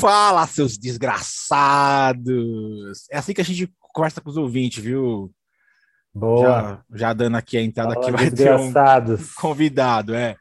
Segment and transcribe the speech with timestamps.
[0.00, 2.28] Fala, seus desgraçados!
[3.10, 5.32] É assim que a gente conversa com os ouvintes, viu?
[6.14, 6.84] Boa.
[6.88, 9.34] Já, já dando aqui a entrada Fala, aqui, vai ter um desgraçados.
[9.34, 10.36] convidado, é.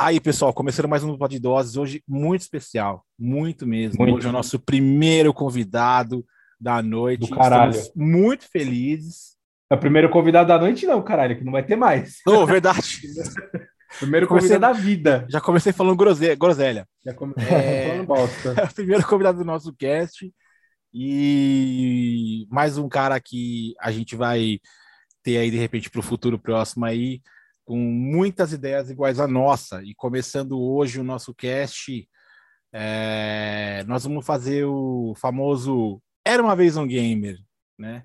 [0.00, 3.98] Aí, pessoal, começando mais um Pod Doses, hoje muito especial, muito mesmo.
[3.98, 4.16] Muito.
[4.16, 6.24] Hoje é o nosso primeiro convidado
[6.58, 7.20] da noite.
[7.20, 7.72] Do caralho.
[7.72, 9.36] Estamos muito felizes.
[9.70, 12.16] É o primeiro convidado da noite, não, caralho, que não vai ter mais.
[12.26, 13.00] Oh, verdade.
[13.98, 15.26] Primeiro Comecei- convidado da vida.
[15.30, 16.88] Já comecei falando grose- groselha.
[17.04, 17.34] Já come...
[17.36, 17.88] É.
[17.88, 18.54] falando bosta.
[18.58, 20.32] É o primeiro convidado do nosso cast.
[20.94, 24.58] E mais um cara que a gente vai
[25.22, 27.22] ter aí, de repente, para o futuro próximo aí,
[27.64, 29.82] com muitas ideias iguais à nossa.
[29.82, 32.06] E começando hoje o nosso cast,
[32.72, 37.38] é, nós vamos fazer o famoso Era uma vez um gamer,
[37.78, 38.04] né?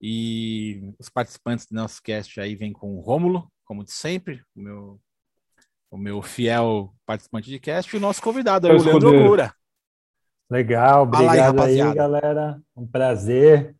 [0.00, 4.60] E os participantes do nosso cast aí vêm com o Rômulo, como de sempre, o
[4.60, 5.00] meu,
[5.90, 9.08] o meu fiel participante de cast, e o nosso convidado, aí, Meu o Leandro.
[9.08, 9.54] Ogura.
[10.50, 11.94] Legal, aí, obrigado aí, rapaziada.
[11.94, 12.62] galera.
[12.76, 13.74] Um prazer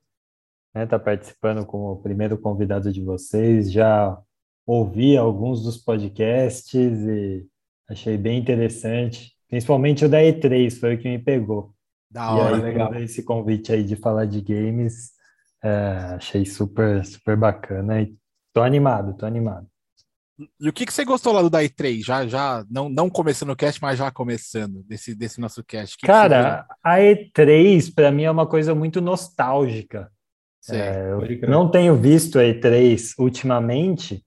[0.75, 3.71] né, estar participando como primeiro convidado de vocês.
[3.71, 4.19] Já
[4.67, 7.47] ouvi alguns dos podcasts e
[7.89, 11.75] achei bem interessante, principalmente o da E3, foi o que me pegou.
[12.11, 12.95] Da e hora, aí, legal.
[12.95, 15.12] esse convite aí de falar de games,
[15.62, 15.69] é,
[16.17, 18.17] achei super, super bacana e
[18.53, 19.69] tô animado, tô animado.
[20.61, 22.05] E o que, que você gostou lá do da E3?
[22.05, 25.97] Já, já não, não começando o cast, mas já começando desse, desse nosso cast.
[25.97, 30.11] Que que Cara, a E3 para mim é uma coisa muito nostálgica.
[30.71, 34.25] É, eu não tenho visto a E3 ultimamente,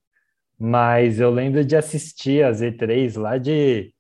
[0.57, 3.91] mas eu lembro de assistir as E3 lá de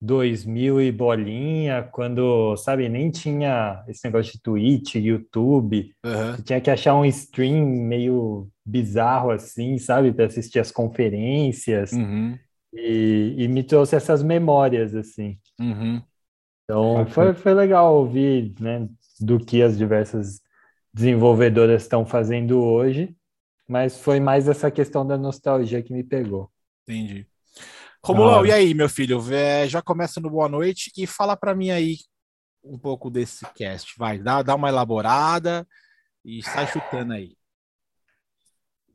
[0.00, 6.70] 2000 e bolinha, quando, sabe, nem tinha esse negócio de Twitch, YouTube, você tinha que
[6.70, 12.38] achar um stream meio bizarro assim, sabe, para assistir as conferências, Uhum,
[12.72, 15.38] e, e me trouxe essas memórias, assim.
[15.58, 16.02] uhum.
[16.64, 17.10] Então, Bacana.
[17.14, 18.88] foi, foi legal ouvir, né,
[19.20, 20.40] do que as diversas
[20.92, 23.16] desenvolvedoras estão fazendo hoje,
[23.66, 26.50] mas foi mais essa questão da nostalgia que me pegou.
[26.82, 27.26] Entendi.
[28.04, 29.20] Romulão, e aí, meu filho?
[29.32, 31.96] É, já começa no boa noite e fala para mim aí
[32.64, 33.94] um pouco desse cast.
[33.98, 35.66] Vai, dá, dá uma elaborada
[36.24, 37.37] e sai chutando aí.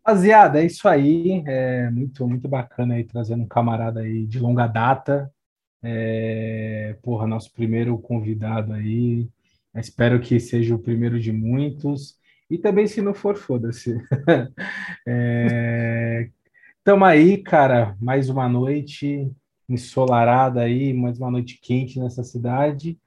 [0.05, 1.43] Rapaziada, é isso aí.
[1.47, 5.31] É muito, muito bacana aí trazendo um camarada aí de longa data.
[5.81, 9.29] É, porra, nosso primeiro convidado aí.
[9.75, 12.17] Espero que seja o primeiro de muitos.
[12.49, 13.97] E também, se não for, foda-se.
[15.07, 16.29] É,
[16.83, 17.95] tamo aí, cara.
[18.01, 19.31] Mais uma noite
[19.69, 22.99] ensolarada aí, mais uma noite quente nessa cidade.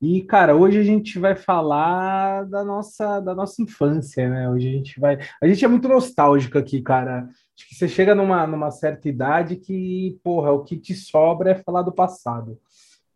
[0.00, 4.48] E, cara, hoje a gente vai falar da nossa, da nossa infância, né?
[4.50, 5.18] Hoje a gente vai.
[5.42, 7.28] A gente é muito nostálgico aqui, cara.
[7.56, 11.54] Acho que você chega numa, numa certa idade que, porra, o que te sobra é
[11.54, 12.58] falar do passado.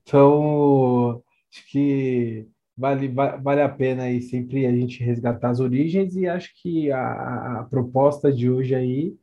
[0.02, 2.46] Então, acho que
[2.76, 6.90] vale, va- vale a pena aí sempre a gente resgatar as origens, e acho que
[6.90, 9.14] a, a proposta de hoje aí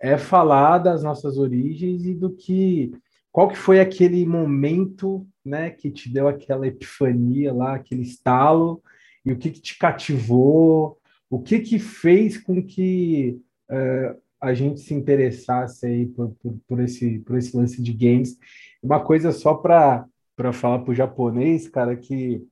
[0.00, 2.92] é falar das nossas origens e do que.
[3.36, 8.82] Qual que foi aquele momento, né, que te deu aquela epifania lá, aquele estalo,
[9.22, 10.98] e o que que te cativou,
[11.28, 13.38] o que que fez com que
[13.68, 18.38] eh, a gente se interessasse aí por, por, por esse, por esse lance de games.
[18.82, 20.08] Uma coisa só para
[20.54, 22.42] falar para o japonês, cara, que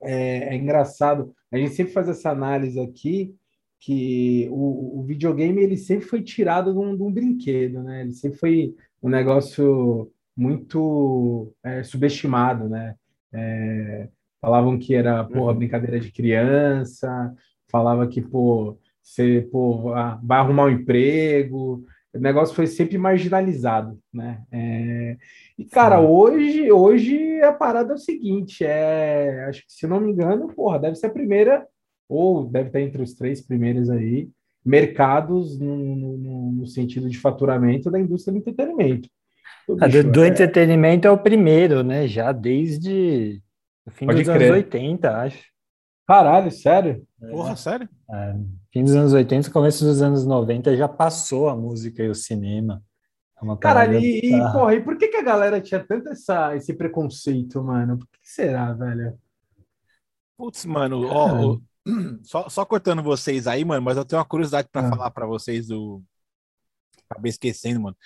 [0.00, 1.34] é, é engraçado.
[1.50, 3.34] A gente sempre faz essa análise aqui
[3.80, 8.02] que o, o videogame ele sempre foi tirado de um, de um brinquedo, né?
[8.02, 12.94] Ele sempre foi um negócio muito é, subestimado, né?
[13.32, 14.08] É,
[14.40, 15.58] falavam que era, porra, Uhum.
[15.58, 17.34] brincadeira de criança,
[17.70, 23.98] falava que, pô, você, pô, ah, vai arrumar um emprego, o negócio foi sempre marginalizado,
[24.12, 24.42] né?
[24.50, 25.16] É,
[25.58, 26.06] e, cara, Sim.
[26.06, 30.78] hoje, hoje a parada é o seguinte, é, acho que, se não me engano, porra,
[30.78, 31.66] deve ser a primeira,
[32.08, 34.28] ou deve estar entre os três primeiros aí,
[34.66, 36.18] mercados no, no-
[36.52, 39.08] no- sentido de faturamento da indústria do entretenimento.
[39.66, 42.06] Pô, Ah, do, bicho, do é- entretenimento é o primeiro, né?
[42.08, 43.40] Já desde
[43.86, 44.52] o fim Pode dos anos crer.
[44.52, 45.44] 80, acho.
[46.06, 47.02] Caralho, sério?
[47.18, 47.88] Porra, sério?
[48.10, 48.34] É,
[48.72, 52.82] fim dos anos 80, começo dos anos 90 já passou a música e o cinema.
[53.40, 56.56] É uma Caralho, e, e, porra, e por que que a galera tinha tanto essa,
[56.56, 57.98] esse preconceito, mano?
[57.98, 59.18] Por que será, velho?
[60.36, 61.58] Putz, mano, ó,
[62.24, 64.90] só, só cortando vocês aí, mano, mas eu tenho uma curiosidade para Ah.
[64.90, 66.02] falar para vocês do.
[67.08, 67.96] Acabei esquecendo, mano.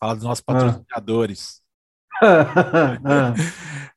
[0.00, 0.52] Falar dos nossos Ah.
[0.52, 1.62] patrocinadores.
[2.22, 3.34] ah,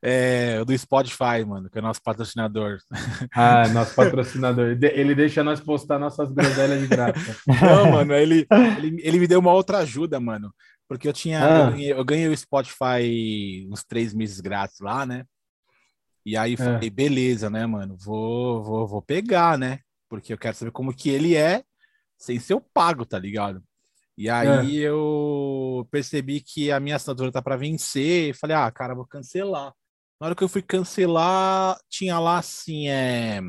[0.04, 2.80] É, do Spotify, mano, que é o nosso patrocinador.
[3.36, 4.76] ah, nosso patrocinador.
[4.82, 7.38] Ele deixa nós postar nossas groselhas de graça.
[7.86, 8.48] Não, mano, ele,
[8.80, 10.52] ele, ele me deu uma outra ajuda, mano.
[10.88, 11.40] Porque eu tinha.
[11.46, 11.60] Ah.
[11.68, 15.24] Eu, ganhei, eu ganhei o Spotify uns três meses grátis lá, né?
[16.26, 16.92] E aí falei, é.
[16.92, 17.98] beleza, né, mano?
[17.98, 19.80] Vou, vou, vou pegar, né?
[20.10, 21.64] Porque eu quero saber como que ele é
[22.18, 23.64] sem ser o pago, tá ligado?
[24.18, 24.90] E aí é.
[24.90, 28.36] eu percebi que a minha assinatura tá para vencer.
[28.36, 29.74] Falei, ah, cara, vou cancelar.
[30.20, 33.42] Na hora que eu fui cancelar, tinha lá assim, é...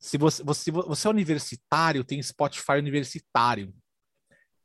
[0.00, 3.72] Se você, você, você é universitário, tem Spotify universitário.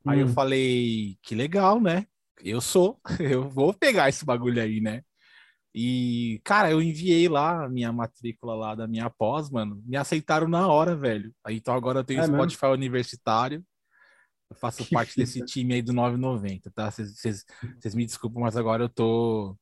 [0.04, 0.10] Hum.
[0.10, 0.34] Aí eu hum.
[0.34, 2.08] falei, que legal, né?
[2.42, 5.04] Eu sou, eu vou pegar esse bagulho aí, né?
[5.74, 9.82] E, cara, eu enviei lá a minha matrícula lá da minha pós, mano.
[9.86, 11.32] Me aceitaram na hora, velho.
[11.44, 12.74] Aí, então agora eu tenho é Spotify mesmo?
[12.76, 13.64] universitário.
[14.50, 15.22] Eu faço que parte fita.
[15.22, 16.90] desse time aí do 990, tá?
[16.90, 17.46] Vocês
[17.94, 19.56] me desculpam, mas agora eu tô.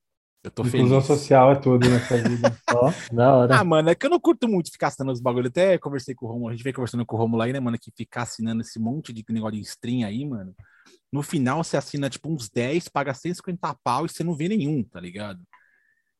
[0.43, 1.07] Eu tô Inclusão feliz.
[1.07, 2.57] social é tudo nessa vida.
[2.71, 3.59] Ó, da hora.
[3.59, 5.49] Ah, mano, é que eu não curto muito ficar assinando os bagulho.
[5.49, 7.77] Até conversei com o Romulo, a gente vem conversando com o Romulo aí, né, mano,
[7.77, 10.55] que ficar assinando esse monte de negócio de stream aí, mano.
[11.11, 14.83] No final você assina tipo uns 10, paga 150 pau e você não vê nenhum,
[14.83, 15.41] tá ligado?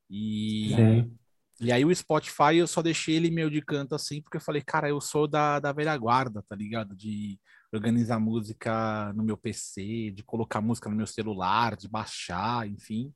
[0.09, 1.17] E, Sim.
[1.59, 4.61] e aí o Spotify eu só deixei ele meio de canto assim, porque eu falei,
[4.61, 6.95] cara, eu sou da, da velha guarda, tá ligado?
[6.95, 7.39] De
[7.73, 13.13] organizar música no meu PC, de colocar música no meu celular, de baixar, enfim.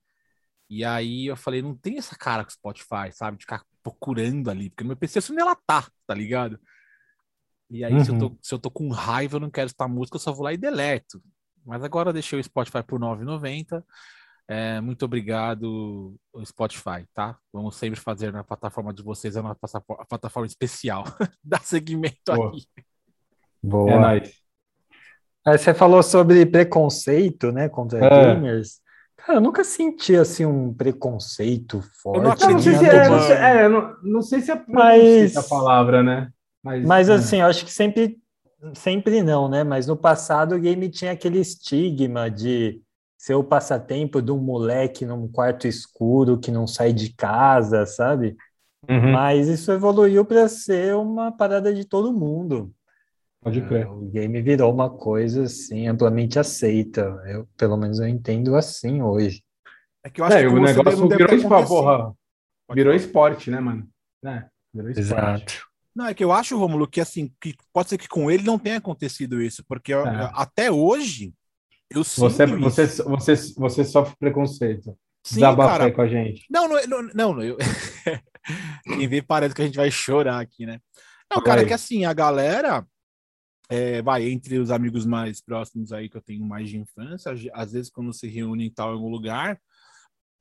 [0.69, 3.37] E aí eu falei, não tem essa cara com o Spotify, sabe?
[3.37, 6.59] De ficar procurando ali, porque no meu PC assim ela tá, tá ligado?
[7.69, 8.03] E aí, uhum.
[8.03, 8.37] se, eu tô, uhum.
[8.41, 10.57] se eu tô com raiva, eu não quero escutar música, eu só vou lá e
[10.57, 11.23] deleto.
[11.65, 13.81] Mas agora eu deixei o Spotify por R$ 9,90.
[14.53, 16.13] É, muito obrigado,
[16.43, 17.37] Spotify, tá?
[17.53, 21.05] Vamos sempre fazer na plataforma de vocês a nossa plataforma especial.
[21.41, 22.49] Dá segmento Boa.
[22.49, 22.67] aqui.
[23.63, 23.91] Boa.
[23.91, 24.41] É nice.
[25.47, 28.09] Aí você falou sobre preconceito, né, contra é.
[28.09, 28.81] gamers.
[29.15, 32.17] Cara, eu nunca senti assim um preconceito forte.
[32.17, 35.37] Eu não, não, sei se é, não, sei, é, não, não sei se é mas,
[35.37, 36.29] a palavra, né?
[36.61, 37.13] Mas, mas é.
[37.13, 38.19] assim, eu acho que sempre,
[38.73, 39.63] sempre não, né?
[39.63, 42.81] Mas no passado o game tinha aquele estigma de
[43.21, 48.35] ser o passatempo de um moleque num quarto escuro que não sai de casa, sabe?
[48.89, 49.11] Uhum.
[49.11, 52.73] Mas isso evoluiu para ser uma parada de todo mundo.
[53.39, 53.87] Pode crer.
[53.87, 57.21] o game virou uma coisa assim amplamente aceita.
[57.27, 59.43] Eu, pelo menos eu entendo assim hoje.
[60.03, 62.13] É que eu acho é, que o negócio virou esporte, porra,
[62.73, 63.87] virou esporte, né, mano?
[64.25, 64.99] É, virou esporte.
[64.99, 65.67] Exato.
[65.95, 68.57] Não, é que eu acho, Romulo, que assim, que pode ser que com ele não
[68.57, 70.31] tenha acontecido isso, porque é.
[70.33, 71.35] até hoje
[71.91, 74.97] eu você, você, você, você sofre preconceito.
[75.23, 76.45] Desabafa com a gente.
[76.49, 77.57] Não, não, não, não eu...
[78.83, 80.79] quem vê parece que a gente vai chorar aqui, né?
[81.29, 82.85] Não, cara, é que assim, a galera
[83.69, 87.71] é, vai entre os amigos mais próximos aí que eu tenho mais de infância, às
[87.71, 89.59] vezes quando se reúnem em tal em algum lugar,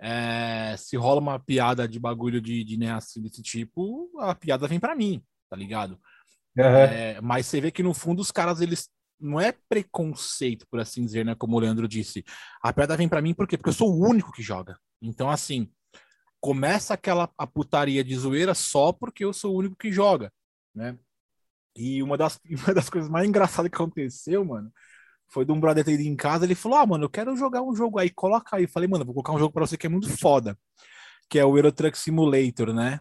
[0.00, 4.66] é, se rola uma piada de bagulho de, de né, assim, desse tipo, a piada
[4.66, 6.00] vem para mim, tá ligado?
[6.56, 6.64] Uhum.
[6.64, 8.88] É, mas você vê que no fundo os caras eles
[9.20, 11.34] não é preconceito, por assim dizer, né?
[11.34, 12.24] Como o Leandro disse.
[12.62, 13.56] A pedra vem para mim por quê?
[13.56, 14.78] Porque eu sou o único que joga.
[15.02, 15.70] Então, assim,
[16.40, 20.32] começa aquela a putaria de zoeira só porque eu sou o único que joga,
[20.74, 20.98] né?
[21.76, 24.72] E uma das, uma das coisas mais engraçadas que aconteceu, mano,
[25.28, 27.62] foi de um brother ter ido em casa, ele falou, ah, mano, eu quero jogar
[27.62, 28.64] um jogo aí, coloca aí.
[28.64, 30.58] Eu falei, mano, vou colocar um jogo pra você que é muito foda,
[31.28, 33.00] que é o Euro Truck Simulator, né?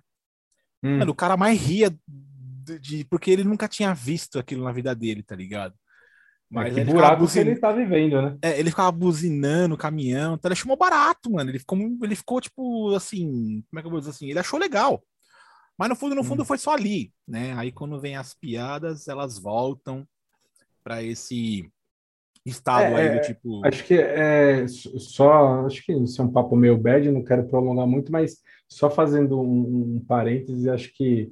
[0.84, 1.00] Hum.
[1.00, 4.94] Mano, o cara mais ria de, de, porque ele nunca tinha visto aquilo na vida
[4.94, 5.74] dele, tá ligado?
[6.52, 7.44] Mas que ele buraco buzin...
[7.44, 8.38] que ele tá vivendo, né?
[8.42, 11.52] É, ele ficava buzinando o caminhão, então ele achou barato, mano.
[11.52, 14.30] Ele ficou, ele ficou, tipo, assim, como é que eu vou dizer assim?
[14.30, 15.04] Ele achou legal.
[15.78, 16.46] Mas no fundo, no fundo, hum.
[16.46, 17.54] foi só ali, né?
[17.56, 20.06] Aí quando vem as piadas, elas voltam
[20.84, 21.72] para esse
[22.46, 23.66] estado é, aí do é, tipo.
[23.66, 25.66] Acho que é só.
[25.66, 29.40] Acho que isso é um papo meio bad, não quero prolongar muito, mas só fazendo
[29.40, 31.32] um, um parêntese, acho que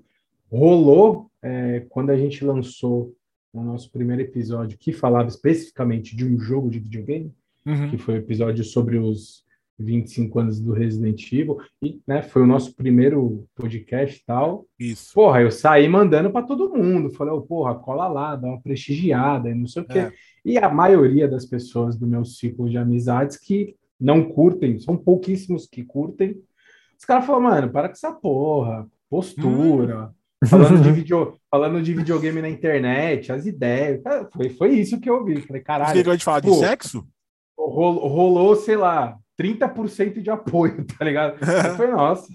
[0.49, 3.13] rolou é, quando a gente lançou
[3.53, 7.33] no nosso primeiro episódio, que falava especificamente de um jogo de videogame,
[7.65, 7.89] uhum.
[7.89, 9.45] que foi o episódio sobre os
[9.79, 14.65] 25 anos do Resident Evil, e né, foi o nosso primeiro podcast e tal.
[14.79, 15.13] Isso.
[15.13, 19.49] Porra, eu saí mandando para todo mundo, falei, oh, porra, cola lá, dá uma prestigiada
[19.49, 19.99] e não sei o quê.
[19.99, 20.13] É.
[20.43, 25.67] E a maioria das pessoas do meu ciclo de amizades que não curtem, são pouquíssimos
[25.67, 26.41] que curtem,
[26.97, 30.09] os caras falaram, mano, para com essa porra, postura, hum.
[30.45, 34.01] Falando de, video, falando de videogame na internet, as ideias.
[34.31, 35.41] Foi, foi isso que eu ouvi.
[35.41, 35.93] Falei, caralho.
[35.93, 37.07] Você gosta de falar pô, de sexo?
[37.57, 41.37] Rolou, rolou, sei lá, 30% de apoio, tá ligado?
[41.75, 42.27] foi, nossa,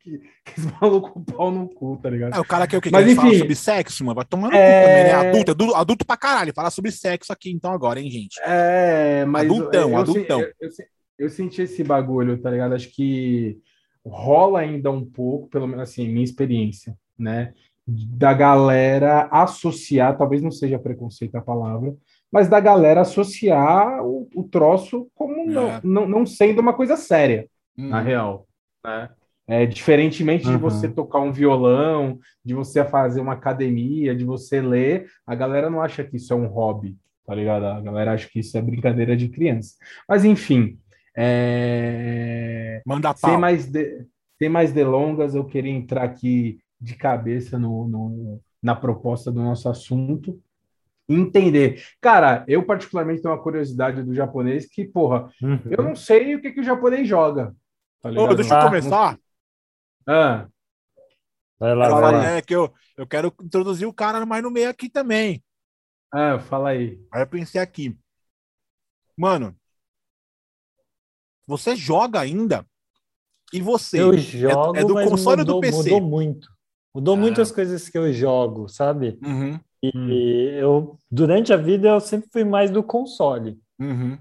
[0.00, 2.36] que, que esse maluco pau no cu, tá ligado?
[2.36, 4.80] É, o cara que, que, Mas, que enfim, fala sobre sexo, mano, vai tomando é...
[4.80, 5.12] cu também, né?
[5.12, 8.40] Adulto, adulto, adulto pra caralho, falar sobre sexo aqui então agora, hein, gente?
[8.44, 9.44] É, mas...
[9.44, 10.40] Adultão, eu, adultão.
[10.40, 10.70] Eu, eu,
[11.18, 12.74] eu, senti esse bagulho, tá ligado?
[12.74, 13.58] Acho que
[14.06, 17.52] rola ainda um pouco, pelo menos assim, minha experiência né?
[17.86, 21.94] Da galera associar, talvez não seja preconceito a palavra,
[22.30, 25.46] mas da galera associar o, o troço como é.
[25.46, 27.88] não, não, não, sendo uma coisa séria, hum.
[27.88, 28.46] na real.
[28.84, 29.08] Né?
[29.50, 30.52] É, diferentemente uhum.
[30.52, 35.70] de você tocar um violão, de você fazer uma academia, de você ler, a galera
[35.70, 37.64] não acha que isso é um hobby, tá ligado?
[37.64, 39.74] A galera acha que isso é brincadeira de criança.
[40.06, 40.78] Mas enfim,
[41.16, 42.82] é...
[42.84, 43.30] manda pau.
[43.30, 44.04] Sem mais, de...
[44.38, 49.68] sem mais delongas, eu queria entrar aqui de cabeça no, no, na proposta do nosso
[49.68, 50.40] assunto.
[51.08, 51.82] Entender.
[52.00, 55.60] Cara, eu particularmente tenho uma curiosidade do japonês que, porra, uhum.
[55.70, 57.54] eu não sei o que, que o japonês joga.
[58.00, 59.18] Tá Ô, deixa eu começar.
[60.06, 60.46] Ah.
[61.58, 62.30] Vai lá, vai lá.
[62.32, 65.42] É que eu, eu quero introduzir o cara mais no meio aqui também.
[66.12, 67.00] Ah, fala aí.
[67.12, 67.96] Aí eu pensei aqui.
[69.16, 69.56] Mano,
[71.46, 72.64] você joga ainda?
[73.52, 74.00] E você?
[74.00, 75.90] Eu jogo, é, é do console mudou, do PC?
[75.90, 76.57] Mudou muito.
[76.98, 77.16] Mudou ah.
[77.16, 79.20] muitas coisas que eu jogo, sabe?
[79.24, 79.60] Uhum.
[79.80, 80.08] E hum.
[80.10, 83.56] eu, durante a vida, eu sempre fui mais do console.
[83.78, 84.18] Uhum.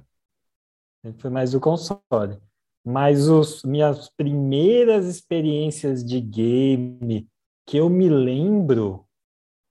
[1.04, 2.38] Sempre fui mais do console.
[2.86, 7.28] Mas os minhas primeiras experiências de game
[7.66, 9.08] que eu me lembro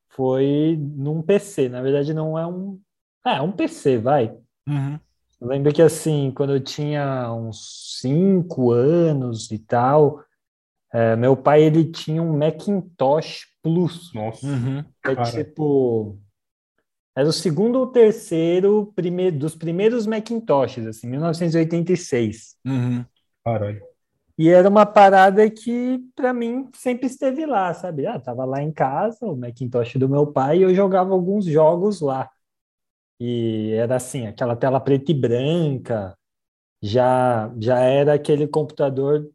[0.09, 1.69] foi num PC.
[1.69, 2.81] Na verdade, não é um.
[3.25, 4.37] É, um PC, vai.
[4.69, 4.99] Uhum.
[5.41, 10.25] Eu lembro que, assim, quando eu tinha uns cinco anos e tal,
[10.93, 14.13] é, meu pai ele tinha um Macintosh Plus.
[14.15, 14.47] Nossa.
[14.47, 14.85] Uhum.
[15.05, 16.19] É tipo.
[17.17, 22.57] Era o segundo ou terceiro primeiro, dos primeiros Macintoshes, assim, 1986.
[22.65, 23.05] Uhum.
[23.43, 23.81] Caralho.
[24.39, 28.07] E era uma parada que, para mim, sempre esteve lá, sabe?
[28.07, 32.03] Ah, tava lá em casa, o Macintosh do meu pai, e eu jogava alguns jogos
[32.03, 32.31] lá.
[33.19, 36.15] E era assim, aquela tela preta e branca,
[36.83, 39.27] já, já era aquele computador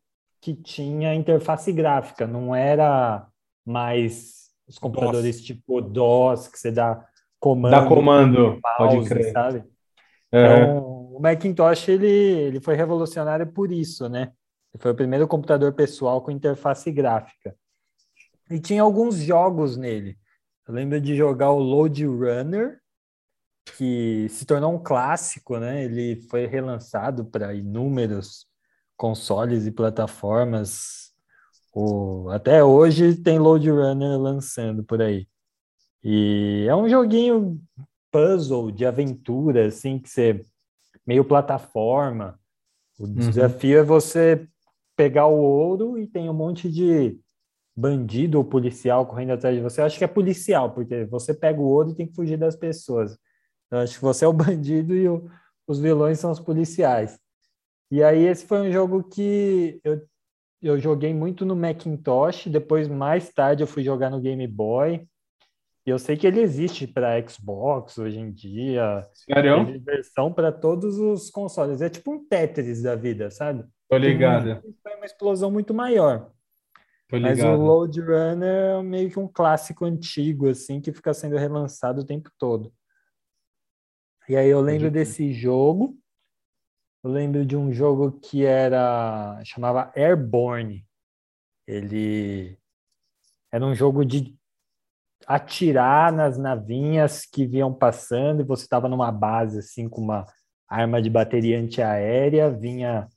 [0.42, 3.28] que tinha interface gráfica, não era
[3.64, 5.46] mais os computadores DOS.
[5.46, 7.06] tipo DOS, que você dá
[7.40, 7.72] comando.
[7.72, 9.32] Dá comando, mouse, pode crer.
[9.32, 9.64] Sabe?
[10.28, 10.80] Então,
[11.14, 14.32] o Macintosh ele, ele foi revolucionário por isso, né?
[14.74, 17.56] Ele foi o primeiro computador pessoal com interface gráfica.
[18.50, 20.18] E tinha alguns jogos nele.
[20.68, 22.80] Eu lembro de jogar o Load Runner,
[23.78, 25.84] que se tornou um clássico, né?
[25.84, 28.51] Ele foi relançado para inúmeros
[29.02, 31.12] consoles e plataformas.
[31.74, 35.28] O, até hoje tem Load Runner lançando por aí.
[36.04, 37.60] E é um joguinho
[38.12, 40.46] puzzle de aventura, assim, que você
[41.04, 42.40] meio plataforma.
[43.00, 43.14] O uhum.
[43.16, 44.48] desafio é você
[44.96, 47.20] pegar o ouro e tem um monte de
[47.76, 49.82] bandido ou policial correndo atrás de você.
[49.82, 52.56] Eu acho que é policial, porque você pega o ouro e tem que fugir das
[52.56, 53.18] pessoas.
[53.72, 55.28] Eu acho que você é o bandido e o,
[55.66, 57.20] os vilões são os policiais.
[57.92, 60.02] E aí esse foi um jogo que eu,
[60.62, 65.06] eu joguei muito no Macintosh, depois mais tarde eu fui jogar no Game Boy.
[65.86, 69.06] Eu sei que ele existe para Xbox hoje em dia.
[69.14, 69.66] Sério?
[69.66, 71.82] Tem versão para todos os consoles.
[71.82, 73.66] É tipo um Tetris da vida, sabe?
[73.90, 74.62] Tô ligado.
[74.82, 76.32] Foi uma explosão muito maior.
[77.12, 82.02] Mas o Load Runner é meio que um clássico antigo, assim, que fica sendo relançado
[82.02, 82.72] o tempo todo.
[84.30, 85.98] E aí eu lembro desse jogo.
[87.04, 90.86] Eu lembro de um jogo que era chamava Airborne.
[91.68, 92.56] Ele
[93.52, 94.38] era um jogo de
[95.26, 100.28] atirar nas navinhas que vinham passando e você estava numa base assim com uma
[100.68, 103.08] arma de bateria antiaérea, vinha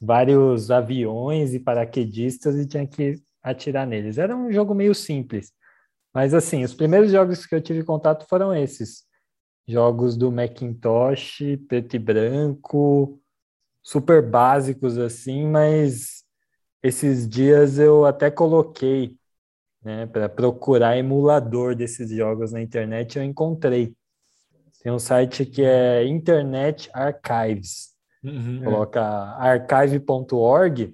[0.00, 4.16] vários aviões e paraquedistas e tinha que atirar neles.
[4.16, 5.52] Era um jogo meio simples.
[6.14, 9.04] Mas assim, os primeiros jogos que eu tive contato foram esses.
[9.68, 13.20] Jogos do Macintosh, preto e branco,
[13.86, 16.24] super básicos assim, mas
[16.82, 19.16] esses dias eu até coloquei
[19.80, 23.94] né, para procurar emulador desses jogos na internet, eu encontrei.
[24.82, 27.94] Tem um site que é Internet Archives.
[28.24, 29.50] Uhum, Coloca é.
[29.50, 30.92] archive.org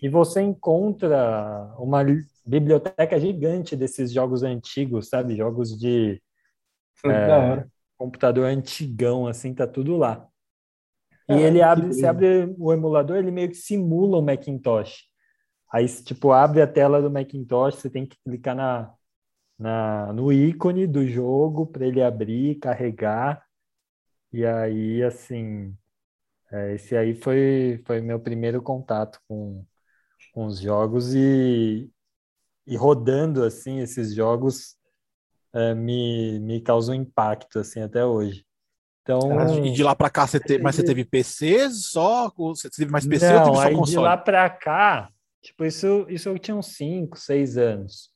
[0.00, 2.04] e você encontra uma
[2.46, 5.36] biblioteca gigante desses jogos antigos, sabe?
[5.36, 6.22] Jogos de
[7.06, 7.66] é,
[7.96, 10.28] computador antigão, assim, tá tudo lá.
[11.28, 15.04] E ele abre, você abre o emulador, ele meio que simula o Macintosh.
[15.72, 18.92] Aí, tipo, abre a tela do Macintosh, você tem que clicar na,
[19.58, 23.44] na, no ícone do jogo para ele abrir, carregar.
[24.32, 25.76] E aí, assim,
[26.52, 29.64] é, esse aí foi, foi meu primeiro contato com,
[30.32, 31.90] com os jogos e,
[32.66, 34.76] e rodando, assim, esses jogos
[35.52, 38.44] é, me, me causam impacto, assim, até hoje.
[39.04, 42.32] Então, e de lá para cá, você teve, mas você teve PC só?
[42.36, 43.90] Você teve mais PC não, ou teve só aí console?
[43.90, 45.10] de lá para cá,
[45.44, 48.08] Tipo, isso, isso eu tinha uns 5, 6 anos.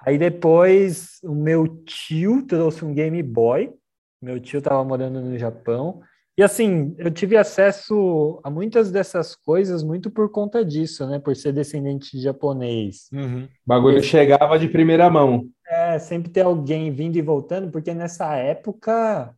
[0.00, 3.74] Aí depois o meu tio trouxe um Game Boy.
[4.22, 6.00] Meu tio estava morando no Japão.
[6.36, 11.18] E assim, eu tive acesso a muitas dessas coisas muito por conta disso, né?
[11.18, 13.08] Por ser descendente de japonês.
[13.12, 13.46] Uhum.
[13.46, 14.06] O bagulho Esse...
[14.06, 15.44] chegava de primeira mão.
[15.66, 19.34] É, sempre ter alguém vindo e voltando, porque nessa época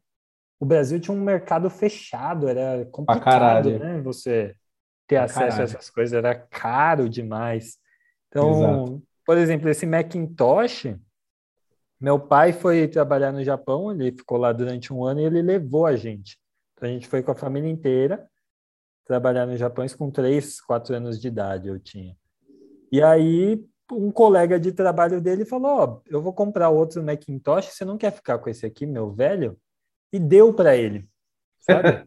[0.61, 3.99] o Brasil tinha um mercado fechado, era complicado, né?
[4.03, 4.55] Você
[5.09, 5.61] ter pra acesso caralho.
[5.61, 7.79] a essas coisas, era caro demais.
[8.29, 9.03] Então, Exato.
[9.25, 10.95] por exemplo, esse Macintosh,
[11.99, 15.87] meu pai foi trabalhar no Japão, ele ficou lá durante um ano e ele levou
[15.87, 16.39] a gente.
[16.75, 18.29] Então a gente foi com a família inteira
[19.07, 22.15] trabalhar no Japão, isso com 3, 4 anos de idade eu tinha.
[22.93, 27.85] E aí um colega de trabalho dele falou: oh, eu vou comprar outro Macintosh, você
[27.85, 29.59] não quer ficar com esse aqui, meu velho?
[30.13, 31.09] E deu para ele,
[31.61, 32.07] sabe?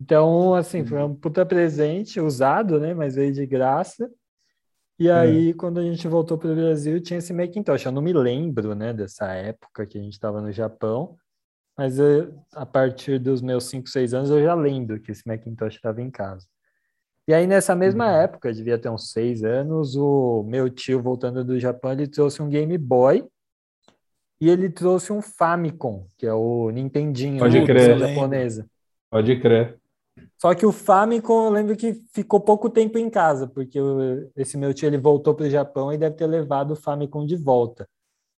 [0.00, 2.94] então, assim, foi um puta presente usado, né?
[2.94, 4.10] Mas veio de graça.
[4.98, 5.12] E é.
[5.12, 7.86] aí, quando a gente voltou para o Brasil, tinha esse Macintosh.
[7.86, 11.16] Eu não me lembro, né, dessa época que a gente estava no Japão,
[11.76, 15.76] mas eu, a partir dos meus 5, 6 anos eu já lembro que esse Macintosh
[15.76, 16.46] estava em casa.
[17.26, 18.20] E aí nessa mesma uhum.
[18.20, 22.50] época, devia ter uns 6 anos, o meu tio voltando do Japão, ele trouxe um
[22.50, 23.26] Game Boy
[24.40, 27.98] e ele trouxe um Famicom, que é o Nintendinho Pode crer.
[27.98, 28.66] japonesa.
[29.10, 29.78] Pode crer.
[30.38, 33.78] Só que o Famicom, eu lembro que ficou pouco tempo em casa, porque
[34.36, 37.36] esse meu tio ele voltou para o Japão e deve ter levado o Famicom de
[37.36, 37.86] volta.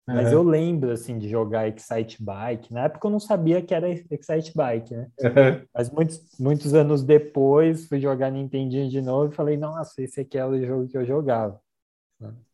[0.06, 0.38] Mas uhum.
[0.38, 2.72] eu lembro, assim, de jogar Excite Bike.
[2.72, 5.08] Na época eu não sabia que era Excite Bike, né?
[5.20, 5.66] Uhum.
[5.72, 10.38] Mas muitos, muitos anos depois fui jogar Nintendinho de novo e falei, nossa, esse aqui
[10.38, 11.60] é o jogo que eu jogava.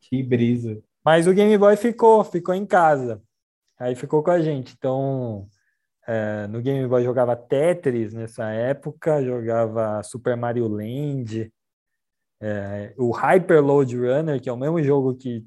[0.00, 0.82] Que brisa.
[1.04, 3.22] Mas o Game Boy ficou, ficou em casa.
[3.78, 4.74] Aí ficou com a gente.
[4.76, 5.48] Então,
[6.06, 11.52] é, no Game Boy jogava Tetris nessa época, jogava Super Mario Land,
[12.40, 15.44] é, o Hyper Load Runner, que é o mesmo jogo que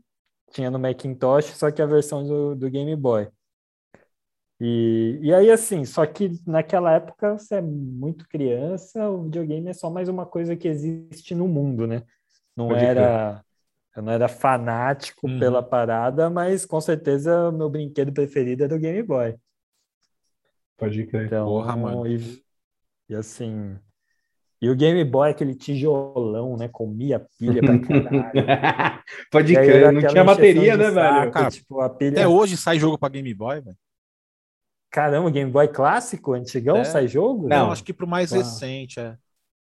[0.52, 3.30] tinha no Macintosh, só que a versão do, do Game Boy.
[4.60, 9.74] E, e aí, assim, só que naquela época você é muito criança, o videogame é
[9.74, 12.04] só mais uma coisa que existe no mundo, né?
[12.56, 13.44] Não Pode era.
[14.00, 15.38] Eu não era fanático uhum.
[15.38, 19.36] pela parada, mas com certeza o meu brinquedo preferido era o Game Boy.
[20.78, 21.26] Pode crer.
[21.26, 22.08] Então, Porra, mano.
[22.08, 22.42] E,
[23.10, 23.78] e assim,
[24.62, 26.70] e o Game Boy, aquele tijolão, né?
[26.70, 29.04] Comia pilha pra caralho.
[29.30, 31.32] Pode crer, não tinha bateria, né, velho?
[31.32, 32.12] Cara, tipo, a pilha...
[32.12, 33.78] Até hoje sai jogo pra Game Boy, velho.
[34.90, 36.86] Caramba, Game Boy clássico, antigão, é.
[36.86, 37.50] sai jogo?
[37.50, 38.38] Não, não, acho que pro mais ah.
[38.38, 39.18] recente, é.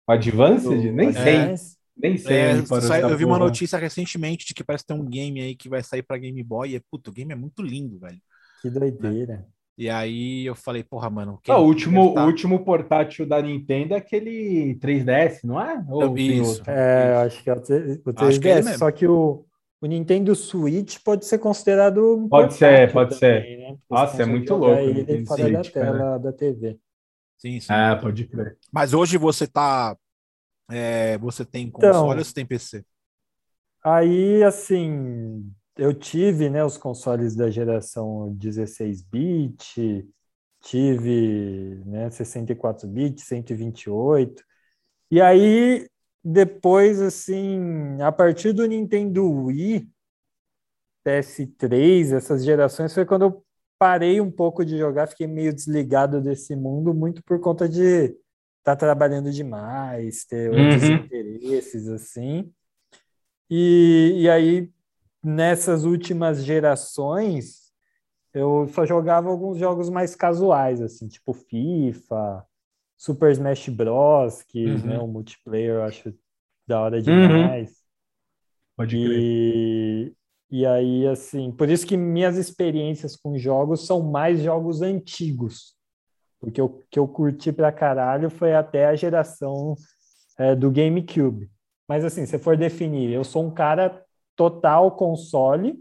[0.08, 0.90] O Advanced?
[0.94, 1.54] Nem sei.
[2.02, 2.08] É.
[2.08, 2.38] Nem sei.
[2.38, 5.70] É, sai, eu vi uma notícia recentemente de que parece ter um game aí que
[5.70, 6.76] vai sair pra Game Boy.
[6.76, 8.20] E, puto, o game é muito lindo, velho.
[8.62, 9.46] Que doideira.
[9.78, 11.40] E aí eu falei, porra, mano.
[11.48, 15.84] Ah, o, último, o último portátil da Nintendo é aquele 3DS, não é?
[15.90, 16.62] Ou isso.
[16.70, 18.40] É, acho que é o 3DS.
[18.40, 19.44] Que é só que o,
[19.82, 23.58] o Nintendo Switch pode ser considerado Pode ser, pode também, ser.
[23.58, 23.78] Né?
[23.90, 24.80] Nossa, é muito louco.
[24.80, 26.18] Ele fora Switch, da tela cara.
[26.20, 26.78] da TV.
[27.38, 27.74] Sim, sim.
[27.74, 28.58] Ah, pode crer.
[28.72, 29.98] Mas hoje você tá.
[30.72, 32.86] É, você tem console então, ou você tem PC?
[33.84, 40.08] Aí, assim, eu tive né, os consoles da geração 16-bit,
[40.62, 44.44] tive né, 64-bit, 128.
[45.10, 45.88] E aí,
[46.24, 49.90] depois, assim, a partir do Nintendo Wii,
[51.04, 53.46] PS3, essas gerações, foi quando eu
[53.80, 58.16] parei um pouco de jogar, fiquei meio desligado desse mundo, muito por conta de
[58.64, 60.96] tá trabalhando demais, ter outros uhum.
[60.96, 62.52] interesses, assim.
[63.50, 64.72] E, e aí
[65.24, 67.72] nessas últimas gerações,
[68.34, 72.46] eu só jogava alguns jogos mais casuais, assim, tipo FIFA,
[72.98, 74.86] Super Smash Bros, que uhum.
[74.86, 76.14] né, o multiplayer eu acho
[76.68, 77.02] da hora uhum.
[77.02, 77.70] demais.
[77.70, 77.76] Uhum.
[78.78, 79.20] Pode crer.
[79.20, 80.16] E,
[80.50, 85.76] e aí, assim, por isso que minhas experiências com jogos são mais jogos antigos.
[86.42, 89.76] Porque o que eu curti pra caralho foi até a geração
[90.38, 91.48] é, do GameCube.
[91.88, 94.04] Mas assim, se for definir, eu sou um cara
[94.36, 95.78] total console.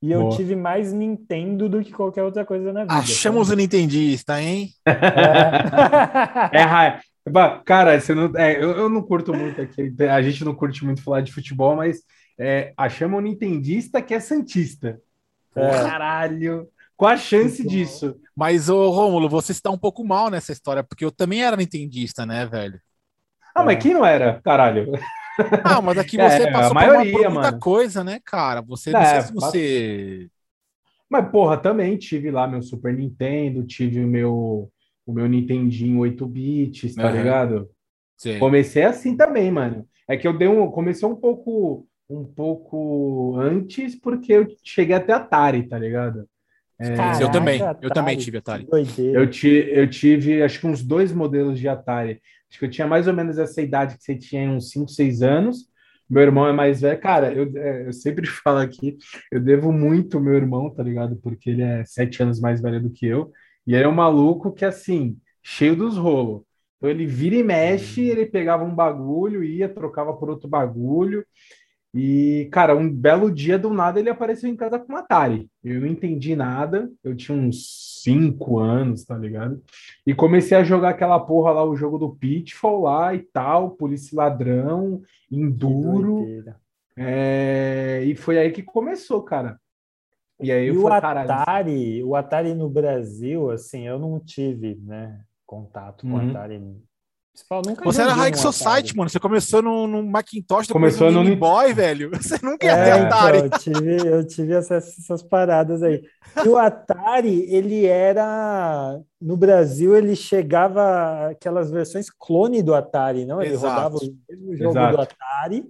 [0.00, 0.36] E eu Boa.
[0.36, 2.94] tive mais Nintendo do que qualquer outra coisa na vida.
[2.94, 4.70] Achamos o Nintendista, hein?
[4.86, 4.92] É,
[6.62, 9.94] é cara, você não, é, eu, eu não curto muito aqui.
[10.10, 12.00] A gente não curte muito falar de futebol, mas
[12.38, 14.98] é, achamos o Nintendista que é Santista.
[15.54, 15.70] É.
[15.70, 16.68] Caralho!
[17.00, 18.14] Qual a chance disso?
[18.36, 22.26] Mas, ô Rômulo, você está um pouco mal nessa história, porque eu também era Nintendista,
[22.26, 22.78] né, velho?
[23.54, 24.38] Ah, mas quem não era?
[24.42, 24.92] Caralho.
[25.64, 27.58] Ah, mas aqui você é, passou a maioria, por, muita mano.
[27.58, 28.60] coisa, né, cara?
[28.60, 30.28] Você não é, sei se você.
[31.08, 34.70] Mas, porra, também tive lá meu Super Nintendo, tive o meu,
[35.06, 37.16] o meu Nintendinho 8 bits, tá uhum.
[37.16, 37.70] ligado?
[38.18, 38.38] Sim.
[38.38, 39.88] Comecei assim também, mano.
[40.06, 40.70] É que eu dei um.
[40.70, 46.28] Comecei um pouco um pouco antes, porque eu cheguei até Atari, tá ligado?
[46.80, 48.66] Caraca, eu também, Atari, eu também tive Atari.
[48.98, 52.20] Eu, ti, eu tive, acho que uns dois modelos de Atari.
[52.48, 55.22] Acho que eu tinha mais ou menos essa idade que você tinha, uns 5, 6
[55.22, 55.70] anos.
[56.08, 56.98] Meu irmão é mais velho.
[56.98, 58.96] Cara, eu, é, eu sempre falo aqui,
[59.30, 61.16] eu devo muito ao meu irmão, tá ligado?
[61.16, 63.30] Porque ele é sete anos mais velho do que eu.
[63.66, 66.42] E ele é um maluco que, assim, cheio dos rolos.
[66.76, 71.24] Então ele vira e mexe, ele pegava um bagulho, ia, trocava por outro bagulho.
[71.92, 75.50] E, cara, um belo dia do nada ele apareceu em casa com um Atari.
[75.62, 79.60] Eu não entendi nada, eu tinha uns cinco anos, tá ligado?
[80.06, 84.16] E comecei a jogar aquela porra lá, o jogo do Pitfall lá e tal, Polícia
[84.16, 86.44] Ladrão, Enduro.
[86.96, 88.02] É...
[88.04, 89.58] E foi aí que começou, cara.
[90.40, 96.06] E aí e o Atari, o Atari no Brasil, assim, eu não tive, né, contato
[96.06, 96.30] com o uhum.
[96.30, 96.62] Atari
[97.84, 99.08] você era High Society, mano.
[99.08, 102.10] Você começou no, no Macintosh, começou no Game Boy, velho.
[102.16, 103.38] Você nunca ia é, ter Atari.
[103.38, 106.02] Então, eu tive, eu tive essas, essas paradas aí.
[106.44, 109.00] E o Atari, ele era.
[109.20, 113.42] No Brasil, ele chegava aquelas versões clone do Atari, não?
[113.42, 113.74] Ele Exato.
[113.74, 114.96] rodava o mesmo jogo Exato.
[114.96, 115.64] do Atari,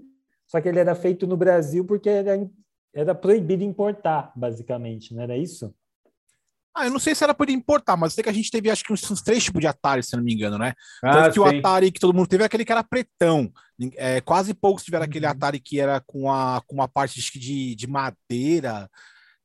[0.46, 2.48] só que ele era feito no Brasil porque era,
[2.94, 5.74] era proibido importar, basicamente, não era isso?
[6.74, 8.84] Ah, eu não sei se era por importar, mas sei que a gente teve acho
[8.84, 10.72] que uns, uns três tipos de Atari, se não me engano, né?
[11.02, 13.52] Ah, que o Atari que todo mundo teve é aquele que era pretão.
[13.96, 15.10] É, quase poucos tiveram uhum.
[15.10, 18.88] aquele Atari que era com, a, com uma parte de, de madeira,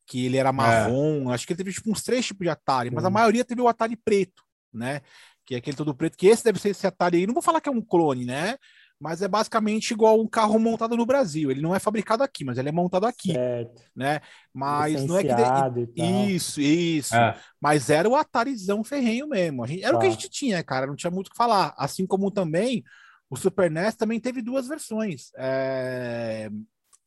[0.06, 1.32] que ele era marrom.
[1.32, 1.34] É.
[1.34, 3.68] Acho que ele teve tipo, uns três tipos de Atari, mas a maioria teve o
[3.68, 5.02] Atari preto, né?
[5.46, 7.28] Que é aquele todo preto, que esse deve ser esse Atari aí.
[7.28, 8.58] Não vou falar que é um clone, né?
[9.00, 11.52] Mas é basicamente igual um carro montado no Brasil.
[11.52, 13.82] Ele não é fabricado aqui, mas ele é montado aqui, certo.
[13.96, 14.22] né?
[14.54, 16.34] Mas não é que de...
[16.34, 17.16] isso, isso.
[17.16, 17.38] É.
[17.60, 19.68] Mas era o Atarizão ferrenho mesmo.
[19.68, 19.84] Gente...
[19.84, 19.98] Era tá.
[19.98, 20.88] o que a gente tinha, cara.
[20.88, 21.74] Não tinha muito o que falar.
[21.78, 22.84] Assim como também
[23.30, 25.32] o Super NES também teve duas versões.
[25.38, 26.50] É...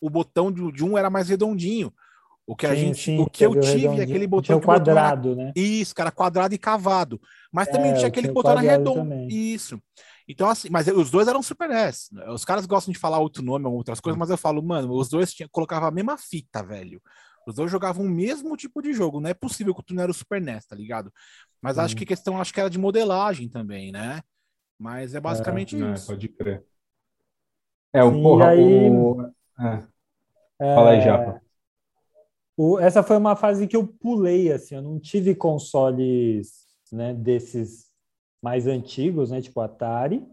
[0.01, 1.92] O botão de um era mais redondinho.
[2.46, 5.44] O que a sim, gente, sim, o que eu tive é aquele botão quadrado, era...
[5.44, 5.53] né?
[5.55, 7.20] Isso, cara, quadrado e cavado.
[7.53, 9.01] Mas também é, tinha aquele botão redondo.
[9.01, 9.29] Também.
[9.29, 9.79] Isso.
[10.29, 12.11] Então, assim, mas os dois eram Super NES.
[12.29, 15.09] Os caras gostam de falar outro nome ou outras coisas, mas eu falo, mano, os
[15.09, 17.01] dois tinha, colocavam a mesma fita, velho.
[17.47, 19.21] Os dois jogavam o mesmo tipo de jogo.
[19.21, 21.11] Não é possível que tu não era o Super NES, tá ligado?
[21.62, 21.81] Mas hum.
[21.81, 24.21] acho que a questão acho que era de modelagem também, né?
[24.79, 26.12] Mas é basicamente é, isso.
[26.12, 26.64] É, pode crer.
[27.95, 28.91] É, o porra, aí...
[28.91, 29.33] o...
[29.59, 30.75] É.
[30.75, 31.41] Fala aí, Japa.
[32.55, 37.88] O, essa foi uma fase que eu pulei, assim, eu não tive consoles né, desses
[38.42, 40.27] mais antigos, né, tipo Atari,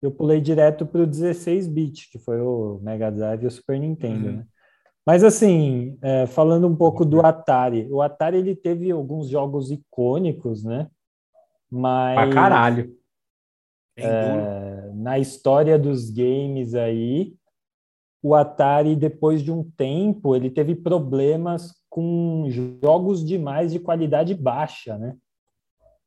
[0.00, 4.28] eu pulei direto para o 16-bit, que foi o Mega Drive e o Super Nintendo,
[4.28, 4.36] uhum.
[4.36, 4.46] né?
[5.04, 10.62] Mas assim, é, falando um pouco do Atari, o Atari ele teve alguns jogos icônicos,
[10.62, 10.88] né?
[11.70, 12.94] Mas pra caralho.
[13.96, 17.34] É, na história dos games aí,
[18.22, 22.46] o Atari depois de um tempo ele teve problemas com
[22.82, 25.16] jogos demais de qualidade baixa, né?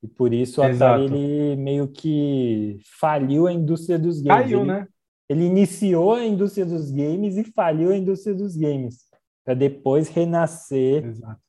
[0.03, 4.45] E por isso o Atari ele meio que faliu a indústria dos games.
[4.45, 4.87] Caiu, ele, né?
[5.29, 9.05] Ele iniciou a indústria dos games e faliu a indústria dos games.
[9.45, 11.39] Para depois renascer Exato.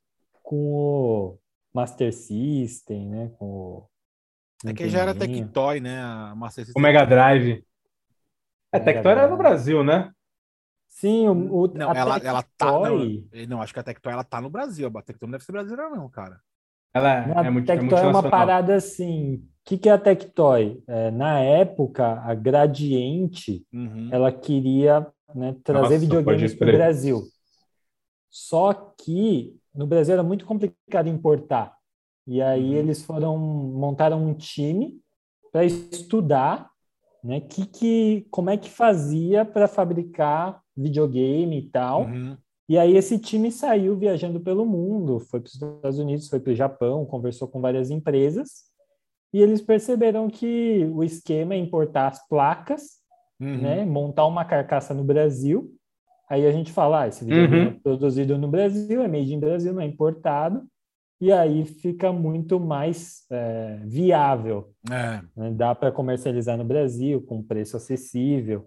[0.43, 1.38] com o
[1.73, 3.33] Master System, né?
[3.38, 3.88] Com o
[4.65, 6.01] é que já era Tectoy, né?
[6.01, 6.81] A Master System.
[6.81, 7.65] O Mega Drive.
[8.71, 10.12] É, Mega Tectoy era no Brasil, né?
[10.88, 12.29] Sim, o, o não, ela, Tectoy...
[12.29, 12.67] ela tá.
[12.67, 14.87] Não, não, acho que a Tectoy ela tá no Brasil.
[14.87, 16.41] A Tectoy não deve ser brasileira, não, cara.
[16.95, 19.37] Ela é, muito, Tectoy é, é uma parada assim.
[19.37, 20.83] O que, que é a Tectoy?
[20.87, 24.09] É, na época, a Gradiente uhum.
[24.11, 27.23] ela queria né, trazer Nossa, videogames para o Brasil.
[28.29, 31.77] Só que no Brasil era muito complicado importar.
[32.27, 32.77] E aí uhum.
[32.77, 35.01] eles foram montaram um time
[35.51, 36.71] para estudar
[37.23, 42.03] né, que, que, como é que fazia para fabricar videogame e tal.
[42.03, 42.37] Uhum.
[42.73, 46.53] E aí esse time saiu viajando pelo mundo, foi para os Estados Unidos, foi para
[46.53, 48.63] o Japão, conversou com várias empresas,
[49.31, 52.93] e eles perceberam que o esquema é importar as placas,
[53.39, 53.61] uhum.
[53.61, 55.71] né, montar uma carcaça no Brasil.
[56.31, 57.63] Aí a gente fala, ah, esse vídeo uhum.
[57.65, 60.67] é produzido no Brasil, é made in Brasil, não é importado.
[61.21, 64.73] E aí fica muito mais é, viável.
[64.91, 65.21] É.
[65.37, 65.51] Né?
[65.51, 68.67] Dá para comercializar no Brasil com preço acessível.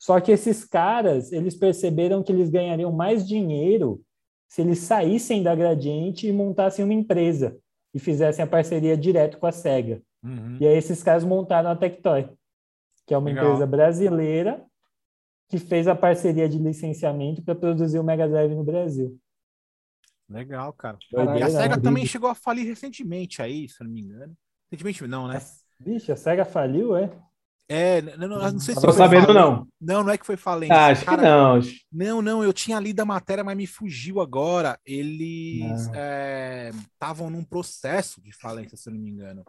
[0.00, 4.02] Só que esses caras, eles perceberam que eles ganhariam mais dinheiro
[4.48, 7.58] se eles saíssem da Gradiente e montassem uma empresa
[7.92, 10.02] e fizessem a parceria direto com a SEGA.
[10.24, 10.56] Uhum.
[10.58, 12.30] E aí esses caras montaram a Tectoy,
[13.06, 13.44] que é uma Legal.
[13.44, 14.64] empresa brasileira
[15.48, 19.18] que fez a parceria de licenciamento para produzir o Mega Drive no Brasil.
[20.28, 20.96] Legal, cara.
[21.12, 24.34] e a SEGA também chegou a falir recentemente aí, se não me engano.
[24.70, 25.40] Recentemente não, né?
[25.78, 27.10] Vixe, a SEGA faliu, é?
[27.72, 29.46] É, não, não, não sei se Tô foi sabendo, falência.
[29.46, 29.68] não.
[29.80, 30.74] Não, não é que foi falência.
[30.74, 31.60] Ah, acho Cara, que não.
[31.92, 34.76] Não, não, eu tinha lido a matéria, mas me fugiu agora.
[34.84, 35.88] Eles
[36.92, 39.44] estavam num processo de falência, se eu não me engano.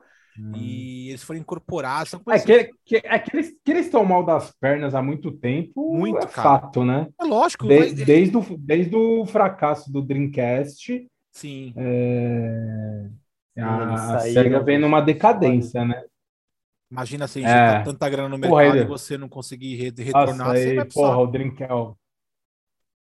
[0.55, 2.13] E eles foram incorporados.
[2.29, 5.97] É que, que, é que eles que eles estão mal das pernas há muito tempo,
[5.97, 6.59] Muito, é cara.
[6.59, 7.07] fato, né?
[7.19, 11.73] É lógico, De- vai- desde, o, desde o fracasso do Dreamcast, sim.
[11.75, 13.09] é,
[13.59, 16.01] a, SEGA vem numa decadência, né?
[16.91, 17.43] Imagina você É.
[17.43, 20.69] injetar tanta grana no Porra, mercado aí- e você não conseguir re- retornar, Nossa, você
[20.79, 21.95] aí, porra, o Dreamcast.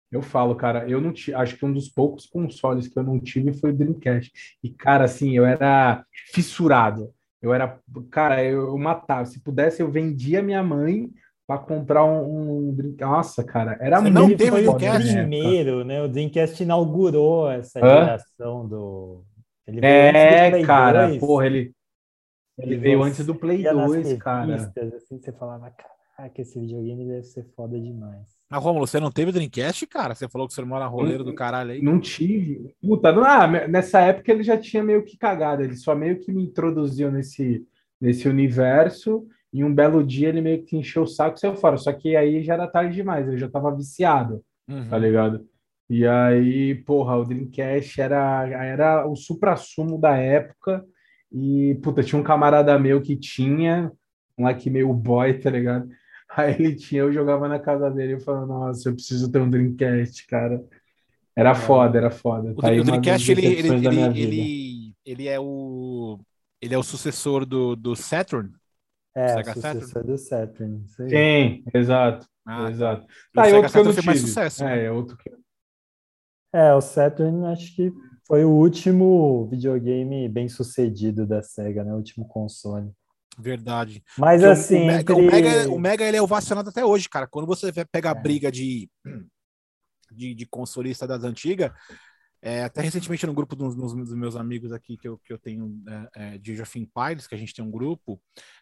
[0.09, 3.19] Eu falo, cara, eu não tive, acho que um dos poucos consoles que eu não
[3.19, 4.31] tive foi o Dreamcast.
[4.63, 7.13] E, cara, assim, eu era fissurado.
[7.41, 7.77] Eu era,
[8.09, 9.25] cara, eu, eu matava.
[9.25, 11.09] Se pudesse, eu vendia minha mãe
[11.45, 13.11] para comprar um, um Dreamcast.
[13.11, 15.13] Nossa, cara, era Você não muito teve foi o Dreamcast?
[15.13, 16.01] primeiro, né?
[16.01, 17.99] O Dreamcast inaugurou essa Hã?
[17.99, 19.23] geração do.
[19.81, 21.73] É, cara, 2, porra, ele,
[22.57, 24.55] ele e veio antes do Play ia nas 2, cara.
[24.55, 25.71] Assim, você falava,
[26.15, 28.35] caraca, esse videogame deve ser foda demais.
[28.49, 30.15] Mas, Romulo, você não teve Dreamcast, cara?
[30.15, 31.81] Você falou que você mora roleiro do caralho aí.
[31.81, 32.73] Não tive.
[32.81, 36.31] Puta, não, ah, nessa época ele já tinha meio que cagado, ele só meio que
[36.31, 37.65] me introduziu nesse,
[37.99, 39.27] nesse universo.
[39.53, 41.77] E um belo dia ele meio que encheu o saco e saiu fora.
[41.77, 44.89] Só que aí já era tarde demais, eu já tava viciado, Uhum.
[44.89, 45.47] tá ligado?
[45.89, 50.83] E aí, porra, o Dreamcast era, era o suprassumo da época.
[51.31, 53.91] E, puta, tinha um camarada meu que tinha,
[54.37, 55.89] um moleque meio boy, tá ligado?
[56.35, 59.39] Aí ele tinha, eu jogava na casa dele e eu falava, nossa, eu preciso ter
[59.39, 60.63] um Dreamcast, cara.
[61.35, 62.51] Era foda, era foda.
[62.51, 66.19] O, Tá o Dreamcast, ele, ele, ele, ele, ele é o.
[66.59, 68.51] Ele é o sucessor do, do Saturn.
[69.15, 70.83] É, o sucessor do Saturn.
[70.87, 73.05] Sim, exato, Ah, exato.
[73.05, 74.63] o Tá, e Sega outro que eu não Saturn mais sucesso.
[74.63, 74.85] É, né?
[74.85, 75.31] é outro que...
[76.53, 77.91] É, o Saturn acho que
[78.27, 81.93] foi o último videogame bem sucedido da Sega, né?
[81.93, 82.91] O último console.
[83.39, 84.03] Verdade.
[84.17, 85.13] Mas Porque assim, o, Mega, entre...
[85.13, 87.27] o, Mega, o Mega, ele é ovacionado até hoje, cara.
[87.27, 88.21] Quando você vai pegar a É.
[88.21, 88.89] briga de,
[90.11, 91.71] de, de consolista das antigas,
[92.41, 95.81] é, até recentemente no grupo dos, dos- meus amigos aqui que eu, que eu tenho
[96.15, 98.19] é, é, de Age of Empires, que a gente tem um grupo,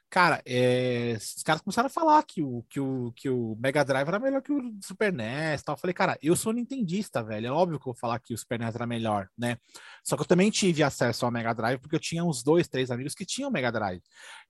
[0.10, 4.08] cara, é, os caras começaram a falar que o, que, o, que o Mega Drive
[4.08, 5.76] era melhor que o Super NES e tal.
[5.76, 7.48] Eu falei, cara, eu sou nintendista, velho.
[7.48, 9.58] É óbvio que eu vou falar que o Super NES era melhor, né?
[10.04, 12.90] Só que eu também tive acesso ao Mega Drive porque eu tinha uns dois, três
[12.92, 14.02] amigos que tinham Mega Drive.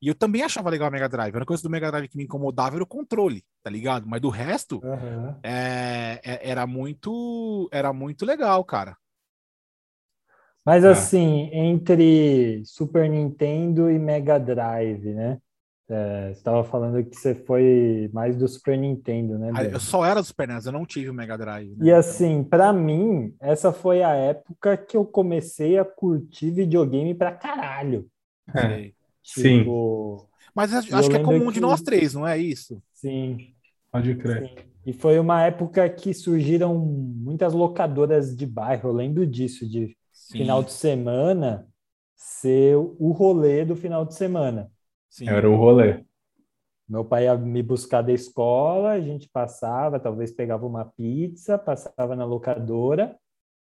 [0.01, 1.33] E eu também achava legal o Mega Drive.
[1.33, 4.05] A única coisa do Mega Drive que me incomodava era o controle, tá ligado?
[4.07, 5.39] Mas do resto, Aham.
[5.43, 8.95] é, é- era muito era muito legal, cara.
[10.65, 10.91] Mas Ah.
[10.91, 15.39] assim, entre Super Nintendo e Mega Drive, né?
[15.87, 19.51] É, você estava falando que você foi mais do Super Nintendo, né?
[19.53, 19.63] Ah?
[19.63, 21.75] Eu só era do Super NES, eu não tive o Mega Drive.
[21.75, 21.85] né?
[21.85, 27.31] E assim, para mim, essa foi a época que eu comecei a curtir videogame pra
[27.33, 28.07] caralho.
[29.23, 32.81] Sim, Tipo, Mas acho que é comum de que- nós três, não é isso?
[32.93, 33.53] sim,
[33.91, 34.49] pode crer.
[34.49, 34.55] sim.
[34.85, 38.89] E foi uma época que surgiram muitas locadoras de bairro.
[38.89, 41.67] Eu lembro disso, de Sim, final de semana
[42.15, 44.71] ser o rolê do final de semana.
[45.15, 45.29] Sim.
[45.29, 46.03] Era o rolê.
[46.87, 52.15] Meu pai ia me buscar da escola, a gente passava, talvez pegava uma pizza, passava
[52.15, 53.15] na locadora,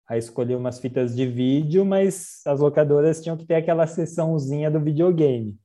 [0.09, 4.81] aí escolhia umas fitas de vídeo, mas as locadoras tinham que ter aquela seçãozinha do
[4.81, 5.57] videogame.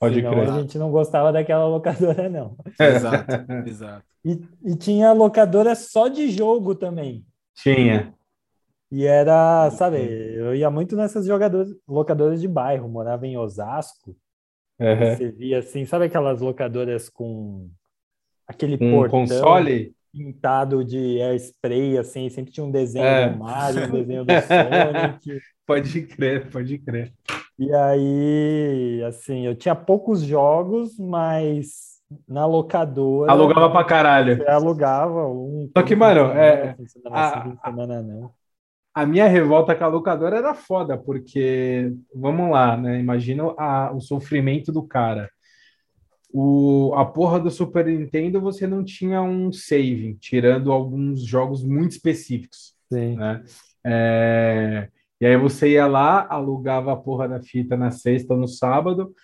[0.00, 0.50] Pode Senão crer.
[0.50, 2.56] a gente não gostava daquela locadora, não.
[2.80, 3.32] Exato,
[3.66, 4.04] exato.
[4.24, 7.26] E, e tinha locadora só de jogo também.
[7.54, 8.14] Tinha.
[8.90, 14.16] E era, sabe, eu ia muito nessas jogadoras, locadoras de bairro, morava em Osasco.
[14.82, 15.16] Uhum.
[15.16, 17.68] Você via assim, sabe aquelas locadoras com
[18.46, 19.94] aquele Um portão console?
[20.12, 23.30] pintado de airspray, assim, sempre tinha um desenho É.
[23.30, 25.40] do Mario, um desenho do Sonic.
[25.66, 27.12] Pode crer, pode crer.
[27.58, 34.44] E aí, assim, eu tinha poucos jogos, mas na locadora Alugava pra caralho.
[34.50, 35.70] alugava um.
[35.74, 38.30] Só que, mano, semana, é, semana a- semana não.
[38.94, 43.00] A minha revolta com a locadora era foda, porque, vamos lá, né?
[43.00, 45.30] Imagina a- o sofrimento do cara.
[46.32, 51.92] O, a porra do Super Nintendo você não tinha um save, tirando alguns jogos muito
[51.92, 53.16] específicos, Sim.
[53.16, 53.42] né?
[53.84, 54.88] É,
[55.20, 59.14] e aí você ia lá, alugava a porra da fita na sexta ou no sábado,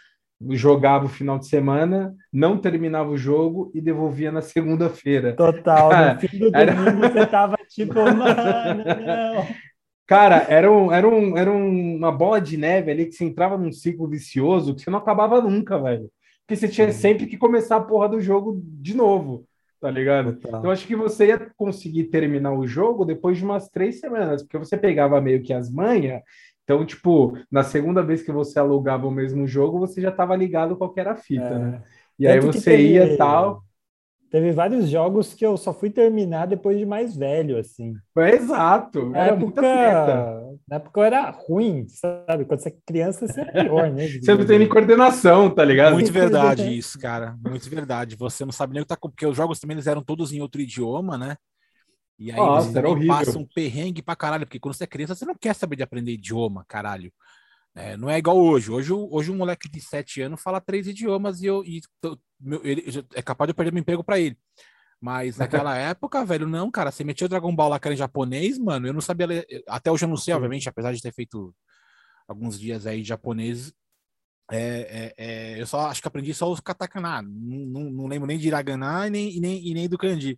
[0.50, 5.34] jogava o final de semana, não terminava o jogo e devolvia na segunda-feira.
[5.34, 9.46] Total, Cara, no fim do era- domingo você tava tipo, mano, não.
[10.06, 13.58] Cara, era, um, era, um, era um- uma bola de neve ali que você entrava
[13.58, 16.10] num ciclo vicioso que você não acabava nunca, velho.
[16.46, 19.44] Porque você tinha sempre que começar a porra do jogo de novo,
[19.80, 20.36] tá ligado?
[20.36, 20.64] Total.
[20.64, 24.56] Eu acho que você ia conseguir terminar o jogo depois de umas três semanas, porque
[24.56, 26.22] você pegava meio que as manhas.
[26.68, 30.76] Então, tipo, na segunda vez que você alugava o mesmo jogo, você já estava ligado
[30.76, 31.58] qual que era a fita, É.
[31.58, 31.82] né?
[32.18, 33.62] E aí você teve, ia tal.
[34.30, 37.94] Teve vários jogos que eu só fui terminar depois de mais velho, assim.
[38.18, 39.08] É exato.
[39.08, 39.62] Na época,
[40.68, 42.44] na época eu era ruim, sabe?
[42.44, 44.06] Quando você é criança, você é pior, né?
[44.20, 45.94] Você não tem nem coordenação, tá ligado?
[45.94, 47.34] Muito verdade isso, cara.
[47.42, 48.14] Muito verdade.
[48.16, 48.96] Você não sabe nem o que tá...
[49.00, 51.34] Porque os jogos também eles eram todos em outro idioma, né?
[52.18, 55.36] E aí Nossa, passa um perrengue pra caralho, porque quando você é criança, você não
[55.36, 57.12] quer saber de aprender idioma, caralho.
[57.74, 58.72] É, não é igual hoje.
[58.72, 61.80] Hoje, hoje um moleque de 7 anos fala três idiomas e, eu, e
[62.40, 64.36] meu, ele, é capaz de eu perder meu emprego para ele.
[65.00, 66.90] Mas naquela época, velho, não, cara.
[66.90, 68.88] Você metia o Dragon Ball lá que era em japonês, mano.
[68.88, 69.46] Eu não sabia ler.
[69.68, 71.54] Até hoje eu não sei, obviamente, apesar de ter feito
[72.26, 73.72] alguns dias aí japonês.
[74.50, 77.22] É, é, é, eu só acho que aprendi só os katakana.
[77.22, 80.36] Não, não, não lembro nem de hiragana e nem, e nem, e nem do kanji.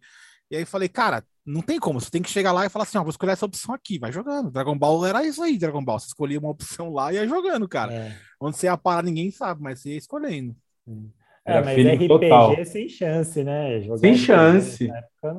[0.50, 2.98] E aí falei, cara, não tem como, você tem que chegar lá e falar assim,
[2.98, 4.50] ó, vou escolher essa opção aqui, vai jogando.
[4.50, 5.98] Dragon Ball era isso aí, Dragon Ball.
[5.98, 7.92] Você escolhia uma opção lá e ia jogando, cara.
[7.92, 8.16] É.
[8.40, 10.54] Onde você ia parar, ninguém sabe, mas você ia escolhendo.
[11.44, 12.64] É, mas RPG total.
[12.64, 13.80] sem chance, né?
[13.80, 14.92] Jogar sem chance.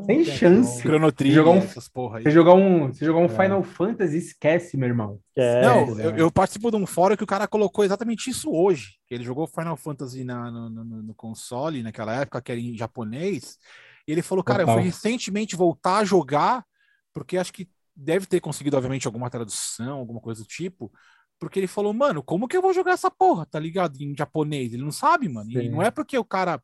[0.06, 0.82] Sem chance.
[0.82, 2.24] Chrono Trigger, jogar um, essas porra aí.
[2.24, 3.30] Você jogar um, você jogar um é.
[3.30, 5.20] Final Fantasy, esquece, meu irmão.
[5.38, 8.96] não, eu, eu, participo de um fórum que o cara colocou exatamente isso hoje.
[9.10, 13.58] Ele jogou Final Fantasy na, no, no, no console naquela época, que era em japonês.
[14.08, 14.76] E ele falou, cara, Total.
[14.76, 16.66] eu fui recentemente voltar a jogar,
[17.14, 20.92] porque acho que deve ter conseguido, obviamente, alguma tradução, alguma coisa do tipo.
[21.40, 24.00] Porque ele falou, mano, como que eu vou jogar essa porra, tá ligado?
[24.00, 24.74] Em japonês.
[24.74, 25.52] Ele não sabe, mano.
[25.52, 25.60] Sim.
[25.60, 26.62] E não é porque o cara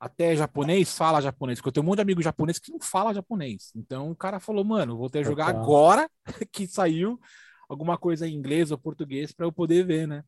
[0.00, 3.14] até japonês fala japonês, porque eu tenho um monte de amigo japonês que não fala
[3.14, 3.72] japonês.
[3.74, 6.08] Então o cara falou, mano, vou ter que jogar agora
[6.52, 7.18] que saiu
[7.68, 10.22] alguma coisa em inglês ou português para eu poder ver, né?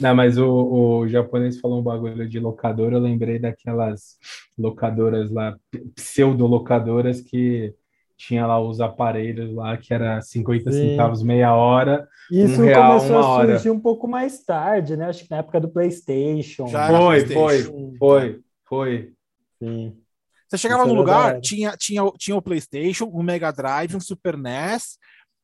[0.00, 4.18] Não, mas o, o japonês falou um bagulho de locadora, eu lembrei daquelas
[4.58, 5.56] locadoras lá,
[5.94, 7.74] pseudo-locadoras que
[8.16, 10.90] tinha lá os aparelhos lá, que era 50 Sim.
[10.90, 13.78] centavos meia hora, Isso um real, começou uma a surgir hora.
[13.78, 15.06] um pouco mais tarde, né?
[15.06, 16.68] Acho que na época do PlayStation.
[16.68, 17.94] Já foi, PlayStation.
[17.98, 19.12] foi, foi, foi.
[19.58, 19.96] Sim.
[20.48, 24.36] Você chegava Isso no lugar, tinha, tinha, tinha o PlayStation, o Mega Drive, um Super
[24.36, 24.98] NES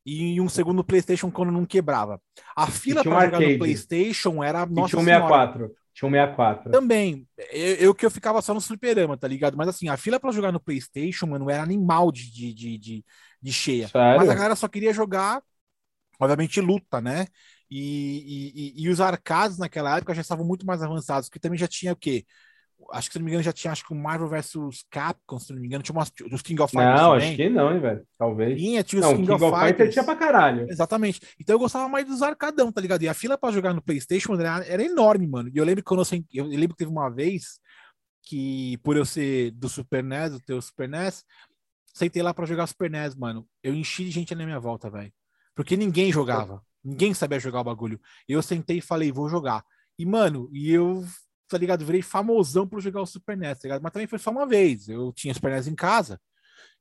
[0.05, 2.21] e um segundo PlayStation quando não quebrava.
[2.57, 5.75] A fila para jogar no PlayStation era nossa tinha um 64.
[5.93, 6.73] Tinha um 64.
[6.73, 7.29] Também.
[7.51, 9.57] Eu, eu, que eu ficava só no fliperama, tá ligado?
[9.57, 13.05] Mas assim, a fila para jogar no PlayStation, mano, era animal de, de, de,
[13.43, 13.89] de, cheia.
[13.89, 14.19] Sério?
[14.19, 15.43] Mas a galera só queria jogar,
[16.19, 17.27] obviamente, luta, né?
[17.71, 21.69] E, e, e, os arcades naquela época já estavam muito mais avançados, porque também já
[21.69, 22.25] tinha o quê?
[22.91, 25.53] Acho que se não me engano já tinha, acho que o Marvel vs Capcom, se
[25.53, 27.29] não me engano, tinha umas, dos King of Fighters Não, também.
[27.29, 28.07] acho que não, hein, velho.
[28.19, 28.61] Talvez.
[28.61, 29.93] Tinha, tinha os não, King, King of, of Fighters.
[29.93, 30.67] tinha pra caralho.
[30.71, 31.21] Exatamente.
[31.41, 33.03] Então eu gostava mais dos arcadão, tá ligado?
[33.03, 35.51] E a fila pra jogar no Playstation era, era enorme, mano.
[35.53, 37.61] E eu lembro que quando eu, eu lembro que teve uma vez
[38.23, 41.25] que, por eu ser do Super NES, do teu Super NES,
[41.95, 43.47] sentei lá pra jogar Super NES, mano.
[43.63, 45.13] Eu enchi de gente na minha volta, velho.
[45.55, 46.63] Porque ninguém jogava.
[46.85, 48.01] Ninguém sabia jogar o bagulho.
[48.29, 49.65] Eu sentei e falei, vou jogar.
[49.99, 51.05] E, mano, e eu
[51.49, 51.85] tá ligado?
[51.85, 53.83] Virei famosão por jogar o Super NES, tá ligado?
[53.83, 54.89] Mas também foi só uma vez.
[54.89, 56.21] Eu tinha Super NES em casa,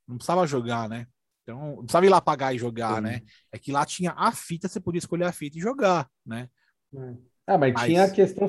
[0.07, 1.07] não precisava jogar, né?
[1.43, 3.01] Então, não precisava ir lá pagar e jogar, Sim.
[3.01, 3.21] né?
[3.51, 6.49] É que lá tinha a fita, você podia escolher a fita e jogar, né?
[7.47, 7.85] Ah, mas, mas...
[7.85, 8.47] tinha a questão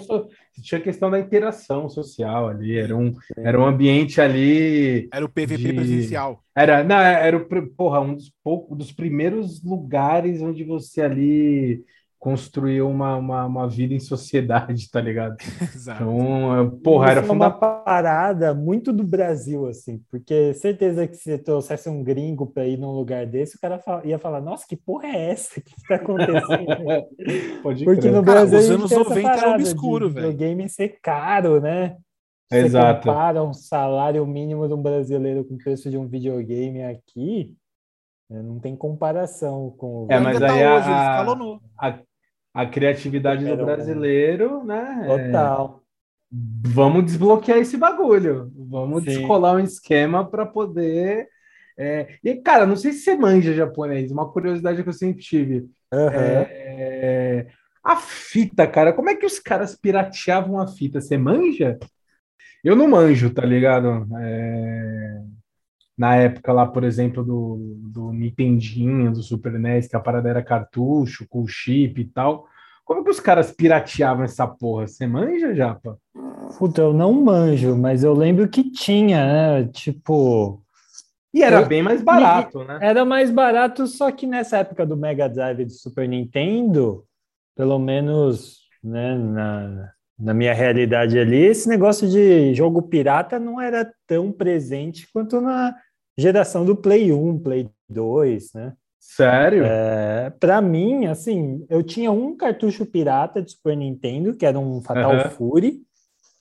[0.61, 5.09] tinha a questão da interação social ali, era um, era um ambiente ali.
[5.13, 5.73] Era o PVP de...
[5.73, 6.43] presencial.
[6.57, 11.85] Era, não, era o porra, um dos poucos dos primeiros lugares onde você ali
[12.19, 15.37] construir uma, uma, uma, vida em sociedade, tá ligado?
[15.63, 16.03] Exato.
[16.03, 22.03] Então, porra, era uma parada muito do Brasil, assim, porque certeza que se trouxesse um
[22.03, 25.61] gringo para ir num lugar desse, o cara ia falar, nossa, que porra é essa?
[25.61, 26.77] O que está acontecendo?
[27.63, 28.13] Pode porque crer.
[28.13, 30.31] no Brasil cara, os anos 90 era obscuro, velho.
[30.31, 31.97] O game ser caro, né?
[32.51, 33.07] Você Exato.
[33.07, 37.55] compara um salário mínimo de um brasileiro com o preço de um videogame aqui,
[38.31, 40.07] né, não tem comparação com o.
[40.11, 40.89] É, mas aí tá hoje,
[41.79, 41.99] a,
[42.63, 45.05] a, criatividade do brasileiro, né?
[45.07, 45.83] Total.
[45.83, 48.53] É, vamos desbloquear esse bagulho.
[48.57, 49.11] Vamos Sim.
[49.11, 51.29] descolar um esquema para poder.
[51.79, 52.19] É...
[52.25, 55.61] E, cara, não sei se você manja japonês, uma curiosidade que eu sempre tive.
[55.93, 56.09] Uhum.
[56.11, 57.47] É...
[57.83, 61.01] A fita, cara, como é que os caras pirateavam a fita?
[61.01, 61.79] Você manja?
[62.63, 64.07] Eu não manjo, tá ligado?
[64.21, 65.23] É
[65.99, 70.45] na época lá, por exemplo, do, do Nintendinho, do Super NES, que a parada era
[70.45, 72.47] cartucho, com chip e tal.
[72.89, 74.87] Como que os caras pirateavam essa porra?
[74.87, 75.99] Você manja, Japa?
[76.59, 79.27] Puta, eu não manjo, mas eu lembro que tinha,
[79.61, 79.69] né?
[79.69, 80.63] Tipo.
[81.35, 81.67] E era eu...
[81.67, 82.79] bem mais barato, né?
[82.81, 87.05] Era mais barato, só que nessa época do Mega Drive do Super Nintendo,
[87.55, 93.93] pelo menos né, na, na minha realidade ali, esse negócio de jogo pirata não era
[94.07, 95.75] tão presente quanto na,
[96.19, 98.73] geração do Play 1, Play 2, né?
[99.09, 99.65] Sério?
[99.65, 104.83] É, para mim, assim, eu tinha um cartucho pirata de Super Nintendo, que era um
[104.83, 105.31] Fatal uh -huh.
[105.31, 105.83] Fury.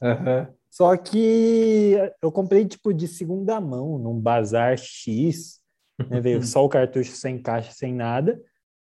[0.01, 0.47] Uh -huh.
[0.70, 5.59] Só que eu comprei tipo de segunda mão, num bazar X,
[6.09, 6.20] né?
[6.22, 8.38] Veio só o cartucho sem caixa, sem nada.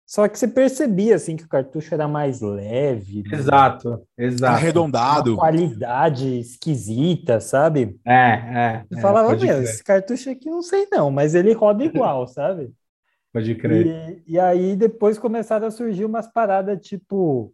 [0.06, 3.38] Só que você percebia assim que o cartucho era mais leve, né?
[3.38, 8.00] exato, exato, arredondado, uma qualidade esquisita, sabe?
[8.06, 8.86] É, é.
[8.92, 12.72] Eu é, falava, meu, esse cartucho aqui não sei não, mas ele roda igual, sabe?
[13.34, 14.22] Pode crer.
[14.28, 17.52] E, e aí depois começaram a surgir umas paradas tipo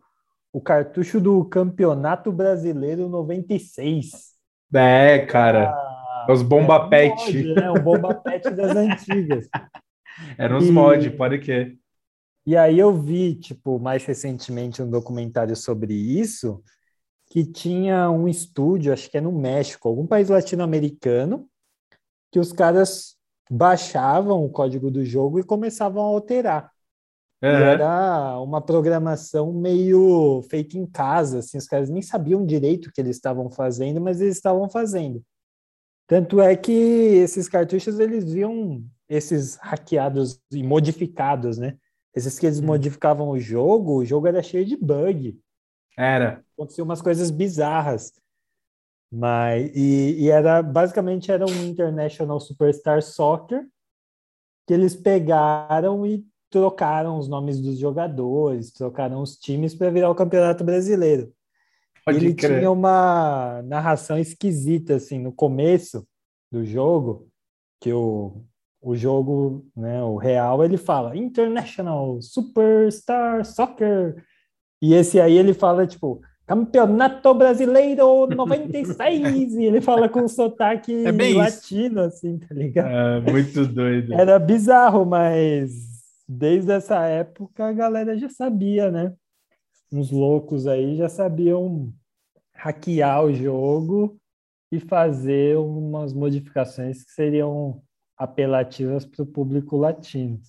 [0.51, 4.33] o cartucho do Campeonato Brasileiro 96.
[4.73, 5.69] É, cara.
[5.69, 7.15] Ah, os bomba é pet.
[7.15, 7.71] Mod, né?
[7.71, 9.47] O bomba pet das antigas.
[10.37, 11.77] Eram os mod, pode que.
[12.45, 16.61] E aí eu vi, tipo, mais recentemente um documentário sobre isso,
[17.27, 21.47] que tinha um estúdio, acho que é no México, algum país latino-americano,
[22.31, 23.18] que os caras
[23.49, 26.71] baixavam o código do jogo e começavam a alterar.
[27.41, 27.49] Uhum.
[27.49, 32.99] era uma programação meio feita em casa, assim, os caras nem sabiam direito o que
[32.99, 35.23] eles estavam fazendo, mas eles estavam fazendo.
[36.05, 41.77] Tanto é que esses cartuchos eles viam esses hackeados e modificados, né?
[42.13, 42.65] Esses que eles hum.
[42.65, 45.39] modificavam o jogo, o jogo era cheio de bug.
[45.97, 46.43] Era.
[46.57, 48.11] Aconteciam umas coisas bizarras.
[49.11, 53.67] Mas, e, e era basicamente era um International Superstar Soccer
[54.67, 60.15] que eles pegaram e trocaram os nomes dos jogadores, trocaram os times para virar o
[60.15, 61.33] Campeonato Brasileiro.
[62.05, 62.59] Pode ele crer.
[62.59, 66.07] tinha uma narração esquisita assim no começo
[66.51, 67.27] do jogo,
[67.79, 68.43] que o,
[68.81, 74.23] o jogo, né, o real, ele fala International Superstar Soccer.
[74.81, 79.53] E esse aí ele fala tipo Campeonato Brasileiro 96!
[79.53, 82.89] e ele fala com sotaque é latino, assim, tá ligado?
[82.89, 84.15] É, muito doido.
[84.15, 85.71] Era bizarro, mas
[86.27, 89.13] desde essa época a galera já sabia, né?
[89.93, 91.93] Uns loucos aí já sabiam
[92.55, 94.17] hackear o jogo
[94.71, 97.79] e fazer umas modificações que seriam
[98.17, 100.39] apelativas para o público latino.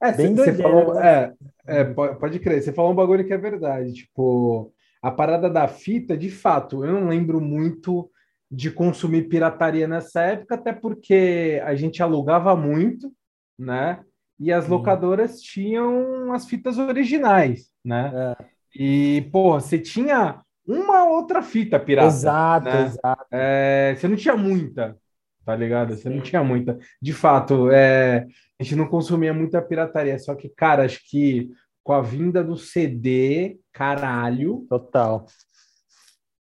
[0.00, 1.34] É, Bem você falou, né?
[1.66, 4.72] é, é, pode crer, você falou um bagulho que é verdade, tipo,
[5.02, 8.10] a parada da fita, de fato, eu não lembro muito
[8.50, 13.12] de consumir pirataria nessa época, até porque a gente alugava muito,
[13.58, 14.04] né?
[14.40, 18.10] e as locadoras tinham as fitas originais, né?
[18.40, 18.44] É.
[18.74, 22.08] E, pô, você tinha uma outra fita pirata.
[22.08, 22.86] Exato, né?
[22.86, 23.26] exato.
[23.30, 24.96] É, você não tinha muita,
[25.44, 25.94] tá ligado?
[25.94, 26.78] Você não tinha muita.
[27.02, 28.26] De fato, é,
[28.58, 31.50] a gente não consumia muita pirataria, só que, cara, acho que
[31.84, 34.66] com a vinda do CD, caralho.
[34.68, 35.26] Total.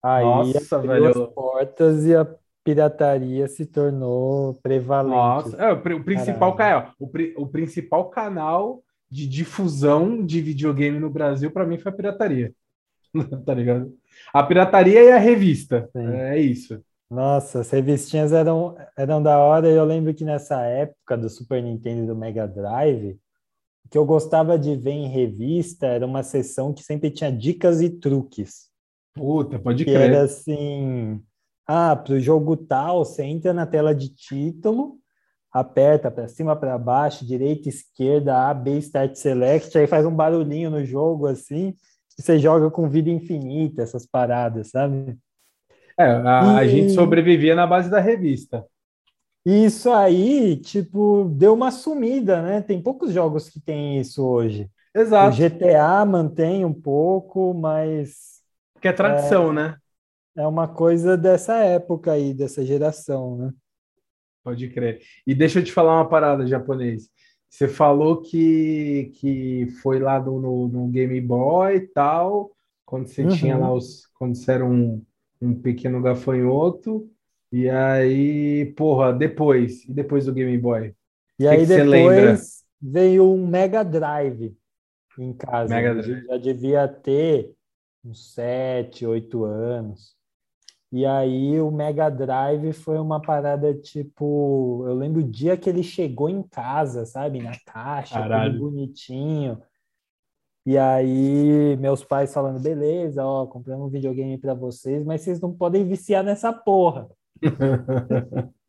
[0.04, 1.08] Aí Nossa, velho.
[1.10, 2.28] as portas e a
[2.64, 5.16] pirataria se tornou prevalente.
[5.16, 11.52] Nossa, é, o, principal canal, o, o, principal canal de difusão de videogame no Brasil
[11.52, 12.54] para mim foi a pirataria.
[13.46, 13.94] tá ligado?
[14.34, 15.90] A pirataria e a revista.
[15.94, 16.82] É, é isso.
[17.10, 19.68] Nossa, as revistinhas eram, eram da hora.
[19.68, 23.20] Eu lembro que nessa época do Super Nintendo e do Mega Drive,
[23.92, 27.90] que eu gostava de ver em revista era uma sessão que sempre tinha dicas e
[27.90, 28.70] truques.
[29.14, 30.10] Puta, pode que crer.
[30.10, 31.22] Era assim,
[31.68, 34.98] ah, para o jogo tal, você entra na tela de título,
[35.52, 40.70] aperta para cima, para baixo, direita, esquerda, A, B, Start Select, aí faz um barulhinho
[40.70, 41.76] no jogo assim,
[42.18, 45.18] e você joga com vida infinita, essas paradas, sabe?
[46.00, 46.60] É, a, e...
[46.60, 48.66] a gente sobrevivia na base da revista.
[49.46, 52.62] Isso aí, tipo, deu uma sumida, né?
[52.62, 54.70] Tem poucos jogos que tem isso hoje.
[54.94, 55.36] Exato.
[55.36, 58.42] O GTA mantém um pouco, mas.
[58.80, 59.54] Que é tradição, é...
[59.54, 59.78] né?
[60.36, 63.52] É uma coisa dessa época aí, dessa geração, né?
[64.44, 65.02] Pode crer.
[65.26, 67.10] E deixa eu te falar uma parada, japonês.
[67.50, 72.52] Você falou que, que foi lá no, no, no Game Boy e tal,
[72.86, 73.30] quando você uhum.
[73.30, 74.08] tinha lá os.
[74.18, 75.04] Quando você era um,
[75.42, 77.10] um pequeno gafanhoto.
[77.52, 80.96] E aí, porra, depois, e depois do Game Boy?
[81.38, 84.56] E aí que depois veio um Mega Drive
[85.20, 85.74] em casa.
[85.74, 86.26] Mega Drive.
[86.28, 87.54] Já devia ter
[88.04, 90.16] uns sete, oito anos.
[90.92, 95.84] E aí o Mega Drive foi uma parada tipo, eu lembro o dia que ele
[95.84, 98.54] chegou em casa, sabe, na caixa, Caralho.
[98.54, 99.62] tudo bonitinho.
[100.66, 105.54] E aí meus pais falando, beleza, ó, compramos um videogame para vocês, mas vocês não
[105.54, 107.10] podem viciar nessa porra.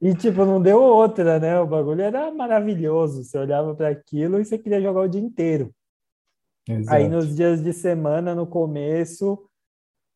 [0.01, 1.61] E tipo, não deu outra, né?
[1.61, 3.23] O bagulho era maravilhoso.
[3.23, 5.71] Você olhava para aquilo e você queria jogar o dia inteiro.
[6.69, 6.97] Exato.
[6.97, 9.39] Aí nos dias de semana, no começo,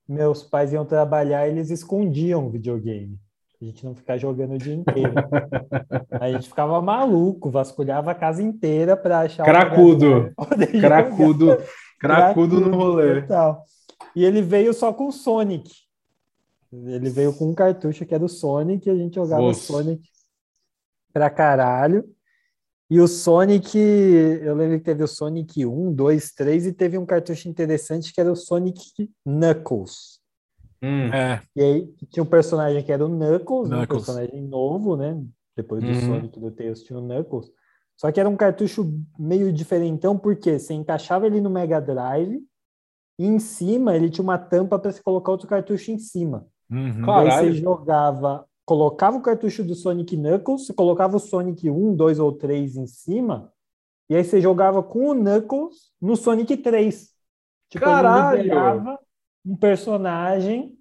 [0.09, 3.19] meus pais iam trabalhar, eles escondiam o videogame.
[3.61, 5.13] A gente não ficava jogando o dia inteiro.
[6.21, 10.31] a gente ficava maluco, vasculhava a casa inteira para achar cracudo.
[10.81, 11.59] Cracudo,
[11.99, 13.23] cracudo no rolê.
[13.23, 13.65] Total.
[14.15, 15.86] E ele veio só com o Sonic.
[16.85, 19.61] Ele veio com um cartucho que era o Sonic, e a gente jogava o Nossa.
[19.73, 20.09] Sonic
[21.13, 22.09] pra caralho.
[22.91, 27.07] E o Sonic, eu lembro que teve o Sonic 1, 2, 3 e teve um
[27.07, 30.21] cartucho interessante que era o Sonic Knuckles.
[30.83, 31.13] Hum.
[31.13, 34.05] É, E aí tinha um personagem que era o Knuckles, né, um Knuckles.
[34.05, 35.21] personagem novo, né?
[35.57, 36.01] Depois do Uhum.
[36.01, 37.51] Sonic do Tails tinha o Knuckles.
[37.97, 42.41] Só que era um cartucho meio diferentão, porque você encaixava ele no Mega Drive
[43.19, 46.47] e em cima ele tinha uma tampa para você colocar outro cartucho em cima.
[46.71, 47.03] Uhum.
[47.03, 47.21] Claro.
[47.21, 47.55] Aí Caralho.
[47.55, 52.33] você jogava, colocava o cartucho do Sonic Knuckles, você colocava o Sonic 1, 2 ou
[52.33, 53.53] 3 em cima,
[54.09, 57.11] e aí você jogava com o Knuckles no Sonic 3.
[57.69, 58.43] Tipo, Caralho!
[58.43, 58.99] liberava
[59.45, 60.79] um personagem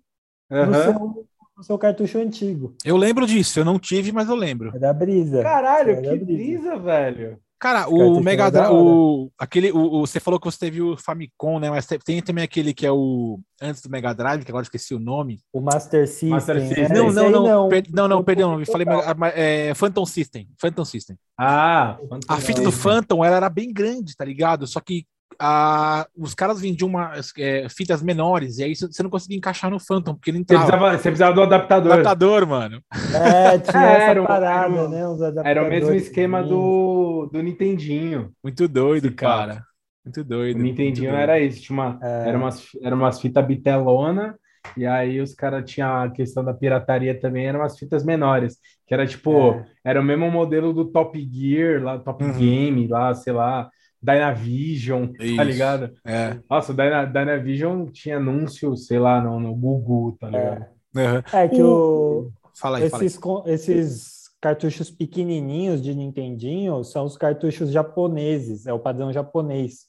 [0.49, 0.73] no, Aham.
[0.73, 1.27] seu,
[1.57, 2.75] no seu cartucho antigo.
[2.86, 4.75] Eu lembro disso, eu não tive, mas eu lembro.
[4.75, 5.41] Era brisa.
[5.41, 6.25] Caralho, Era que brisa.
[6.25, 7.39] brisa, velho.
[7.66, 11.57] Cara, o Mega Drive, o, aquele, o, o- você falou que você teve o Famicom,
[11.57, 11.72] né?
[11.72, 14.93] Mas tem, também aquele que é o antes do Mega Drive, que agora eu esqueci
[14.93, 15.39] o nome.
[15.51, 16.30] O Master System.
[16.30, 16.68] Master né?
[16.68, 16.89] System.
[16.89, 18.86] Não, não, aí não, per- não, não, perdão, eu falei
[19.34, 21.18] é, Phantom System, Phantom System.
[21.36, 21.97] Ah,
[22.28, 24.68] A fita do Phantom ela era bem grande, tá ligado?
[24.68, 25.03] Só que
[25.39, 29.79] a, os caras vendiam umas é, fitas menores e aí você não conseguia encaixar no
[29.79, 30.65] Phantom porque ele Você entrava.
[30.65, 31.91] precisava, você precisava do adaptador.
[31.93, 32.81] Adaptador, mano.
[33.13, 35.07] É, tinha É, essa era um- parada, era né?
[35.07, 38.31] Os Era o mesmo esquema do, do Nintendinho.
[38.43, 39.63] Muito doido, Esse cara.
[40.05, 40.59] Muito doido.
[40.59, 41.21] O Nintendinho doido.
[41.21, 42.29] era isso, tinha uma, É.
[42.29, 44.36] era umas, era umas fitas bitelona,
[44.77, 48.57] e aí os caras tinham a questão da pirataria também, eram umas fitas menores,
[48.88, 49.65] que era tipo, É.
[49.83, 52.33] era o mesmo modelo do Top Gear, lá, Top Uhum.
[52.38, 53.69] Game, lá, sei lá,
[54.05, 55.35] Dynavision, Isso.
[55.35, 55.91] tá ligado?
[56.05, 56.37] É.
[56.49, 60.65] Nossa, o Dyna, Dynavision tinha anúncio, sei lá, no, no Gugu, tá ligado?
[60.95, 61.23] Aham.
[61.33, 63.07] É que o, Fala aí, fala aí.
[63.07, 69.87] esses, esses cartuchos pequenininhos de Nintendinho são os cartuchos japoneses, é o padrão japonês.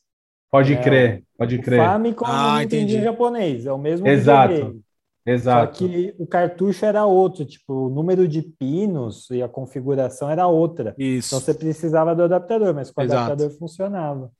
[0.51, 1.79] Pode É, crer, pode O crer.
[1.85, 3.05] Famicom é Ah, o Nintendinho entendi.
[3.05, 4.53] japonês, é o mesmo Exato.
[4.55, 4.86] videogame.
[5.27, 5.79] Só Exato.
[5.79, 10.95] que o cartucho era outro, tipo, o número de pinos e a configuração era outra.
[10.97, 11.35] Isso.
[11.35, 13.33] Então você precisava do adaptador, mas com o Exato.
[13.33, 14.31] adaptador funcionava.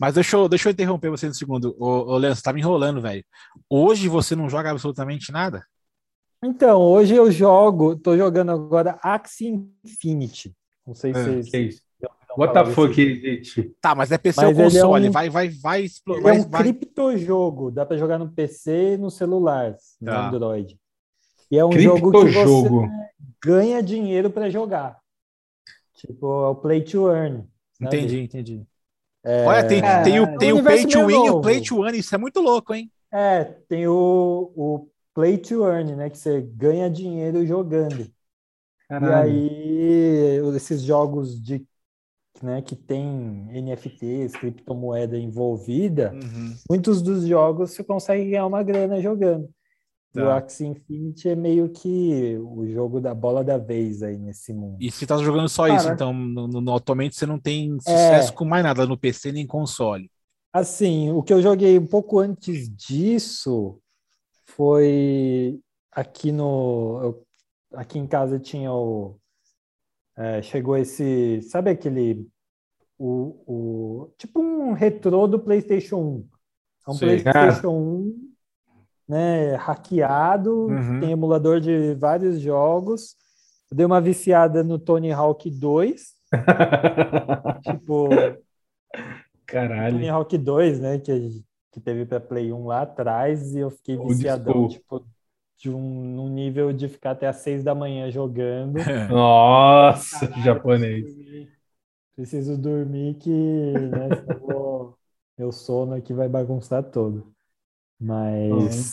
[0.00, 1.74] Mas deixa eu, deixa eu interromper você um segundo.
[1.80, 3.24] Ô, ô Leandro, você tá me enrolando, velho.
[3.68, 5.64] Hoje você não joga absolutamente nada?
[6.44, 10.54] Então, hoje eu jogo, tô jogando agora Axie Infinity.
[10.86, 11.80] Não sei se É, vocês
[12.36, 13.00] What the fuck jogo.
[13.00, 13.24] is
[13.56, 13.74] it?
[13.80, 15.08] Tá, mas é PC Mas ou é console?
[15.08, 16.34] um- Vai, vai, vai explorar.
[16.36, 16.62] É um vai.
[16.62, 20.28] criptojogo, dá para jogar no PC e no celular, no Tá.
[20.28, 20.78] Android.
[21.50, 22.68] E é um jogo que você
[23.44, 24.98] ganha dinheiro para jogar.
[25.94, 27.44] Tipo, é o play to earn.
[27.82, 27.96] sabe?
[27.96, 28.66] Entendi, entendi.
[29.24, 31.40] É, Olha, tem, É, tem é o, um tem o Pay to Win e o.
[31.40, 31.98] Play to Earn.
[31.98, 32.90] Isso é muito louco, hein?
[33.12, 36.10] É, tem o, o play to earn, né?
[36.10, 38.08] Que você ganha dinheiro jogando.
[38.88, 41.66] E aí, esses jogos de,
[42.42, 46.14] né, que tem NFTs, criptomoeda envolvida,
[46.68, 49.48] muitos dos jogos você consegue ganhar uma grana jogando.
[50.14, 50.36] E o Tá.
[50.38, 54.78] Axie Infinity é meio que o jogo da bola da vez aí nesse mundo.
[54.80, 55.94] E você tá jogando só isso, Caraca.
[55.94, 60.10] então no, no- atualmente você não tem sucesso com mais nada no PC nem console.
[60.52, 63.78] Assim, o que eu joguei um pouco antes disso
[64.46, 65.60] foi
[65.92, 67.00] aqui no.
[67.02, 67.26] eu-
[67.74, 69.18] aqui em casa tinha o.
[70.16, 71.42] é, chegou esse.
[71.42, 72.26] Sabe aquele.
[72.98, 76.28] O, o, tipo um retrô do PlayStation 1.
[76.86, 77.20] É um Sei.
[77.20, 78.26] PlayStation 1
[79.08, 81.00] né, hackeado, Uhum.
[81.00, 83.14] tem emulador de vários jogos.
[83.70, 86.14] Eu dei uma viciada no Tony Hawk 2.
[87.62, 88.08] tipo,
[89.46, 89.94] Caralho.
[89.94, 90.98] Tony Hawk 2, né?
[90.98, 95.06] Que, que teve para Play 1 lá atrás, e eu fiquei viciadão, tipo,
[95.58, 95.80] de um,
[96.14, 98.78] num nível de ficar até às 6 da manhã jogando.
[99.10, 101.06] Nossa, japonês.
[102.14, 104.94] Preciso dormir que, né, senão
[105.38, 107.32] meu sono aqui vai bagunçar todo.
[108.00, 108.92] Mas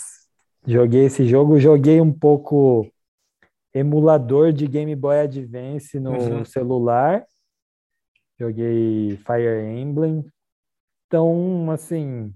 [0.68, 2.88] joguei esse jogo, joguei um pouco
[3.74, 6.46] emulador de Game Boy Advance no Uhum.
[6.46, 7.26] celular.
[8.40, 10.26] Joguei Fire Emblem.
[11.08, 12.34] Então, assim,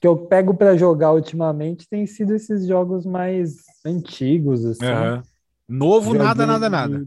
[0.00, 4.84] que eu pego para jogar ultimamente tem sido esses jogos mais antigos, assim.
[4.84, 5.22] Aham.
[5.68, 7.06] Novo, nada, Joguei- nada, nada.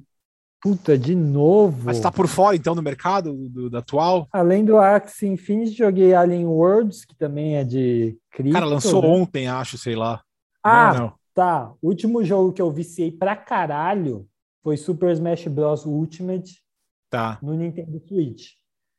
[0.61, 1.85] Puta, de novo.
[1.85, 4.27] Mas tá por fora, então, do mercado do, do atual?
[4.33, 8.53] Além do Axie Infinity, joguei Alien Worlds, que também é de cripto.
[8.53, 9.07] Cara, lançou né?
[9.07, 10.21] ontem, acho, sei lá.
[10.61, 11.13] Ah, Não, não.
[11.33, 11.71] tá.
[11.81, 14.27] O último jogo que eu viciei pra caralho
[14.61, 15.85] foi Super Smash Bros.
[15.85, 16.61] Ultimate
[17.09, 18.49] Tá, no Nintendo Switch.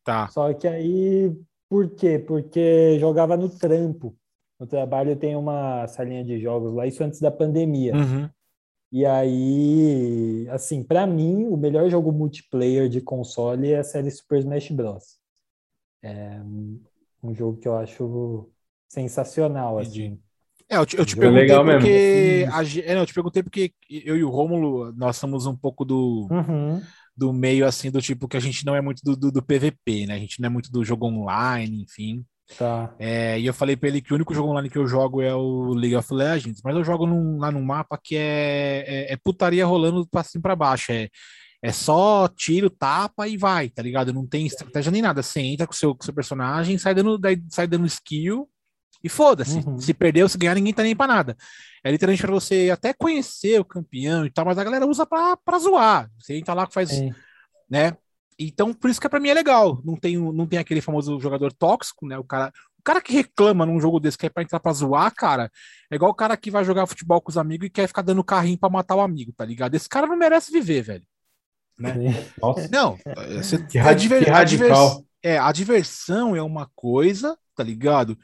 [0.03, 0.29] tá.
[0.29, 1.31] Só que aí,
[1.71, 2.19] por quê?
[2.19, 4.17] Porque jogava no trampo.
[4.59, 7.95] No trabalho tem uma salinha de jogos lá, isso antes da pandemia.
[7.95, 8.29] Uhum.
[8.93, 14.41] E aí, assim, pra mim, o melhor jogo multiplayer de console é a série Super
[14.41, 15.19] Smash Bros.
[16.03, 18.51] É um- jogo que eu acho
[18.89, 20.07] sensacional, Entendi.
[20.07, 20.21] assim.
[20.69, 22.47] É, eu te, eu te perguntei legal porque.
[22.53, 25.85] A, é, não, eu te perguntei porque eu e o Rômulo, nós somos um pouco
[25.85, 26.29] do.
[26.31, 26.81] Uhum.
[27.21, 30.07] Do meio assim, do tipo que a gente não é muito do, do, do PVP,
[30.07, 30.15] né?
[30.15, 32.25] A gente não é muito do jogo online, enfim.
[32.57, 32.95] Tá.
[32.99, 35.35] É, e eu falei pra ele que o único jogo online que eu jogo é
[35.35, 39.17] o League of Legends, mas eu jogo num, lá num mapa que é, é, é
[39.17, 40.93] putaria rolando pra cima pra baixo.
[40.93, 41.09] É,
[41.63, 44.13] é só tiro, tapa e vai, tá ligado?
[44.13, 45.23] Não tem estratégia nem nada.
[45.23, 48.49] Você entra com o seu, com seu personagem, sai dando, sai dando skill
[49.05, 49.59] e foda-se.
[49.59, 49.79] Uhum.
[49.79, 51.37] Se perder ou se ganhar, ninguém tá nem pra nada.
[51.83, 55.37] É literalmente pra você até conhecer o campeão e tal, mas a galera usa pra,
[55.37, 56.11] pra zoar.
[56.19, 56.91] Você entra lá que faz.
[56.93, 57.11] É.
[57.69, 57.97] né?
[58.39, 59.81] Então, por isso que pra mim é legal.
[59.85, 62.19] Não tem, não tem aquele famoso jogador tóxico, né?
[62.19, 65.15] O cara, o cara que reclama num jogo desse que é pra entrar pra zoar,
[65.15, 65.51] cara,
[65.91, 68.25] é igual o cara que vai jogar futebol com os amigos e quer ficar dando
[68.25, 69.75] carrinho pra matar o amigo, tá ligado?
[69.75, 71.05] Esse cara não merece viver, velho.
[71.79, 71.95] Né?
[72.41, 72.69] Nossa.
[72.71, 72.99] Não,
[73.37, 75.05] você, que, é que radical.
[75.23, 78.19] é, a diversão é uma coisa, tá ligado?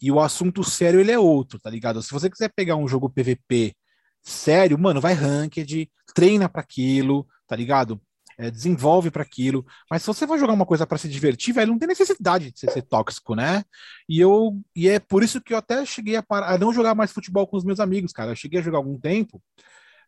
[0.00, 2.02] E o assunto sério ele é outro, tá ligado?
[2.02, 3.74] Se você quiser pegar um jogo PVP
[4.22, 8.00] sério, mano, vai ranked, treina para aquilo, tá ligado?
[8.38, 9.66] É, desenvolve para aquilo.
[9.90, 12.60] Mas se você vai jogar uma coisa para se divertir, velho, não tem necessidade de
[12.60, 13.64] ser, tóxico, né?
[14.08, 17.10] E eu e é por isso que eu até cheguei a, a não jogar mais
[17.10, 18.30] futebol com os meus amigos, cara.
[18.30, 19.42] Eu cheguei a jogar algum tempo,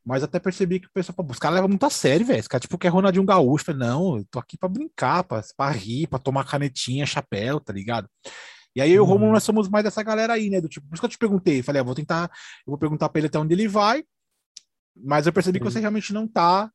[0.04, 2.40] mas até percebi que o pessoal, pô, os caras levam muito a sério, velho.
[2.40, 3.64] Os caras, tipo, quer Ronaldinho Gaúcho.
[3.64, 8.08] Falei, não, eu tô aqui pra brincar, pra rir, pra tomar canetinha, chapéu, tá ligado?
[8.74, 9.32] E aí eu e o Romulo, uhum.
[9.32, 10.60] nós somos mais dessa galera aí, né?
[10.60, 11.62] Do tipo, por isso que eu te perguntei.
[11.62, 12.30] Falei, ah, vou tentar,
[12.66, 14.04] eu vou perguntar pra ele até onde ele vai.
[14.96, 15.64] Mas eu percebi Sim.
[15.64, 16.70] que você realmente não tá.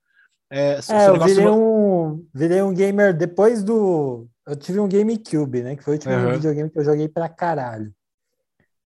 [0.52, 4.28] É, é eu virei, um, virei um gamer depois do.
[4.46, 5.76] Eu tive um GameCube, né?
[5.76, 6.34] Que foi o último uhum.
[6.34, 7.94] videogame que eu joguei pra caralho.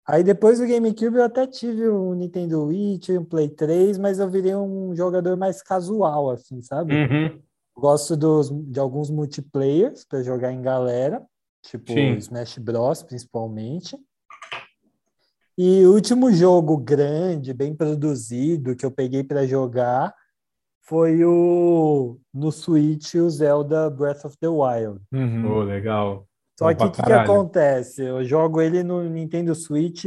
[0.06, 4.30] Aí depois do GameCube eu até tive um Nintendo Wii, um Play 3, mas eu
[4.30, 6.94] virei um jogador mais casual, assim, sabe?
[6.94, 7.42] Uhum.
[7.76, 11.20] Gosto dos, de alguns multiplayers para jogar em galera,
[11.70, 12.16] tipo Sim.
[12.16, 13.96] Smash Bros, principalmente.
[15.58, 20.14] E o último jogo grande, bem produzido, que eu peguei para jogar
[20.82, 25.00] foi o no Switch o Zelda Breath of the Wild.
[25.12, 25.50] Uhum.
[25.50, 26.26] Oh, legal.
[26.58, 28.02] Só que o que, que, acontece?
[28.02, 30.04] Eu jogo ele no Nintendo Switch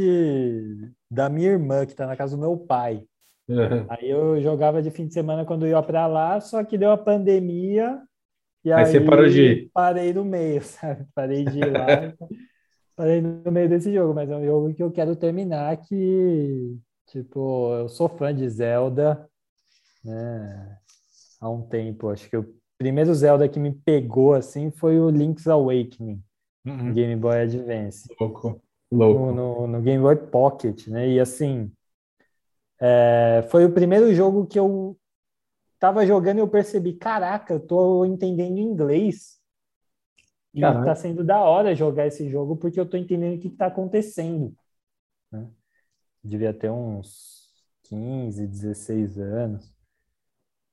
[1.10, 3.04] da minha irmã, que está na casa do meu pai.
[3.48, 3.86] Uhum.
[3.90, 6.90] Aí eu jogava de fim de semana quando eu ia para lá, só que deu
[6.90, 8.00] a pandemia
[8.64, 9.70] e aí, aí você parou de ir.
[9.72, 11.06] parei no meio, sabe?
[11.14, 12.14] Parei de ir lá.
[12.96, 16.76] parei no meio desse jogo, mas é um jogo que eu quero terminar que,
[17.08, 19.28] tipo, eu sou fã de Zelda,
[20.04, 20.78] né?
[21.40, 25.46] Há um tempo, acho que o primeiro Zelda que me pegou assim foi o Link's
[25.46, 26.22] Awakening
[26.66, 26.92] uhum.
[26.92, 28.08] Game Boy Advance.
[28.20, 28.60] Louco.
[28.92, 29.32] Louco.
[29.32, 31.08] No, no, no Game Boy Pocket, né?
[31.08, 31.70] E assim,
[32.80, 34.96] é, foi o primeiro jogo que eu
[35.80, 39.40] tava jogando e eu percebi, caraca, eu tô entendendo inglês.
[40.52, 40.84] E Caraca.
[40.84, 43.66] tá sendo da hora jogar esse jogo porque eu tô entendendo o que, que tá
[43.66, 44.54] acontecendo.
[45.32, 45.48] Né?
[46.22, 47.48] Devia ter uns
[47.84, 49.72] 15, 16 anos.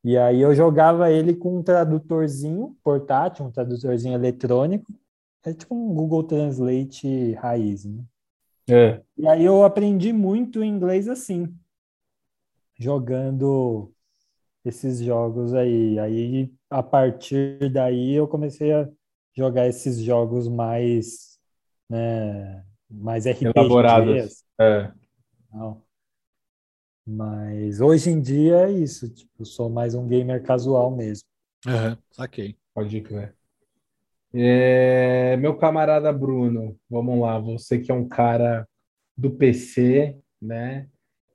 [0.03, 4.93] E aí eu jogava ele com um tradutorzinho portátil, um tradutorzinho eletrônico,
[5.43, 8.03] é tipo um Google Translate raiz, né?
[8.69, 9.01] É.
[9.17, 11.53] E aí eu aprendi muito inglês assim,
[12.77, 13.93] jogando
[14.67, 15.97] esses jogos aí.
[15.99, 18.89] Aí a partir daí eu comecei a
[19.35, 21.39] jogar esses jogos mais,
[21.89, 23.53] né, mais RPGs.
[23.55, 24.43] Elaborados.
[24.59, 24.91] É.
[25.53, 25.81] Não.
[27.05, 31.23] Mas hoje em dia é isso, tipo, sou mais um gamer casual mesmo.
[31.65, 32.57] Uhum, saquei.
[32.73, 33.33] Pode crer.
[34.33, 38.67] É, meu camarada Bruno, vamos lá, você que é um cara
[39.15, 40.89] do PC, né?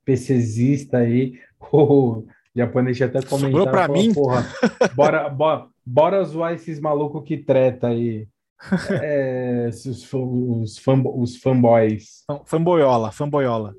[0.05, 1.39] PCzista aí,
[2.55, 4.45] japonês até comentou para mim, porra,
[4.95, 8.27] bora, bora, bora zoar esses malucos que treta aí.
[9.03, 12.23] É, os, os, fan, os fanboys.
[12.45, 13.75] Fanboyola, fanboyola.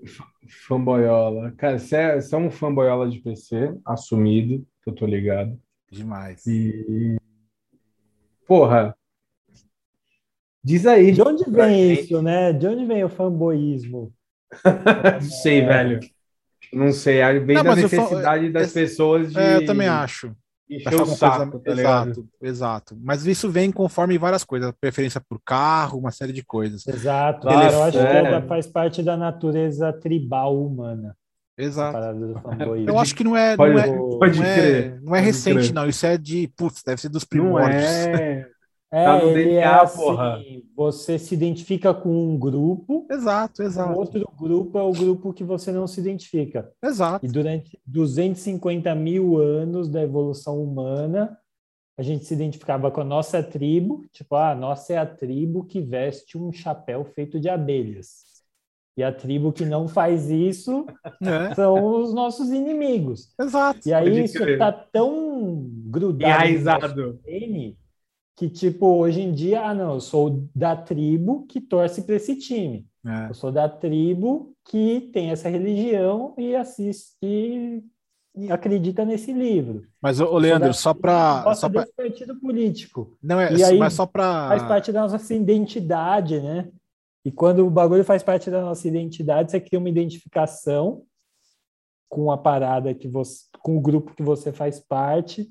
[0.68, 1.52] Fanboyola.
[1.52, 5.58] Cara, você é, é um fanboyola de PC, assumido, que eu tô ligado.
[5.90, 6.46] Demais.
[6.46, 7.16] E.
[8.46, 8.94] Porra,
[10.64, 11.12] Diz aí.
[11.12, 12.50] De onde vem isso, né?
[12.50, 14.10] De onde vem o fanboísmo?
[14.64, 15.66] Não sei, é...
[15.66, 16.00] velho.
[16.72, 17.22] Não sei.
[17.40, 19.38] Vem não, da necessidade das pessoas de.
[19.38, 20.34] É, eu também acho.
[20.68, 21.64] Encher o saco, coisa...
[21.64, 22.98] tá exato, exato.
[23.02, 26.86] Mas isso vem conforme várias coisas, preferência por carro, uma série de coisas.
[26.86, 28.42] Exato, claro, eu acho que é.
[28.42, 31.14] faz parte da natureza tribal humana.
[31.56, 31.98] Exato.
[32.86, 35.74] Eu acho que não é, pode, não é, pode não é, não é recente, crer.
[35.74, 35.88] não.
[35.88, 37.82] Isso é de, putz, deve ser dos primórdios.
[37.82, 38.48] Não é.
[38.94, 40.40] É, tá no DNA, é assim, porra.
[40.76, 43.04] Você se identifica com um grupo.
[43.10, 43.92] Exato, exato.
[43.92, 46.70] O outro grupo é o grupo que você não se identifica.
[46.80, 47.26] Exato.
[47.26, 51.36] E durante 250 mil anos da evolução humana,
[51.98, 54.04] a gente se identificava com a nossa tribo.
[54.12, 58.22] Tipo, ah, a nossa é a tribo que veste um chapéu feito de abelhas.
[58.96, 60.86] E a tribo que não faz isso
[61.20, 61.52] é.
[61.56, 63.34] são os nossos inimigos.
[63.40, 63.80] Exato.
[63.88, 67.18] E aí isso tá tão grudado Enraizado.
[68.36, 72.36] Que, tipo, hoje em dia, ah, não, eu sou da tribo que torce para esse
[72.36, 72.86] time.
[73.06, 73.28] É.
[73.30, 79.86] Eu sou da tribo que tem essa religião e assiste e, acredita nesse livro.
[80.00, 81.54] Mas, ô, Leandro, só para.
[81.54, 83.16] Só para partido político.
[83.22, 84.48] Não é, e aí, mas só para.
[84.48, 86.68] Faz parte da nossa identidade, né?
[87.24, 91.02] E quando o bagulho faz parte da nossa identidade, você cria uma identificação
[92.08, 95.50] com a parada que você, com o grupo que você faz parte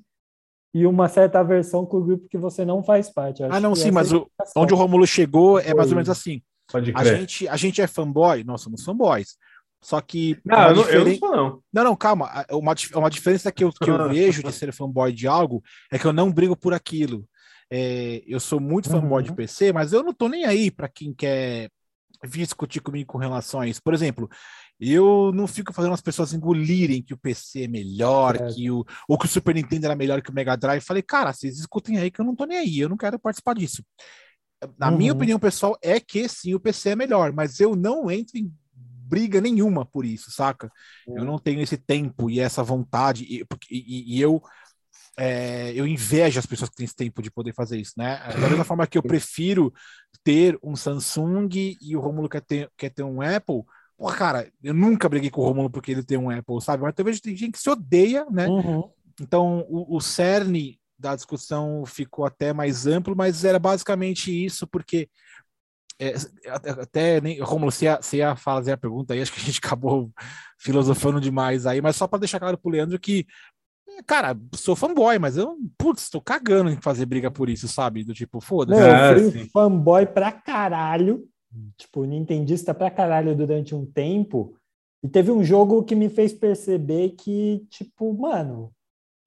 [0.74, 3.44] e uma certa aversão com o grupo que você não faz parte.
[3.44, 6.42] ah, não, sim, mas o, onde o Romulo chegou é mais ou menos assim.
[6.72, 7.14] Pode crer.
[7.14, 9.38] A gente, a gente é fanboy, nós somos fanboys.
[9.84, 10.40] Só que.
[10.44, 11.64] Não, eu não, eu não sou, não.
[11.72, 12.46] Não, não, calma.
[12.50, 15.62] Uma, uma diferença que eu, que eu vejo de ser fanboy de algo
[15.92, 17.28] é que eu não brigo por aquilo.
[17.70, 19.30] É, eu sou muito fanboy uhum.
[19.30, 21.70] de PC, mas eu não tô nem aí para quem quer
[22.24, 23.82] vir discutir comigo com relação a isso.
[23.84, 24.30] Por exemplo,
[24.92, 28.54] eu não fico fazendo as pessoas engolirem que o PC é melhor, é.
[28.54, 30.82] que o, ou que o Super Nintendo era melhor que o Mega Drive.
[30.82, 33.56] Falei, cara, vocês escutem aí que eu não tô nem aí, eu não quero participar
[33.56, 33.84] disso.
[34.78, 34.98] Na uhum.
[34.98, 38.52] minha opinião pessoal, é que sim, o PC é melhor, mas eu não entro em
[39.06, 40.72] briga nenhuma por isso, saca?
[41.08, 41.20] Uhum.
[41.20, 44.42] Eu não tenho esse tempo e essa vontade, e, e, e eu
[45.18, 48.18] é, eu invejo as pessoas que têm esse tempo de poder fazer isso, né?
[48.34, 49.72] Da mesma forma que eu prefiro
[50.24, 53.62] ter um Samsung e o Romulo quer ter, quer ter um Apple,
[53.98, 56.84] pô, cara, eu nunca briguei com o Romulo porque ele tem um Apple, sabe?
[56.84, 58.48] Mas talvez tem gente que se odeia, né?
[58.48, 58.90] Uhum.
[59.22, 65.10] Então, o, o cerne da discussão ficou até mais amplo, mas era basicamente isso, porque
[66.00, 66.14] é,
[66.82, 69.60] até nem Romulo, se ia, se ia fazer a pergunta aí, acho que a gente
[69.64, 70.12] acabou
[70.58, 73.28] filosofando demais aí, mas só para deixar claro para o Leandro que
[74.08, 78.04] Cara, sou fanboy, mas eu, putz, tô cagando em fazer briga por isso, sabe?
[78.04, 78.82] Do tipo, foda-se.
[78.82, 81.28] Eu é, fui fanboy pra caralho,
[81.78, 84.56] tipo, nintendista pra caralho durante um tempo.
[85.02, 88.74] E teve um jogo que me fez perceber que, tipo, mano,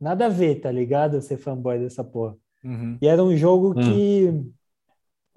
[0.01, 1.20] nada a ver, tá ligado?
[1.20, 2.37] Ser fanboy dessa porra.
[2.64, 2.99] Uhum.
[3.01, 3.74] E era um jogo uhum.
[3.74, 4.53] que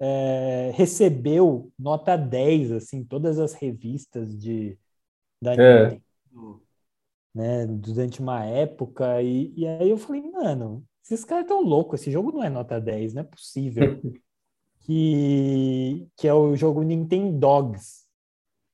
[0.00, 4.78] é, recebeu nota 10, assim, todas as revistas de,
[5.42, 5.84] da é.
[5.84, 6.02] Nintendo
[7.34, 12.10] né, durante uma época, e, e aí eu falei, mano, esses caras tão loucos, esse
[12.10, 14.00] jogo não é nota 10, não é possível.
[14.80, 18.00] que, que é o jogo Nintendo Dogs.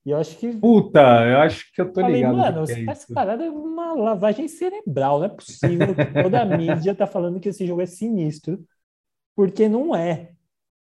[0.05, 0.57] E eu acho que.
[0.57, 2.37] Puta, eu acho que eu tô falei, ligado.
[2.37, 6.95] Mano, é essa parada é uma lavagem cerebral, não é possível que toda a mídia
[6.95, 8.65] tá falando que esse jogo é sinistro,
[9.35, 10.31] porque não é.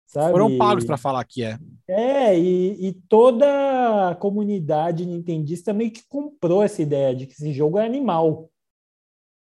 [0.08, 0.32] Sabe?
[0.32, 1.58] Foram pagos para falar que é.
[1.88, 7.52] É, e, e, toda a comunidade nintendista meio que comprou essa ideia de que esse
[7.52, 8.50] jogo é animal.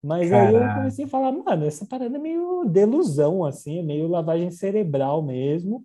[0.03, 4.07] Mas aí eu comecei a falar, mano, essa parada é meio delusão, assim, é meio
[4.07, 5.85] lavagem cerebral mesmo.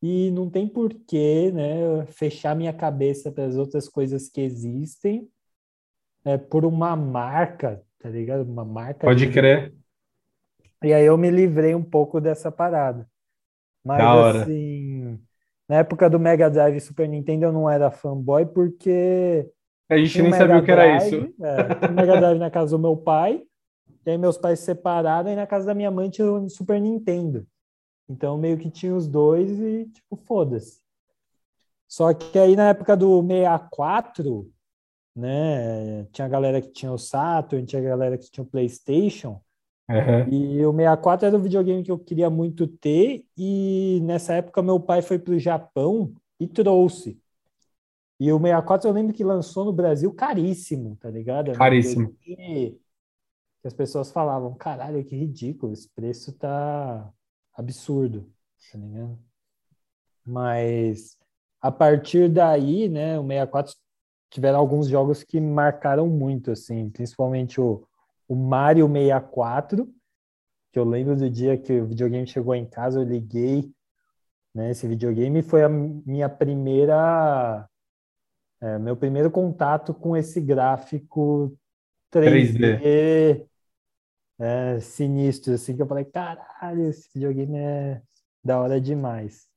[0.00, 5.28] E não tem porquê, né, fechar minha cabeça para as outras coisas que existem
[6.24, 8.42] é, por uma marca, tá ligado?
[8.42, 9.06] Uma marca.
[9.06, 9.32] Pode de...
[9.32, 9.74] crer.
[10.82, 13.08] E aí eu me livrei um pouco dessa parada.
[13.84, 14.42] Mas da hora.
[14.42, 15.18] assim,
[15.68, 19.48] na época do Mega Drive e Super Nintendo eu não era fanboy porque.
[19.88, 21.34] A gente nem sabia o que era isso.
[21.40, 23.42] É, Mega Drive na casa do meu pai,
[24.04, 26.80] e aí meus pais se separaram, e na casa da minha mãe tinha o Super
[26.80, 27.46] Nintendo.
[28.08, 30.80] Então meio que tinha os dois e, tipo, foda-se.
[31.86, 34.50] Só que aí na época do 64,
[35.16, 39.40] né, tinha galera que tinha o Saturn, tinha galera que tinha o PlayStation.
[39.88, 40.28] Uhum.
[40.30, 44.78] E o 64 era o videogame que eu queria muito ter, e nessa época meu
[44.78, 47.18] pai foi para o Japão e trouxe.
[48.18, 51.52] E o 64 eu lembro que lançou no Brasil caríssimo, tá ligado?
[51.52, 52.14] Caríssimo.
[52.20, 52.78] Que,
[53.64, 57.12] as pessoas falavam, caralho, que ridículo, esse preço tá
[57.54, 58.30] absurdo,
[58.72, 59.18] tá ligado?
[60.24, 61.18] Mas
[61.60, 63.74] a partir daí, né, o 64
[64.30, 67.86] tiveram alguns jogos que marcaram muito, assim, principalmente o
[68.28, 69.88] o Mario 64,
[70.70, 73.72] que eu lembro do dia que o videogame chegou em casa, eu liguei
[74.54, 77.68] né, esse videogame foi a minha primeira
[78.60, 81.56] é, meu primeiro contato com esse gráfico
[82.10, 83.46] 3D, 3D.
[84.40, 88.00] É, sinistro, assim, que eu falei, caralho, esse videogame é
[88.42, 89.48] da hora demais.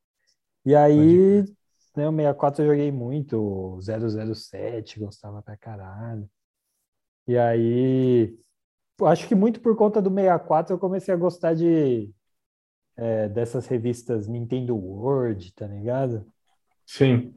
[0.65, 1.43] E aí,
[1.95, 6.27] né, o 64 eu joguei muito, 007, gostava pra caralho.
[7.27, 8.35] E aí,
[9.03, 12.11] acho que muito por conta do 64 eu comecei a gostar de
[12.97, 16.25] é, dessas revistas Nintendo World, tá ligado?
[16.85, 17.35] Sim.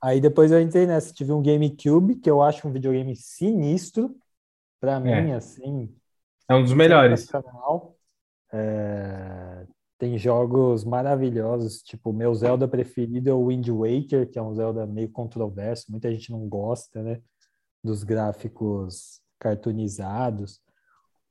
[0.00, 4.14] Aí depois eu entrei nessa, tive um GameCube, que eu acho um videogame sinistro,
[4.80, 5.34] para mim, é.
[5.34, 5.94] assim.
[6.48, 7.28] É um dos melhores.
[8.52, 9.66] É,
[9.98, 14.54] tem jogos maravilhosos, tipo, o meu Zelda preferido é o Wind Waker, que é um
[14.54, 17.20] Zelda meio controverso, muita gente não gosta, né,
[17.82, 20.60] dos gráficos cartoonizados.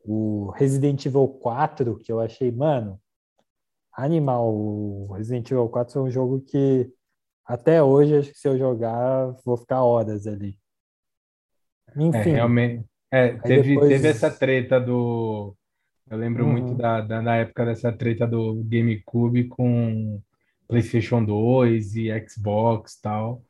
[0.03, 2.99] O Resident Evil 4, que eu achei, mano,
[3.93, 4.53] animal.
[4.53, 6.91] O Resident Evil 4 é um jogo que
[7.45, 10.57] até hoje, acho que se eu jogar, vou ficar horas ali.
[11.95, 12.31] Enfim.
[12.31, 12.85] É, realmente.
[13.11, 13.89] É, teve, depois...
[13.89, 15.55] teve essa treta do.
[16.09, 16.51] Eu lembro uhum.
[16.51, 20.21] muito da, da, da, época dessa treta do GameCube com
[20.67, 23.43] PlayStation 2 e Xbox tal.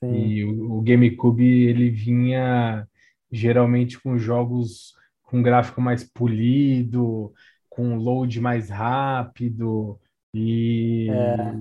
[0.00, 0.12] Sim.
[0.12, 2.86] E o, o GameCube ele vinha
[3.30, 7.32] geralmente com jogos com gráfico mais polido,
[7.70, 9.98] com load mais rápido
[10.34, 11.54] e é.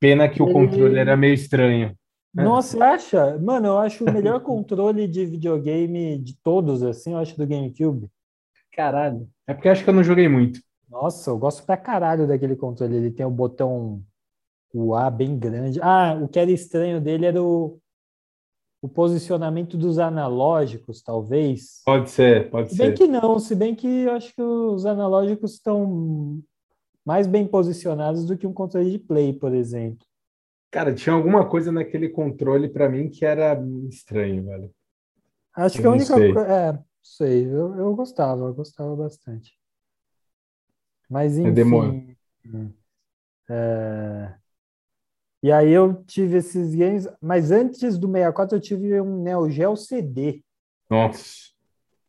[0.00, 1.94] Pena que o controle era meio estranho.
[2.34, 3.38] Nossa, acha?
[3.38, 8.10] Mano, eu acho o melhor controle de videogame de todos, assim, eu acho do GameCube.
[8.72, 9.28] Caralho.
[9.46, 10.58] É porque acho que eu não joguei muito.
[10.90, 12.96] Nossa, eu gosto pra caralho daquele controle.
[12.96, 14.02] Ele tem o botão
[14.74, 15.80] o A bem grande.
[15.80, 17.78] Ah, o que era estranho dele era o,
[18.82, 21.80] o posicionamento dos analógicos, talvez.
[21.84, 22.94] Pode ser, pode se bem ser.
[22.94, 26.42] que não, se bem que eu acho que os analógicos estão
[27.04, 30.06] mais bem posicionados do que um controle de play, por exemplo.
[30.70, 33.56] Cara, tinha alguma coisa naquele controle para mim que era
[33.88, 34.74] estranho, velho.
[35.54, 36.52] Acho eu que a única coisa.
[36.52, 39.56] É, sei, eu, eu gostava, eu gostava bastante.
[41.08, 42.16] Mas enfim.
[43.48, 44.34] É...
[45.42, 49.76] E aí eu tive esses games, mas antes do 64 eu tive um Neo Geo
[49.76, 50.42] CD.
[50.88, 51.52] Nossa.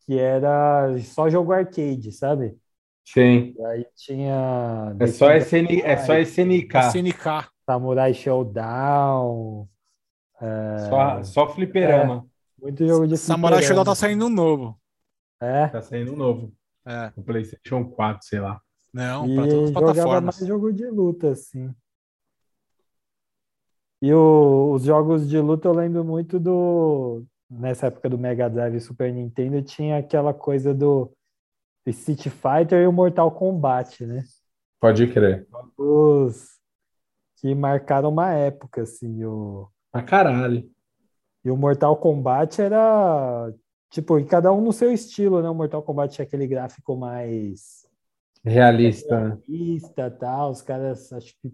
[0.06, 2.58] Que era só jogo arcade, sabe?
[3.06, 3.54] Sim.
[3.58, 4.96] E aí tinha.
[5.00, 6.78] É só, SN, é só SNK.
[6.90, 7.50] SNK.
[7.66, 9.68] Samurai Showdown.
[10.42, 10.80] É...
[10.90, 12.26] Só, só fliperama.
[12.60, 14.80] É, muito jogo de Samurai Showdown tá saindo um novo.
[15.40, 15.68] É.
[15.68, 16.52] Tá saindo um novo.
[16.86, 17.12] É.
[17.16, 18.60] O PlayStation 4, sei lá.
[18.94, 20.40] Não, para todas as plataformas.
[20.40, 21.74] mais jogo de luta, assim.
[24.02, 27.24] E o, os jogos de luta eu lembro muito do.
[27.50, 31.12] Nessa época do Mega Drive e Super Nintendo, tinha aquela coisa do
[31.86, 34.24] Street Fighter e o Mortal Kombat, né?
[34.80, 35.48] Pode crer.
[35.52, 36.56] Jogos
[37.38, 39.24] que marcaram uma época, assim.
[39.24, 39.68] O...
[39.92, 40.70] Pra caralho.
[41.44, 43.54] E o Mortal Kombat era.
[43.90, 45.50] Tipo, cada um no seu estilo, né?
[45.50, 47.88] O Mortal Kombat tinha aquele gráfico mais.
[48.44, 49.40] Realista.
[49.48, 50.52] Realista tal.
[50.52, 51.54] Os caras, acho que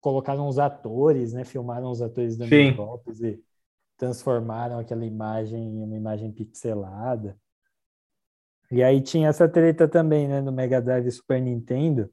[0.00, 1.44] colocaram os atores, né?
[1.44, 3.42] Filmaram os atores dando golpes e
[3.96, 7.36] transformaram aquela imagem em uma imagem pixelada.
[8.72, 12.10] E aí tinha essa treta também, né, no Mega Drive e Super Nintendo,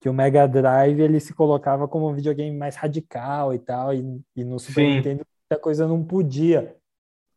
[0.00, 4.22] que o Mega Drive ele se colocava como um videogame mais radical e tal, e,
[4.34, 4.96] e no Super Sim.
[4.96, 6.74] Nintendo muita coisa não podia.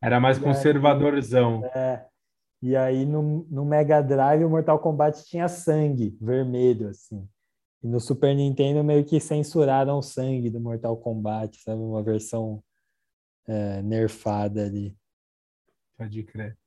[0.02, 1.66] Era mais E conservadorzão.
[1.76, 2.06] É,
[2.62, 7.28] e aí no, no Mega Drive o Mortal Kombat tinha sangue vermelho, assim.
[7.84, 11.82] E no Super Nintendo meio que censuraram o sangue do Mortal Kombat, sabe?
[11.82, 12.64] Uma versão
[13.46, 14.96] é, nerfada ali.
[15.98, 16.58] Pode crer.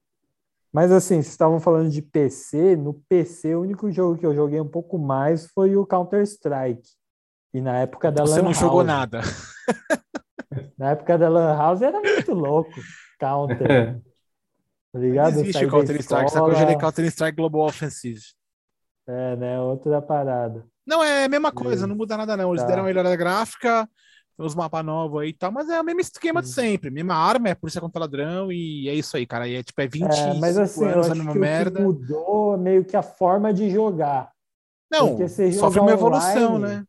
[0.72, 4.60] Mas assim, vocês estavam falando de PC, no PC o único jogo que eu joguei
[4.60, 6.88] um pouco mais foi o Counter-Strike.
[7.52, 9.20] E na época da Você Lan não jogou nada.
[10.76, 12.72] Na época da Lan House era muito louco.
[13.18, 14.00] Counter.
[14.92, 15.32] Tá ligado?
[15.36, 18.20] Não existe Counter-Strike, só que eu escola, gerei Counter-Strike Global Offensive.
[19.08, 19.58] É, né?
[19.58, 20.66] Outra parada.
[20.86, 22.50] Não, é a mesma coisa, não muda nada não.
[22.50, 22.68] Eles Tá.
[22.68, 23.88] deram uma melhorada gráfica,
[24.44, 26.90] uns mapas novos aí e tal, mas é o mesmo esquema de sempre.
[26.90, 29.48] Mesma arma, é polícia contra ladrão e é isso aí, cara.
[29.48, 31.80] E é tipo, é 20 É, mas assim, eu anos acho que merda.
[31.80, 34.32] o que mudou é meio que a forma de jogar.
[34.90, 35.16] Não,
[35.52, 36.84] sofre uma evolução, online- né?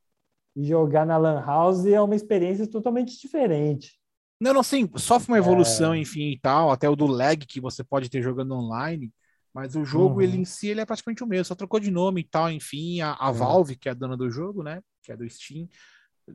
[0.55, 3.99] E jogar na Lan House é uma experiência totalmente diferente.
[4.39, 5.39] Não, não, sim, sofre uma É.
[5.39, 9.11] evolução, enfim, e tal, até o do lag que você pode ter jogando online,
[9.53, 10.21] mas o jogo, Uhum.
[10.21, 12.99] ele em si, ele é praticamente o mesmo, só trocou de nome e tal, enfim,
[13.01, 13.37] a, a Uhum.
[13.37, 15.67] Valve, que é a dona do jogo, né, que é do Steam,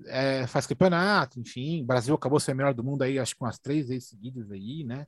[0.06, 3.42] é, faz campeonato, enfim, o Brasil acabou sendo o melhor do mundo aí, acho que
[3.42, 5.06] umas três vezes seguidas aí, né,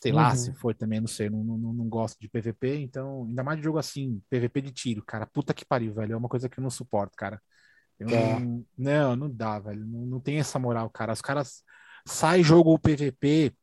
[0.00, 0.36] sei lá Uhum.
[0.36, 3.64] se foi também, não sei, não, não, não gosto de PVP, então, ainda mais de
[3.64, 6.62] jogo assim, PVP de tiro, cara, puta que pariu, velho, é uma coisa que eu
[6.62, 7.40] não suporto, cara.
[7.98, 8.16] Eu Tá.
[8.16, 9.86] não, não, não dá, velho.
[9.86, 11.12] Não, não tem essa moral, cara.
[11.12, 11.64] Os caras
[12.06, 13.54] saem jogo PVP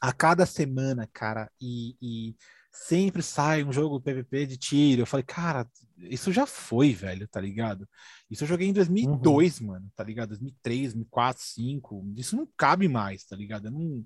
[0.00, 2.36] a cada semana, cara, e, e
[2.72, 5.02] sempre sai um jogo PVP de tiro.
[5.02, 5.66] Eu falei, cara,
[5.98, 7.86] isso já foi, velho, tá ligado?
[8.30, 10.30] Isso eu joguei em 2002, mano, tá ligado?
[10.30, 12.12] 2003, 2004, 2005.
[12.16, 13.66] Isso não cabe mais, tá ligado?
[13.66, 14.04] Eu não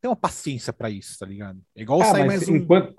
[0.00, 1.60] tenho uma paciência pra isso, tá ligado?
[1.76, 2.54] É igual Ah, sair mais um.
[2.56, 2.94] enquanto,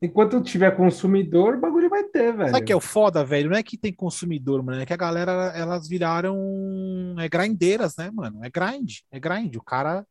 [0.00, 2.50] enquanto tiver consumidor, o bagulho vai ter, velho.
[2.50, 3.50] Sabe que é o foda, velho?
[3.50, 4.80] Não é que tem consumidor, mano.
[4.80, 8.42] É que a galera, elas viraram é grindeiras, né, mano?
[8.42, 9.54] É grind, é grind.
[9.56, 10.06] O cara,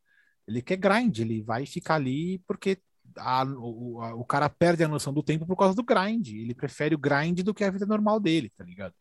[0.46, 2.78] ele quer grind, ele vai ficar ali porque
[3.18, 6.28] a- o, o cara perde a noção do tempo por causa do grind.
[6.28, 8.94] Ele prefere o grind do que a vida normal dele, tá ligado?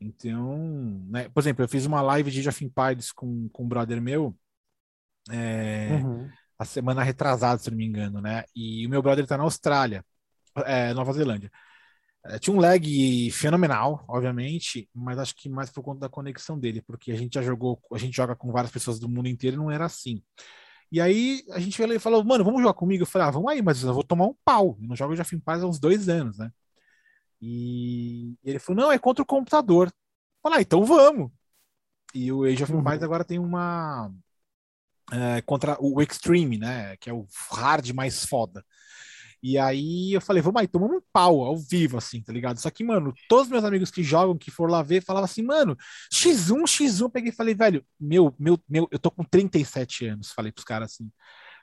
[0.00, 0.58] Então,
[1.08, 4.00] né, por exemplo, eu fiz uma live de Age of Empires com, com um brother
[4.02, 4.36] meu
[5.30, 6.28] é, uhum.
[6.58, 8.44] a semana retrasada, se não me engano, né?
[8.54, 10.04] E o meu brother tá na Austrália,
[10.66, 11.50] é, Nova Zelândia.
[12.26, 16.82] É, tinha um lag fenomenal, obviamente, mas acho que mais por conta da conexão dele,
[16.82, 19.58] porque a gente já jogou, a gente joga com várias pessoas do mundo inteiro e
[19.58, 20.22] não era assim.
[20.94, 23.02] E aí a gente veio e falou, mano, vamos jogar comigo?
[23.02, 24.78] Eu falei, ah, vamos aí, mas eu vou tomar um pau.
[24.80, 26.52] Eu não jogo of Empires há uns dois anos, né?
[27.42, 29.92] E ele falou: não, é contra o computador.
[30.40, 31.32] Falei, ah, então vamos.
[32.14, 32.78] E o Age of uhum.
[32.78, 33.06] Empires uhum.
[33.06, 34.08] agora tem uma.
[35.10, 36.96] É, contra o Extreme, né?
[36.98, 38.64] Que é o hard mais foda.
[39.46, 42.58] E aí eu falei, vamos aí, tomamos um pau ao vivo, assim, tá ligado?
[42.58, 45.76] Só que, mano, todos meus amigos que jogam, que foram lá ver, falavam assim, mano,
[46.10, 50.50] X1, X1, peguei e falei, velho, meu, meu, meu, eu tô com 37 anos, falei
[50.50, 51.10] pros caras assim.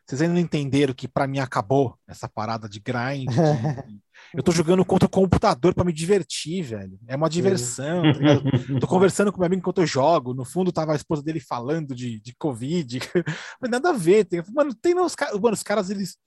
[0.05, 3.29] Vocês ainda não entenderam que para mim acabou essa parada de grind.
[3.29, 3.35] De...
[4.35, 6.99] eu tô jogando contra o computador para me divertir, velho.
[7.07, 10.35] É uma diversão, tá Tô conversando com meu amigo enquanto eu jogo.
[10.35, 12.99] No fundo, tava a esposa dele falando de, de Covid.
[13.59, 14.25] Mas nada a ver.
[14.25, 14.43] Tem...
[14.53, 16.17] Mano, tem não, os, mano, os caras, eles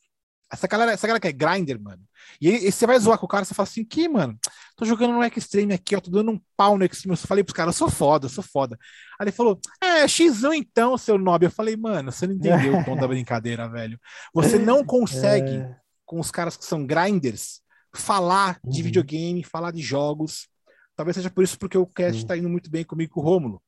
[0.55, 2.03] essa galera, essa galera que é grinder, mano.
[2.41, 4.39] E, aí, você vai zoar com o cara, você fala assim, que, mano,
[4.77, 7.15] tô jogando no Extreme aqui, ó, tô dando um pau no Extreme.
[7.15, 8.79] Eu falei pros caras, eu sou foda, eu sou foda.
[9.19, 11.47] Aí ele falou, é, X1 então, seu nobre.
[11.47, 13.99] Eu falei, mano, você não entendeu o tom da brincadeira, velho.
[14.33, 15.77] Você não consegue, é...
[16.05, 17.61] com os caras que são grinders,
[17.95, 18.85] falar de uhum.
[18.85, 20.49] videogame, falar de jogos.
[20.97, 22.27] Talvez seja por isso porque o cast uhum.
[22.27, 23.63] tá indo muito bem comigo com o Rômulo.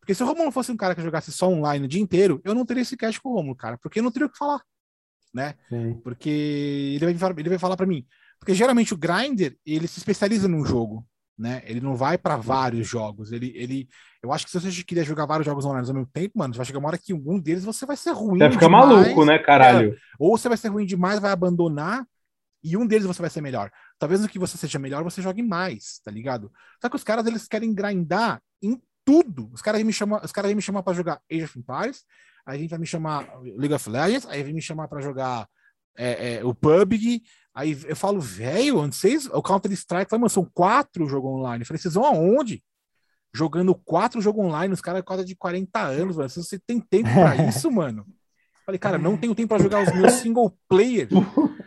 [0.00, 2.54] Porque se o Rômulo fosse um cara que jogasse só online o dia inteiro, eu
[2.54, 4.60] não teria esse cast com o Rômulo, cara, porque eu não teria o que falar
[5.32, 5.54] né?
[5.68, 6.00] Sim.
[6.02, 8.04] Porque ele vai, ele vai falar para mim.
[8.38, 11.06] Porque geralmente o grinder, ele se especializa num jogo,
[11.38, 11.62] né?
[11.64, 13.32] Ele não vai para vários jogos.
[13.32, 13.88] Ele, ele,
[14.22, 16.66] eu acho que se você quiser jogar vários jogos online ao mesmo tempo, mano, vai
[16.66, 18.38] chegar uma hora que um deles você vai ser ruim.
[18.38, 19.94] Vai ficar demais, maluco, né, caralho?
[19.94, 22.04] É, ou você vai ser ruim demais, vai abandonar,
[22.62, 23.70] e um deles você vai ser melhor.
[23.98, 26.50] Talvez no que você seja melhor, você jogue mais, tá ligado?
[26.80, 29.50] Só que os caras, eles querem grindar em tudo.
[29.52, 32.04] Os caras me chamam, os caras me chamam para jogar Age of Empires,
[32.46, 35.48] aí a gente vai me chamar League of Legends, aí vai me chamar para jogar
[35.96, 37.22] é, é, o PUBG.
[37.54, 39.26] Aí eu falo, velho, onde vocês.
[39.26, 41.62] O Counter-Strike, mano, são quatro jogos online.
[41.62, 42.62] Eu falei, vocês vão aonde?
[43.34, 46.28] Jogando quatro jogos online, os caras quase de 40 anos, mano.
[46.28, 48.06] Você tem tempo para isso, mano?
[48.64, 51.08] Falei, cara, não tenho tempo para jogar os meus single player.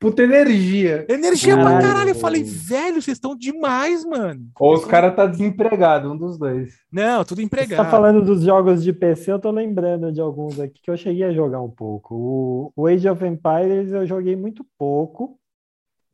[0.00, 1.04] Puta energia.
[1.10, 1.78] Energia caralho.
[1.78, 2.10] pra caralho.
[2.10, 4.48] Eu falei, velho, vocês estão demais, mano.
[4.58, 6.72] Ou os caras tá desempregado, um dos dois.
[6.90, 7.76] Não, tudo empregado.
[7.76, 10.96] Você tá falando dos jogos de PC, eu tô lembrando de alguns aqui que eu
[10.96, 12.14] cheguei a jogar um pouco.
[12.14, 15.38] O, o Age of Empires eu joguei muito pouco.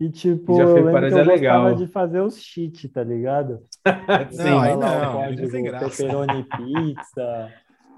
[0.00, 1.74] E tipo, eu lembro que eu é legal.
[1.74, 3.62] de fazer os cheats, tá ligado?
[4.30, 7.52] Sim, não, aí não, código, pepperoni pizza.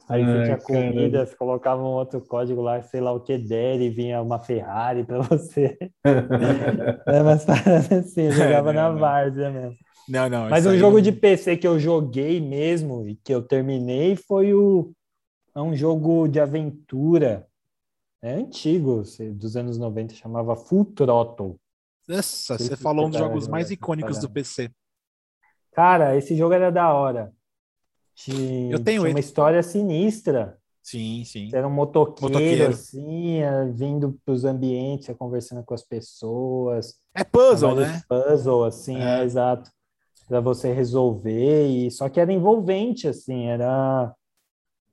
[0.09, 3.80] Aí você tinha comida, você colocava um outro código lá, sei lá o que der,
[3.80, 5.76] e vinha uma Ferrari para você.
[7.06, 9.76] é, mas assim, eu jogava na várzea mesmo.
[10.09, 10.48] Não, não.
[10.48, 14.90] Mas um jogo de PC que eu joguei mesmo e que eu terminei foi o
[15.54, 17.46] é um jogo de aventura.
[18.22, 19.02] É antigo,
[19.34, 21.56] dos anos 90, chamava Full Throttle.
[22.09, 24.70] Nossa, você falou um dos jogos mais icônicos do PC.
[25.72, 27.32] Cara, esse jogo era da hora.
[28.18, 30.58] Tinha, eu tenho tinha uma história sinistra.
[30.82, 31.50] Sim, sim.
[31.52, 32.70] Era um motoqueiro, motoqueiro.
[32.70, 36.96] assim, é, vindo para os ambientes, conversando com as pessoas.
[37.14, 38.02] É puzzle, né?
[38.08, 39.70] Puzzle, assim, é, é exato.
[40.26, 41.68] Para você resolver.
[41.68, 41.90] E...
[41.92, 44.12] Só que era envolvente, assim, era...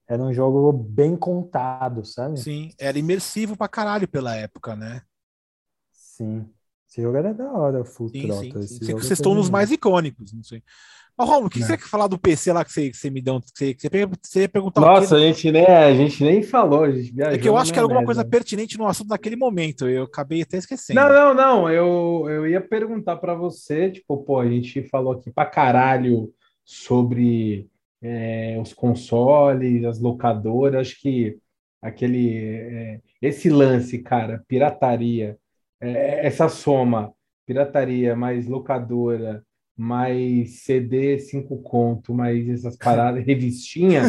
[0.07, 2.39] Era um jogo bem contado, sabe?
[2.39, 5.01] Sim, era imersivo pra caralho pela época, né?
[5.91, 6.47] Sim.
[6.87, 8.67] Esse jogo era da hora, o Full sim, Throttle.
[8.67, 8.93] Sim, sim.
[8.93, 10.61] Vocês estão nos mais icônicos, não sei.
[11.17, 13.21] Ô, Romulo, o que, você quer falar do PC lá que você, que você me
[13.21, 13.39] deu?
[13.39, 13.89] Que você, que
[14.21, 17.47] você, ia perguntar Nossa, a gente, nem, a gente nem falou, a gente É que
[17.47, 18.13] eu acho que era alguma merda.
[18.13, 20.99] coisa pertinente no assunto naquele momento, eu acabei até esquecendo.
[20.99, 25.31] Não, não, não, eu, eu ia perguntar para você, tipo, pô, a gente falou aqui
[25.31, 26.33] pra caralho
[26.65, 27.69] sobre
[28.01, 31.37] é, os consoles, as locadoras, acho que
[31.81, 35.37] aquele, é, esse lance, cara, pirataria,
[35.79, 37.13] é, essa soma,
[37.45, 39.41] pirataria mais locadora,
[39.77, 44.03] mais CD, cinco conto, mais essas paradas, revistinha,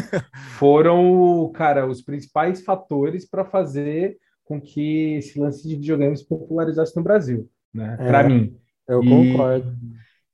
[0.58, 7.02] foram, cara, os principais fatores para fazer com que esse lance de videogames popularizasse no
[7.02, 7.96] Brasil, né?
[7.98, 8.56] É, para mim.
[8.88, 9.08] Eu e...
[9.08, 9.76] concordo.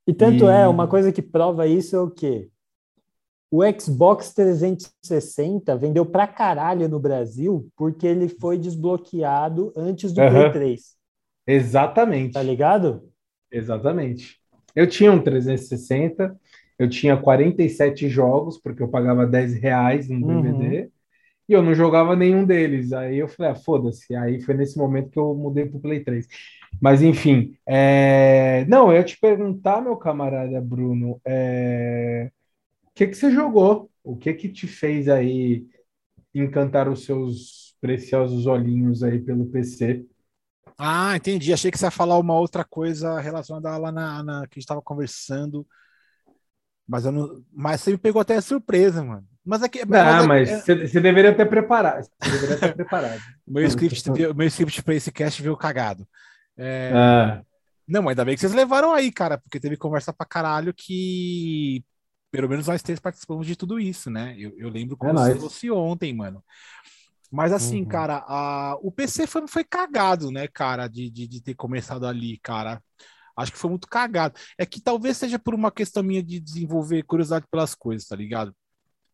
[0.05, 0.63] E tanto é, e...
[0.63, 2.49] é, uma coisa que prova isso é o quê?
[3.49, 10.29] O Xbox 360 vendeu pra caralho no Brasil porque ele foi desbloqueado antes do uhum.
[10.29, 10.81] Play 3.
[11.45, 12.33] Exatamente.
[12.33, 13.07] Tá ligado?
[13.51, 14.42] Exatamente.
[14.75, 16.35] Eu tinha um 360,
[16.77, 20.89] eu tinha 47 jogos, porque eu pagava 10 reais no DVD, uhum.
[21.49, 22.91] e eu não jogava nenhum deles.
[22.93, 24.15] Aí eu falei, ah, foda-se.
[24.15, 26.27] Aí foi nesse momento que eu mudei pro Play 3.
[26.81, 28.65] Mas enfim, é...
[28.67, 32.31] não, eu ia te perguntar, meu camarada Bruno, é...
[32.87, 33.89] o que que você jogou?
[34.03, 35.65] O que que te fez aí
[36.33, 40.05] encantar os seus preciosos olhinhos aí pelo PC?
[40.77, 41.53] Ah, entendi.
[41.53, 44.59] Achei que você ia falar uma outra coisa relacionada lá na, na que a gente
[44.59, 45.65] estava conversando.
[46.87, 49.25] Mas, eu não, mas você me pegou até a surpresa, mano.
[49.45, 49.85] Mas é que.
[49.85, 52.07] Não, mas é, você, você deveria ter preparado.
[52.21, 53.21] Você deveria ter preparado.
[53.47, 56.07] meu script, meu script para esse cast veio cagado.
[56.57, 56.91] É...
[56.93, 57.41] Ah.
[57.87, 61.83] Não, ainda bem que vocês levaram aí, cara, porque teve conversa pra caralho que
[62.31, 64.35] pelo menos nós três participamos de tudo isso, né?
[64.39, 66.43] Eu, eu lembro como é fosse ontem, mano.
[67.33, 67.87] Mas assim, uhum.
[67.87, 72.37] cara, a, o PC foi, foi cagado, né, cara, de, de, de, ter começado ali,
[72.37, 72.79] cara.
[73.35, 74.39] Acho que foi muito cagado.
[74.55, 78.55] É que talvez seja por uma questão minha de desenvolver curiosidade pelas coisas, tá ligado?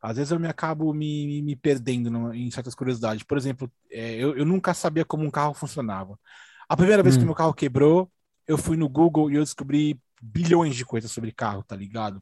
[0.02, 3.24] Às vezes eu me acabo me, me perdendo no, em certas curiosidades.
[3.24, 6.20] Por exemplo, é, eu, eu nunca sabia como um carro funcionava.
[6.68, 7.20] A primeira vez hum.
[7.20, 8.12] que meu carro quebrou,
[8.46, 12.22] eu fui no Google e eu descobri bilhões de coisas sobre carro, tá ligado?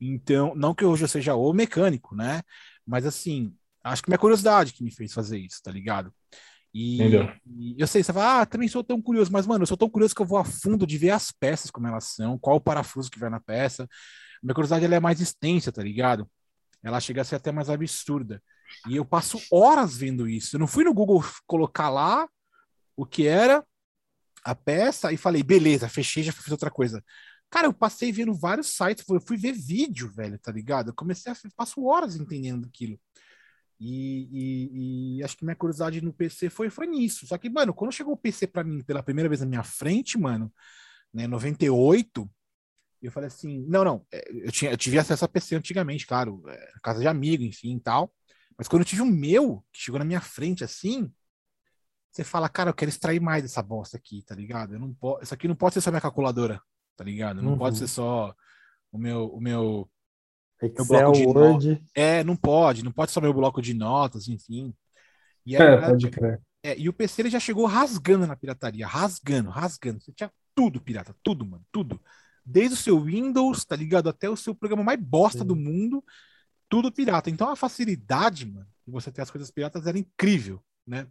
[0.00, 2.42] Então, não que hoje eu seja o mecânico, né?
[2.84, 3.54] Mas assim,
[3.84, 6.12] acho que minha curiosidade que me fez fazer isso, tá ligado?
[6.74, 7.02] E,
[7.46, 9.90] e, eu sei, você fala, ah, também sou tão curioso, mas, mano, eu sou tão
[9.90, 12.60] curioso que eu vou a fundo de ver as peças como elas são, qual o
[12.60, 13.86] parafuso que vai na peça.
[14.42, 16.28] Minha curiosidade ela é mais extensa, tá ligado?
[16.82, 18.42] ela chega a ser até mais absurda.
[18.88, 20.56] E eu passo horas vendo isso.
[20.56, 22.28] Eu não fui no Google colocar lá
[22.96, 23.64] o que era
[24.44, 27.02] a peça e falei, beleza, fechei, já fiz outra coisa.
[27.48, 30.88] Cara, eu passei vendo vários sites, eu fui ver vídeo, velho, tá ligado?
[30.88, 32.98] Eu comecei a passo horas entendendo aquilo.
[33.84, 37.26] E, e, e, acho que minha curiosidade no PC foi, foi nisso.
[37.26, 40.16] Só que, mano, quando chegou o PC para mim pela primeira vez na minha frente,
[40.16, 40.52] mano,
[41.12, 42.30] né, 98,
[43.02, 46.06] e eu falei assim, não, não, é, eu, tinha, eu tive acesso a PC antigamente,
[46.06, 48.14] claro, é, casa de amigo, enfim, tal.
[48.56, 51.12] Mas quando eu tive um meu, que chegou na minha frente assim,
[52.12, 54.74] você fala, cara, eu quero extrair mais dessa bosta aqui, tá ligado?
[54.74, 56.62] Eu não posso, isso aqui não pode ser só minha calculadora,
[56.96, 57.42] tá ligado?
[57.42, 57.58] Não uhum.
[57.58, 58.32] pode ser só
[58.92, 59.90] o meu, o meu,
[60.62, 61.82] Excel, Word.
[61.94, 64.72] É, não pode, não pode só meu bloco de notas, enfim.
[65.44, 66.40] E aí, é, pode crer.
[66.62, 70.00] É, e o PC ele já chegou rasgando na pirataria, rasgando, rasgando.
[70.00, 72.00] Você tinha tudo pirata, tudo, mano, tudo
[72.44, 74.08] desde o seu Windows, tá ligado?
[74.08, 75.46] Até o seu programa mais bosta Sim.
[75.46, 76.04] do mundo,
[76.68, 77.30] tudo pirata.
[77.30, 81.06] Então a facilidade, mano, de você ter as coisas piratas era incrível, né?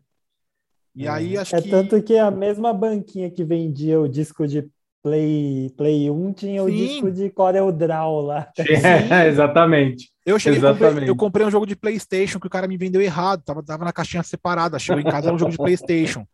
[0.93, 1.09] E é.
[1.09, 1.69] aí acho é que.
[1.69, 4.69] É tanto que a mesma banquinha que vendia o disco de
[5.03, 6.67] Play, Play 1 tinha Sim.
[6.67, 8.51] o disco de Corel Draw lá.
[9.11, 10.11] É, exatamente.
[10.25, 10.91] Eu cheguei, exatamente.
[10.91, 13.85] Comprei, eu comprei um jogo de PlayStation que o cara me vendeu errado, tava, tava
[13.85, 16.25] na caixinha separada, chegou em casa era um jogo de PlayStation.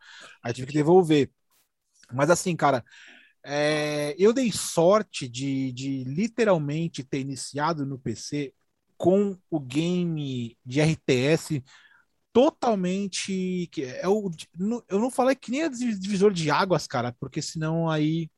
[0.44, 1.30] Aí tive que devolver.
[2.12, 2.84] Mas assim, cara,
[3.46, 8.54] é, eu dei sorte de, de literalmente ter iniciado no PC
[8.98, 11.64] com o game de RTS
[12.34, 13.70] totalmente.
[14.02, 14.30] É o,
[14.90, 18.30] eu não falei que nem é divisor de águas, cara, porque senão aí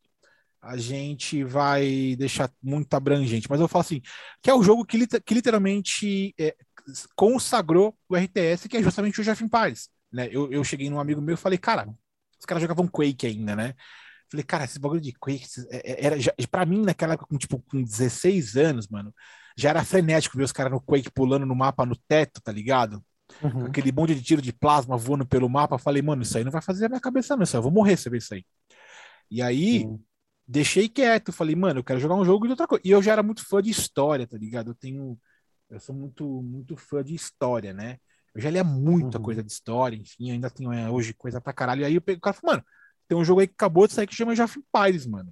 [0.62, 3.47] a gente vai deixar muito abrangente.
[3.49, 4.01] Mas eu falo assim,
[4.41, 6.55] que é o jogo que, que literalmente é,
[7.16, 9.89] consagrou o RTS, que é justamente o Jeff Empires.
[10.12, 10.28] Né?
[10.32, 11.88] Eu, eu cheguei num amigo meu e falei, cara,
[12.39, 13.74] os caras jogavam Quake ainda, né?
[14.30, 17.38] Falei, cara, esse bagulho de Quake, é, é, era, já, pra mim, naquela época, com,
[17.38, 19.14] tipo, com 16 anos, mano,
[19.57, 23.03] já era frenético ver os caras no Quake pulando no mapa no teto, tá ligado?
[23.41, 23.66] Uhum.
[23.66, 25.78] Aquele monte de tiro de plasma voando pelo mapa.
[25.78, 27.43] Falei, mano, isso aí não vai fazer a minha cabeça, não.
[27.43, 28.45] Isso aí, eu vou morrer se ver isso aí.
[29.30, 29.86] E aí.
[30.50, 31.32] Deixei quieto.
[31.32, 32.82] Falei, mano, eu quero jogar um jogo de outra coisa.
[32.84, 34.71] E eu já era muito fã de história, tá ligado?
[34.71, 35.17] Eu tenho.
[35.70, 37.97] Eu sou muito, muito fã de história, né?
[38.34, 39.24] Eu já lia muita uhum.
[39.24, 41.82] coisa de história, enfim, ainda tenho é, hoje coisa pra caralho.
[41.82, 42.66] E aí eu pego o cara falei, mano,
[43.08, 45.32] tem um jogo aí que acabou de sair que chama Jafin Pires, mano.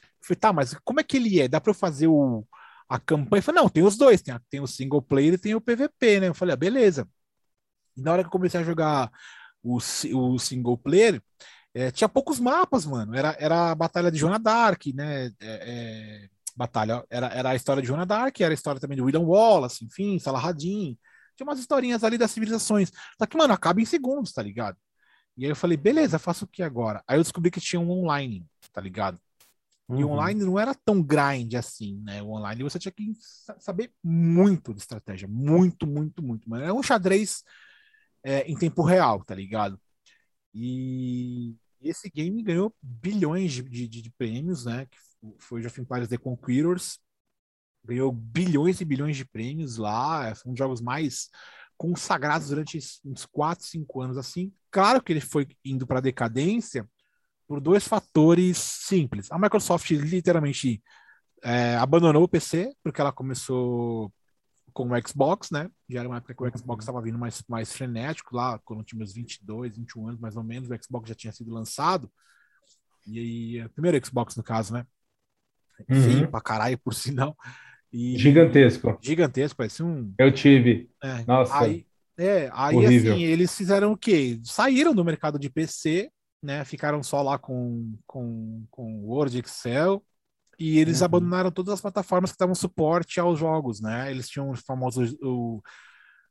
[0.00, 1.46] Eu falei, tá, mas como é que ele é?
[1.48, 2.44] Dá pra eu fazer o,
[2.88, 3.38] a campanha?
[3.38, 5.60] Eu falei, não, tem os dois, tem, a, tem o single player e tem o
[5.60, 6.28] PVP, né?
[6.28, 7.08] Eu falei, ah, beleza.
[7.96, 9.10] E na hora que eu comecei a jogar
[9.62, 11.22] o, o single player,
[11.76, 13.14] é, tinha poucos mapas, mano.
[13.14, 15.26] Era, era a Batalha de Joana Dark, né?
[15.26, 19.02] É, é, batalha, era, era a história de Joana Dark, era a história também de
[19.02, 20.98] William Wallace, enfim, Saladin.
[21.36, 22.90] Tinha umas historinhas ali das civilizações.
[23.18, 24.78] Só que, mano, acaba em segundos, tá ligado?
[25.36, 27.04] E aí eu falei, beleza, faço o que agora?
[27.06, 29.20] Aí eu descobri que tinha um online, tá ligado?
[29.86, 30.00] Uhum.
[30.00, 32.22] E o online não era tão grind assim, né?
[32.22, 33.12] O online você tinha que
[33.60, 35.28] saber muito de estratégia.
[35.28, 36.48] Muito, muito, muito.
[36.48, 37.44] Mas é um xadrez
[38.24, 39.78] é, em tempo real, tá ligado?
[40.54, 41.54] E
[41.88, 44.86] esse game ganhou bilhões de, de, de prêmios, né?
[44.86, 44.98] Que
[45.38, 46.98] foi o Jeff Empires The Conquerors.
[47.84, 50.34] Ganhou bilhões e bilhões de prêmios lá.
[50.34, 51.30] Foi um dos jogos mais
[51.76, 54.52] consagrados durante uns 4, 5 anos assim.
[54.70, 56.88] Claro que ele foi indo para decadência
[57.46, 59.30] por dois fatores simples.
[59.30, 60.82] A Microsoft literalmente
[61.42, 64.12] é, abandonou o PC porque ela começou
[64.76, 65.70] com o Xbox, né?
[65.88, 68.84] Já era uma época que o Xbox estava vindo mais, mais frenético lá, quando eu
[68.84, 72.12] tinha meus 22, 21 anos mais ou menos, o Xbox já tinha sido lançado.
[73.06, 74.86] E aí, o primeiro Xbox no caso, né?
[75.88, 76.26] Uhum.
[76.30, 77.34] pra caralho, por sinal.
[77.90, 78.98] E- Gigantesco.
[79.00, 80.12] Gigantesco, parecia um.
[80.18, 80.90] Eu tive.
[81.02, 81.24] é.
[81.24, 81.58] Nossa.
[81.58, 81.86] Aí,
[82.18, 83.14] é, aí Horrível.
[83.14, 84.38] assim, eles fizeram o quê?
[84.44, 86.10] Saíram do mercado de PC,
[86.42, 86.66] né?
[86.66, 90.04] Ficaram só lá com, com, com Word, Excel,
[90.58, 91.06] e eles Uhum.
[91.06, 94.10] abandonaram todas as plataformas que davam suporte aos jogos, né?
[94.10, 95.14] Eles tinham os famosos.
[95.22, 95.62] O,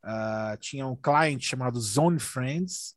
[0.04, 2.96] ah, tinha um cliente chamado Zone Friends,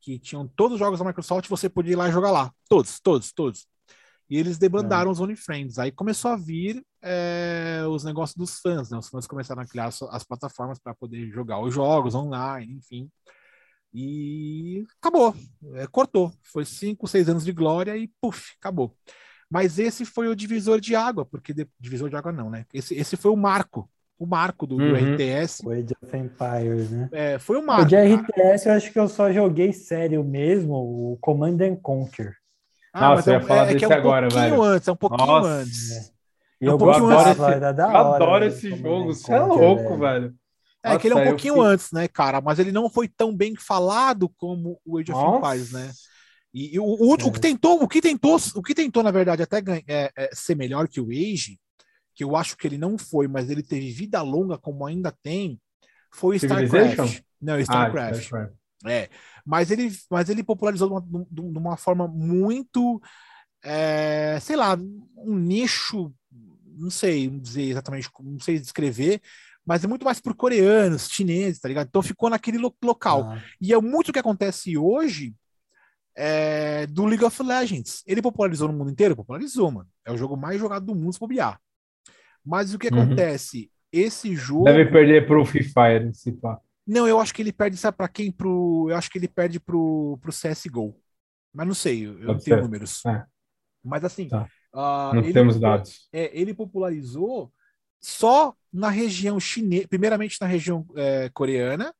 [0.00, 2.52] que tinham todos os jogos da Microsoft, você podia ir lá jogar lá.
[2.68, 3.66] Todos, todos, todos.
[4.28, 5.78] E eles debandaram os Zone Friends.
[5.78, 8.98] Aí começou a vir é, os negócios dos fãs, né?
[8.98, 13.08] Os fãs começaram a criar as, as plataformas para poder jogar os jogos online, enfim.
[13.94, 15.34] E acabou,
[15.74, 16.32] É, cortou.
[16.42, 18.96] Foi cinco, seis anos de glória e puf, acabou.
[19.50, 22.64] Mas esse foi o divisor de água, porque de- divisor de água não, né?
[22.74, 25.14] Esse, esse foi o marco, o marco do, do Uhum.
[25.14, 25.64] RTS.
[25.64, 27.08] O Age of Empires, né?
[27.12, 27.86] É, foi o O marco.
[27.86, 28.08] de cara.
[28.08, 32.34] RTS eu acho que eu só joguei sério mesmo, o Command and Conquer.
[32.92, 34.50] Ah, Nossa, mas eu é, ia falar é, é que é um desse agora, pouquinho
[34.50, 34.62] velho.
[34.62, 36.12] antes, é um pouquinho Nossa, antes.
[36.60, 37.56] E É um eu pouquinho gostava, antes.
[37.56, 39.14] era da Eu adoro né, esse jogo.
[39.14, 40.34] Você é louco, velho.
[40.82, 42.40] É que ele é um pouquinho fiquei- antes, né, cara?
[42.40, 45.38] Mas ele não foi tão bem falado como o Age of Nossa.
[45.38, 45.90] Empires, né?
[46.58, 47.40] E, e o, o, o que É.
[47.42, 50.88] tentou, o que tentou, o que tentou, na verdade, até ganha- é, é, ser melhor
[50.88, 51.60] que o Age,
[52.14, 55.60] que eu acho que ele não foi, mas ele teve vida longa como ainda tem,
[56.10, 56.36] foi?
[56.36, 57.20] StarCraft.
[57.42, 58.20] Não, Ah, StarCraft.
[58.22, 58.54] StarCraft.
[58.86, 59.10] É,
[59.44, 63.00] mas ele, mas ele popularizou de uma, de uma forma muito,
[63.62, 64.78] é, sei lá,
[65.18, 66.10] um nicho,
[66.78, 69.20] não sei dizer exatamente, não sei descrever,
[69.64, 71.88] mas é muito mais por coreanos, chineses, tá ligado?
[71.88, 73.24] Então ficou naquele lo- local.
[73.30, 75.34] Ah, E é muito o que acontece hoje
[76.16, 78.02] é, do League of Legends.
[78.06, 79.14] Ele popularizou no mundo inteiro?
[79.16, 79.88] Popularizou, mano.
[80.04, 81.60] É o jogo mais jogado do mundo se bobear.
[82.44, 83.02] Mas o que Uhum.
[83.02, 83.70] acontece?
[83.92, 84.64] Esse jogo.
[84.64, 86.58] Deve perder pro Free Fire, se pá.
[86.86, 88.30] Não, eu acho que ele perde, sabe pra quem?
[88.30, 90.96] Pro, eu acho que ele perde pro, pro CSGO.
[91.52, 92.62] Mas não sei, eu eu não Pode tenho ser.
[92.62, 93.04] números.
[93.06, 93.24] É.
[93.84, 94.46] Mas assim, Tá.
[94.72, 96.08] ah, Não ele, temos dados.
[96.12, 97.52] é, ele popularizou
[98.00, 101.92] só na região chinesa, primeiramente na região é, coreana.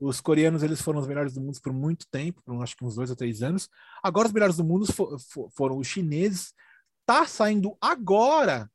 [0.00, 2.94] Os coreanos eles foram os melhores do mundo por muito tempo, por acho que uns
[2.94, 3.68] dois ou três anos.
[4.02, 6.54] Agora os melhores do mundo fo- fo- foram os chineses.
[7.04, 8.70] Tá saindo agora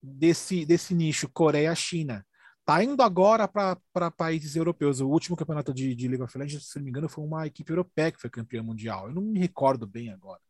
[0.00, 2.24] desse, desse nicho Coreia-China.
[2.64, 5.00] Tá indo agora para países europeus.
[5.00, 7.72] O último campeonato de, de League of Legends, se não me engano, foi uma equipe
[7.72, 9.08] europeia que foi campeã mundial.
[9.08, 10.40] Eu não me recordo bem agora.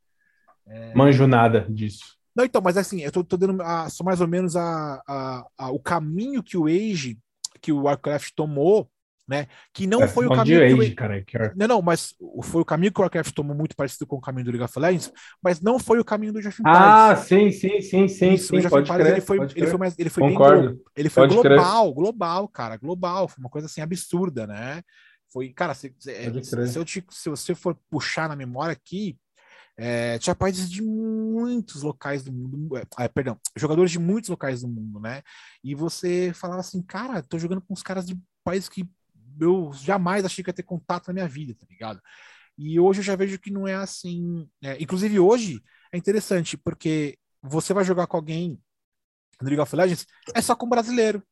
[0.95, 2.19] Manjo nada disso.
[2.37, 5.47] Não, então, mas assim, eu tô, tô dando a- só mais ou menos a, a-
[5.57, 7.19] a- o caminho que o Age,
[7.63, 8.91] que o Warcraft tomou,
[9.29, 9.47] né?
[9.75, 11.23] Que não É, foi o caminho que Age, Age- cara.
[11.23, 12.15] que é- Não, não, mas
[12.45, 14.79] foi o caminho que o Warcraft tomou muito parecido com o caminho do League of
[14.79, 18.61] Legends, mas não foi o caminho do Jeff Ah, sim, sim, sim, sim, Isso, o
[18.61, 18.69] sim.
[18.69, 19.71] Pode crer, ele foi, pode ele crer.
[19.71, 20.71] foi mais, ele foi bem Concordo.
[20.75, 21.57] glo- ele foi Pode crer.
[21.59, 24.83] global, global, cara, global, foi uma coisa assim absurda, né?
[25.31, 26.13] Foi, cara, se, se-
[26.51, 26.69] crer.
[26.69, 29.19] se eu te- se você for puxar na memória aqui,
[29.77, 34.63] é, tinha países de muitos locais do mundo, é, ah, perdão, jogadores de muitos locais
[34.63, 35.23] do mundo, né?
[35.63, 38.89] E você falava assim, cara, tô jogando com os caras de países que
[39.40, 42.01] eu jamais achei que ia ter contato na minha vida, tá ligado?
[42.56, 44.48] E hoje eu já vejo que não é assim.
[44.62, 45.62] é, inclusive hoje
[45.93, 48.60] é interessante, porque você vai jogar com alguém
[49.40, 51.23] no League of Legends, é só com brasileiro.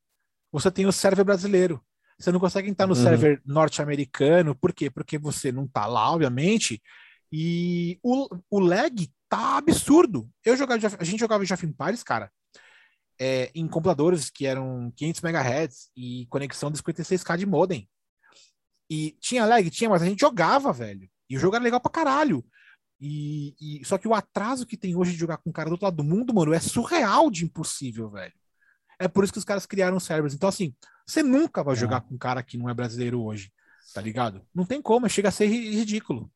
[0.51, 1.83] Você tem o server brasileiro.
[2.17, 3.03] Você não consegue entrar no Uhum.
[3.03, 4.89] server norte-americano, por quê?
[4.89, 6.81] Porque você não tá lá, obviamente,
[7.31, 10.29] e o, o lag tá absurdo.
[10.43, 12.31] Eu jogava, a gente jogava of Empires, cara,
[13.19, 17.89] é, em computadores que eram 500 MHz e conexão de 56k de modem.
[18.89, 19.69] E tinha lag?
[19.69, 21.09] Tinha, mas a gente jogava, velho.
[21.29, 22.43] E o jogo era legal pra caralho.
[22.99, 25.73] E, e- só que o atraso que tem hoje de jogar com um cara do
[25.73, 28.33] outro lado do mundo, mano, é surreal de impossível, velho.
[28.99, 30.33] É por isso que os caras criaram servers.
[30.33, 30.73] Então, assim,
[31.05, 33.51] você nunca vai jogar com um cara que não é brasileiro hoje,
[33.93, 34.41] tá ligado?
[34.55, 36.31] Não tem como, chega a ser ri- ridículo.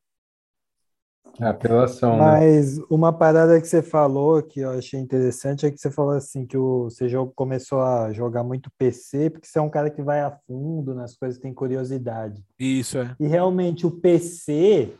[1.40, 2.22] É apelação, né?
[2.22, 6.46] Mas uma parada que você falou que eu achei interessante é que você falou assim
[6.46, 10.20] que o, você começou a jogar muito PC porque você é um cara que vai
[10.20, 12.44] a fundo nas coisas, tem curiosidade.
[12.58, 13.16] Isso é.
[13.18, 14.92] E realmente o PC,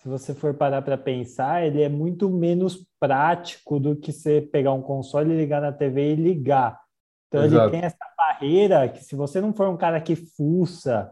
[0.00, 4.72] se você for parar para pensar, ele é muito menos prático do que você pegar
[4.72, 6.80] um console, ligar na TV e ligar.
[7.26, 7.64] Então Exato.
[7.64, 11.10] ele tem essa barreira que se você não for um cara que fuça,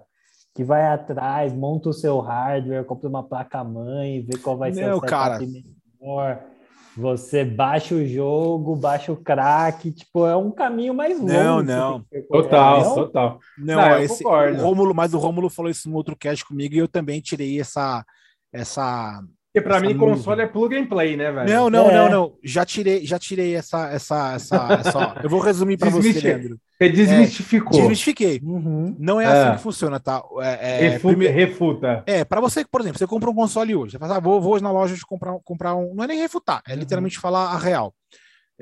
[0.55, 4.99] que vai atrás, monta o seu hardware, compra uma placa-mãe, vê qual vai ser Não,
[4.99, 5.39] o setup cara.
[5.39, 6.43] melhor,
[6.97, 11.33] você baixa o jogo, baixa o crack, tipo, é um caminho mais longo.
[11.33, 12.05] Não, não.
[12.29, 12.95] Total, não?
[12.95, 13.39] total.
[13.57, 14.59] Não, Não, esse, concordo.
[14.59, 17.61] o Rômulo, mas o Rômulo falou isso no outro cast comigo e eu também tirei
[17.61, 18.05] essa,
[18.53, 19.23] essa,
[19.53, 21.49] Porque pra mim, console é plug and play, né, velho?
[21.53, 21.95] Não, não, É.
[21.95, 22.33] não, não.
[22.45, 26.57] Já tirei, já tirei essa, essa, essa, essa- Eu vou resumir pra você, Leandro.
[26.81, 27.73] Você desmistificou.
[27.73, 28.41] Desmistifiquei.
[28.45, 28.95] Uhum.
[28.97, 29.29] Não é, É.
[29.29, 30.23] assim que funciona, tá?
[30.41, 32.03] É, é, Refuta, primeiro- refuta.
[32.07, 34.53] é, pra você, por exemplo, você compra um console hoje, você fala, ah, vou, vou
[34.55, 35.95] hoje na loja de comprar, comprar um.
[35.97, 36.79] Não é nem refutar, é Uhum.
[36.79, 37.93] literalmente falar a real.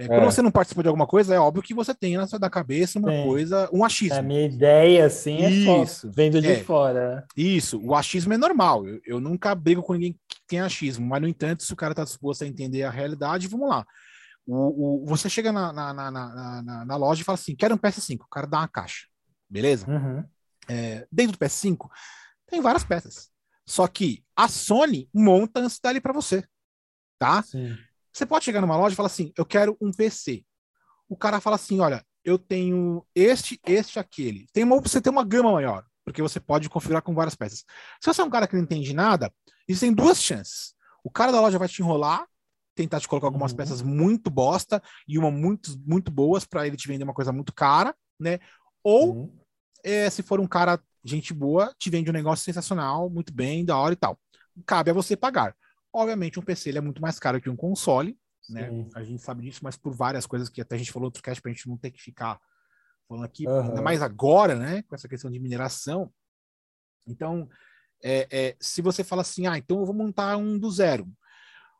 [0.01, 0.25] É, quando É.
[0.27, 3.01] você não participa de alguma coisa, é óbvio que você tem na sua da cabeça
[3.01, 3.25] uma Sim.
[3.25, 4.17] coisa, um achismo.
[4.17, 6.09] A minha ideia, assim, é só Isso.
[6.15, 6.57] vendo de É.
[6.61, 7.25] fora.
[7.37, 8.87] Isso, o achismo é normal.
[8.87, 10.15] Eu, eu nunca brigo com ninguém
[10.49, 13.69] tem achismo, mas, no entanto, se o cara está disposto a entender a realidade, vamos
[13.69, 13.87] lá.
[14.47, 18.25] O, o- você chega na, na, na, na, loja e fala assim: quero um PS5.
[18.25, 19.07] O cara dá uma caixa.
[19.49, 19.87] Beleza?
[19.89, 20.25] Uhum.
[20.69, 21.89] É, dentro do PS5,
[22.47, 23.31] tem várias peças.
[23.67, 26.43] Só que a Sony monta antes dali para você.
[27.19, 27.43] Tá?
[27.43, 27.77] Sim.
[28.13, 30.43] Você pode chegar numa loja e falar assim: eu quero um PC.
[31.09, 34.47] O cara fala assim: olha, eu tenho este, este, aquele.
[34.53, 37.59] Tem uma, você tem uma gama maior, porque você pode configurar com várias peças.
[38.01, 39.31] Se você é um cara que não entende nada,
[39.69, 40.75] existem duas chances.
[41.05, 42.27] O cara da loja vai te enrolar,
[42.75, 43.57] tentar te colocar algumas Uhum.
[43.59, 47.53] peças muito bosta e uma muito, muito boas para ele te vender uma coisa muito
[47.53, 48.39] cara, né?
[48.83, 49.41] Ou Sim.
[49.85, 53.77] é, se for um cara, gente boa, te vende um negócio sensacional, muito bem, da
[53.77, 54.19] hora e tal.
[54.65, 55.55] Cabe a você pagar.
[55.93, 58.19] Obviamente, um PC ele é muito mais caro que um console,
[58.49, 58.71] né?
[58.71, 58.89] Sim.
[58.95, 61.23] A gente sabe disso, mas por várias coisas que até a gente falou no outro
[61.23, 62.41] cast pra gente não ter que ficar
[63.09, 63.69] falando aqui, Aham.
[63.71, 64.83] ainda mais agora, né?
[64.83, 66.13] Com essa questão de mineração.
[67.07, 67.49] Então,
[68.03, 71.09] é, é, se você fala assim, ah, então eu vou montar um do zero.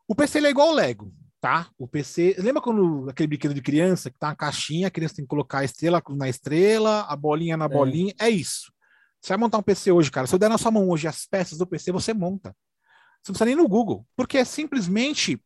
[0.07, 1.69] O PC ele é igual ao Lego, tá?
[1.77, 2.35] O PC.
[2.39, 5.59] Lembra quando aquele brinquedo de criança que tá uma caixinha, a criança tem que colocar
[5.59, 7.69] a estrela na estrela, a bolinha na É.
[7.69, 8.13] bolinha?
[8.19, 8.73] É isso.
[9.21, 10.25] Você vai montar um PC hoje, cara.
[10.25, 12.55] Se eu der na sua mão hoje as peças do PC, você monta.
[13.21, 15.39] Você não precisa nem no Google, porque é simplesmente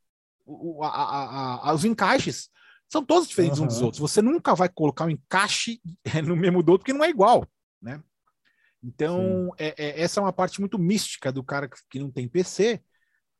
[0.46, 2.50] o- o- a- a- a- os encaixes
[2.94, 4.00] são todos diferentes uns dos outros.
[4.00, 5.82] Você nunca vai colocar um encaixe
[6.24, 7.46] no mesmo do outro, porque não é igual,
[7.82, 8.02] né?
[8.84, 12.28] Então, é- é- essa é uma parte muito mística do cara que, que não tem
[12.28, 12.84] PC.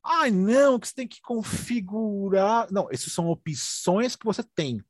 [0.02, 2.66] Ah, não, que você tem que configurar.
[2.72, 4.82] Não, essas são opções que você tem,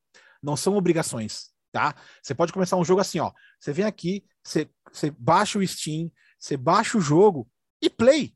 [0.43, 1.95] não são obrigações, tá?
[2.23, 3.33] Você pode começar um jogo assim, ó.
[3.61, 7.49] Você vem aqui, você, você baixa o Steam, você baixa o jogo
[7.83, 8.35] e play.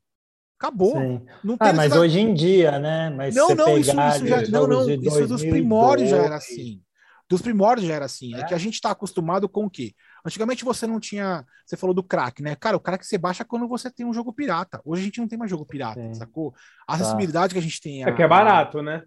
[0.59, 0.91] Acabou.
[0.99, 1.21] Sim.
[1.43, 3.09] Não tem Ah, mas necessidade- hoje em dia, né?
[3.11, 6.81] Mas não, não, isso, isso já, não, não, isso dos primórdios já era 2002, assim.
[7.29, 8.35] Dos primórdios já era assim.
[8.35, 8.43] É, É?
[8.43, 9.93] que a gente está acostumado com o quê?
[10.25, 11.45] Antigamente você não tinha.
[11.65, 12.55] Você falou do crack, né?
[12.55, 14.81] Cara, o crack você baixa quando você tem um jogo pirata.
[14.83, 16.13] Hoje a gente não tem mais jogo pirata, Sim.
[16.15, 16.53] sacou?
[16.87, 18.03] A acessibilidade que a gente tem.
[18.03, 19.03] É a- que é barato, né?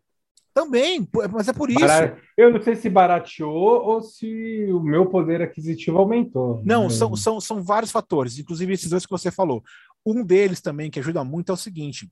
[0.54, 1.80] Também, pô, mas é por isso.
[1.80, 3.50] Bara- Eu não sei se barateou
[3.86, 6.60] ou se o meu poder aquisitivo aumentou.
[6.62, 6.90] Não, Hum.
[6.90, 9.62] são, são, são vários fatores, inclusive esses dois que você falou.
[10.04, 12.10] Um deles também que ajuda muito é o seguinte: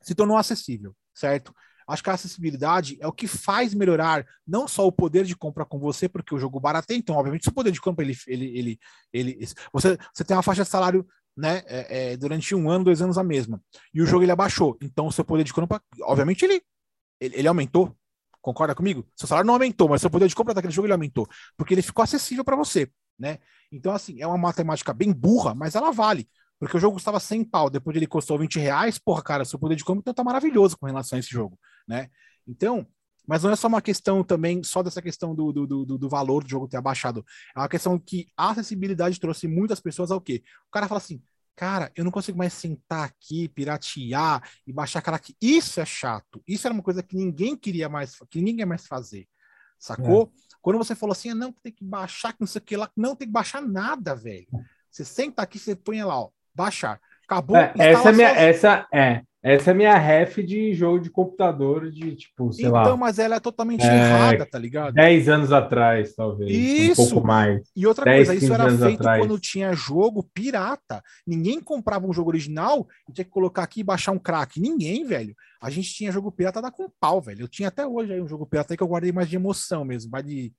[0.00, 1.54] se tornou acessível, certo?
[1.88, 5.64] Acho que a acessibilidade é o que faz melhorar não só o poder de compra
[5.64, 8.80] com você, porque o jogo barateia, então, obviamente, o poder de compra ele, ele, ele,
[9.10, 13.00] ele você, você tem uma faixa de salário né, é, é, durante um ano, dois
[13.00, 13.62] anos a mesma,
[13.94, 16.60] e o jogo ele abaixou, então o seu poder de compra, obviamente, ele,
[17.20, 17.96] ele, ele aumentou.
[18.42, 19.06] Concorda comigo?
[19.16, 21.26] Seu salário não aumentou, mas seu poder de compra daquele jogo ele aumentou,
[21.56, 23.38] porque ele ficou acessível para você, né?
[23.72, 26.28] Então, assim, é uma matemática bem burra, mas ela vale.
[26.58, 29.76] Porque o jogo custava 100 pau, depois ele custou 20 reais, porra, cara, seu poder
[29.76, 32.10] de compra então tá maravilhoso com relação a esse jogo, né?
[32.46, 32.86] Então,
[33.26, 36.42] mas não é só uma questão também, só dessa questão do, do, do, do valor
[36.42, 37.24] do jogo ter abaixado.
[37.54, 40.42] É uma questão que a acessibilidade trouxe muitas pessoas ao quê?
[40.66, 41.22] O cara fala assim,
[41.54, 45.36] cara, eu não consigo mais sentar aqui, piratear e baixar aquela aqui.
[45.42, 46.42] Isso é chato.
[46.48, 49.28] Isso era uma coisa que ninguém queria mais, que ninguém quer mais fazer.
[49.78, 50.32] Sacou?
[50.62, 52.90] Quando você falou assim, ah, não, tem que baixar, que não sei o que lá,
[52.96, 54.46] não tem que baixar nada, velho.
[54.90, 57.00] Você senta aqui, você põe lá, ó, baixar.
[57.24, 57.56] Acabou.
[57.56, 58.48] É, essa, é minha, sozinho.
[58.48, 62.96] essa, é, essa é minha ref de jogo de computador de, tipo, sei Então, lá,
[62.96, 64.94] mas ela é totalmente É, errada, tá ligado?
[64.94, 66.50] 10 anos atrás, talvez.
[66.50, 67.02] Isso.
[67.02, 67.62] Um pouco mais.
[67.76, 69.20] E outra 10, coisa, isso 15 era feito atrás.
[69.20, 71.02] quando tinha jogo pirata.
[71.26, 74.60] Ninguém comprava um jogo original e tinha que colocar aqui e baixar um crack.
[74.60, 75.34] Ninguém, velho.
[75.62, 77.42] A gente tinha jogo pirata da com pau, velho.
[77.42, 80.10] Eu tinha até hoje aí um jogo pirata que eu guardei mais de emoção mesmo,
[80.10, 80.52] mais de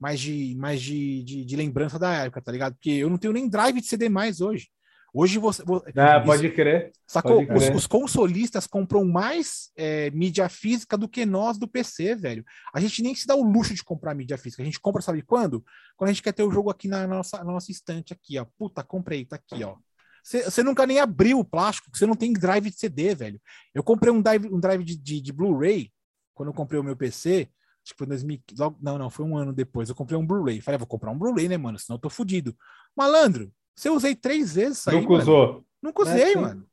[0.00, 2.74] mais de mais de, de, de lembrança da época, tá ligado?
[2.74, 4.68] Porque eu não tenho nem drive de CD mais hoje.
[5.16, 6.90] Hoje você, vo- Ah, isso- pode crer.
[7.06, 7.46] Sacou?
[7.46, 7.76] Pode Os, crer.
[7.76, 12.44] os consolistas compram mais é, mídia física do que nós do PC, velho.
[12.74, 14.60] A gente nem se dá o luxo de comprar mídia física.
[14.62, 15.64] A gente compra, sabe quando?
[15.96, 18.44] Quando a gente quer ter o jogo aqui na nossa, na nossa estante, aqui, ó.
[18.58, 19.76] Puta, comprei, tá aqui, ó.
[20.24, 23.40] Você nunca nem abriu o plástico, você não tem drive de CD, velho.
[23.74, 25.92] Eu comprei um drive, um drive de, de, de Blu-ray
[26.34, 27.48] quando eu comprei o meu PC.
[27.84, 28.40] Acho que foi em 2000.
[28.58, 29.88] logo- Não, não, foi um ano depois.
[29.90, 30.60] Eu comprei um Blu-ray.
[30.62, 31.78] Falei, ah, vou comprar um Blu-ray, né, mano?
[31.78, 32.56] Senão eu tô fudido.
[32.96, 34.96] Malandro, você usei três vezes isso aí.
[34.96, 35.22] Nunca mano.
[35.22, 35.64] usou.
[35.82, 36.38] Nunca usei, sim.
[36.38, 36.66] mano.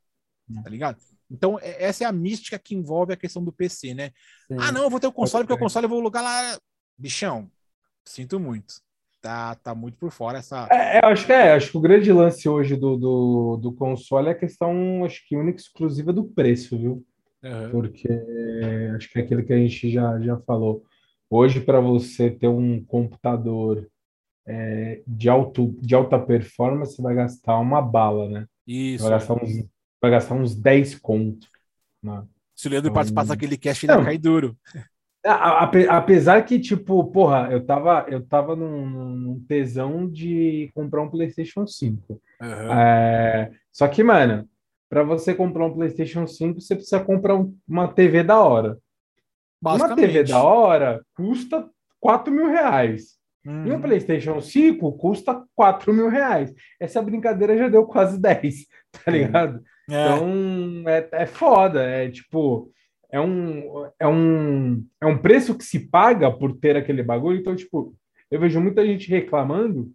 [0.64, 0.98] Tá ligado?
[1.30, 4.12] Então, é- essa é a mística que envolve a questão do PC, né?
[4.48, 4.58] Sim.
[4.60, 6.58] Ah, não, eu vou ter o console, Pode porque o console eu vou lugar lá.
[6.98, 7.50] Bichão,
[8.06, 8.76] sinto muito.
[9.22, 10.68] Tá, tá muito por fora essa.
[10.72, 14.28] É, eu acho que é, acho que o grande lance hoje do, do, do console
[14.28, 17.06] é a questão, acho que única e exclusiva do preço, viu?
[17.44, 17.72] Uhum.
[17.72, 18.08] Porque
[18.96, 20.84] acho que é aquilo que a gente já, já falou.
[21.30, 23.88] Hoje, para você ter um computador
[24.46, 28.46] é, de, alto, de alta performance, você vai gastar uma bala, né?
[28.68, 29.04] Isso.
[29.04, 29.66] Vai gastar uns,
[30.02, 31.50] vai gastar uns 10 contos.
[32.02, 32.24] Né?
[32.56, 34.58] Se o Leandro então, participasse daquele cast, ele ia cair duro.
[35.90, 41.68] Apesar que, tipo, porra, eu tava, eu tava num, num tesão de comprar um PlayStation
[41.68, 42.22] 5.
[42.42, 42.74] Uhum.
[42.74, 44.50] É, só que, mano,
[44.90, 48.78] para você comprar um PlayStation 5, você precisa comprar um, uma TV da hora.
[49.64, 51.70] Uma TV da hora custa
[52.00, 53.21] 4 mil reais.
[53.46, 53.68] Uhum.
[53.68, 56.54] E um PlayStation 5 custa 4 mil reais.
[56.80, 58.68] Essa brincadeira já deu quase 10,
[59.04, 59.64] tá ligado?
[59.90, 60.06] É.
[60.06, 61.84] Então é, é foda.
[61.84, 62.72] É tipo,
[63.12, 67.40] é um, é, um, é um preço que se paga por ter aquele bagulho.
[67.40, 67.96] Então, tipo,
[68.30, 69.92] eu vejo muita gente reclamando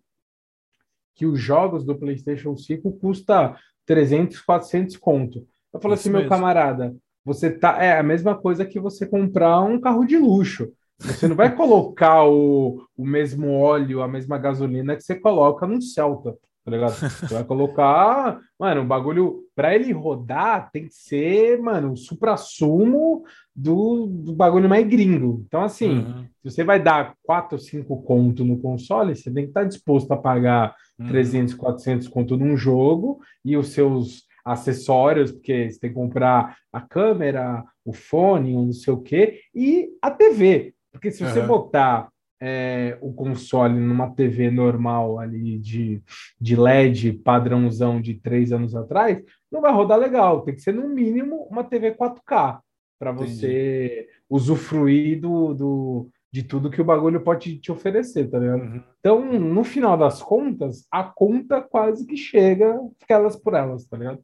[1.15, 3.57] que os jogos do PlayStation 5 custa
[3.87, 5.47] 300, 400 conto.
[5.73, 6.23] Eu falo Isso assim, mesmo.
[6.23, 6.95] meu camarada,
[7.25, 7.83] você tá.
[7.83, 10.73] É a mesma coisa que você comprar um carro de luxo.
[10.99, 15.81] Você não vai colocar o, o mesmo óleo, a mesma gasolina que você coloca num
[15.81, 16.95] Celta, tá ligado?
[16.95, 23.25] Você vai colocar, mano, o bagulho, para ele rodar, tem que ser, mano, o supra-sumo
[23.55, 25.45] do, do bagulho mais gringo.
[25.47, 26.25] Então, assim, uhum.
[26.43, 30.11] se você vai dar 4 ou 5 conto no console, você tem que estar disposto
[30.13, 31.09] a pagar uhum.
[31.09, 36.81] 300, 400 conto num jogo e os seus acessórios, porque você tem que comprar a
[36.81, 40.76] câmera, o fone, não sei o quê, e a TV.
[40.97, 41.47] Porque se você uhum.
[41.47, 42.09] botar
[42.41, 46.03] é, o console numa TV normal ali de,
[46.41, 50.43] de LED padrãozão de três anos atrás, não vai rodar legal.
[50.43, 52.61] Tem que ser no mínimo uma TV 4K
[52.99, 58.63] para você usufruir do, do, de tudo que o bagulho pode te oferecer, tá ligado?
[58.63, 58.83] Uhum.
[59.01, 64.23] Então, no final das contas, a conta quase que chega aquelas por elas, tá ligado?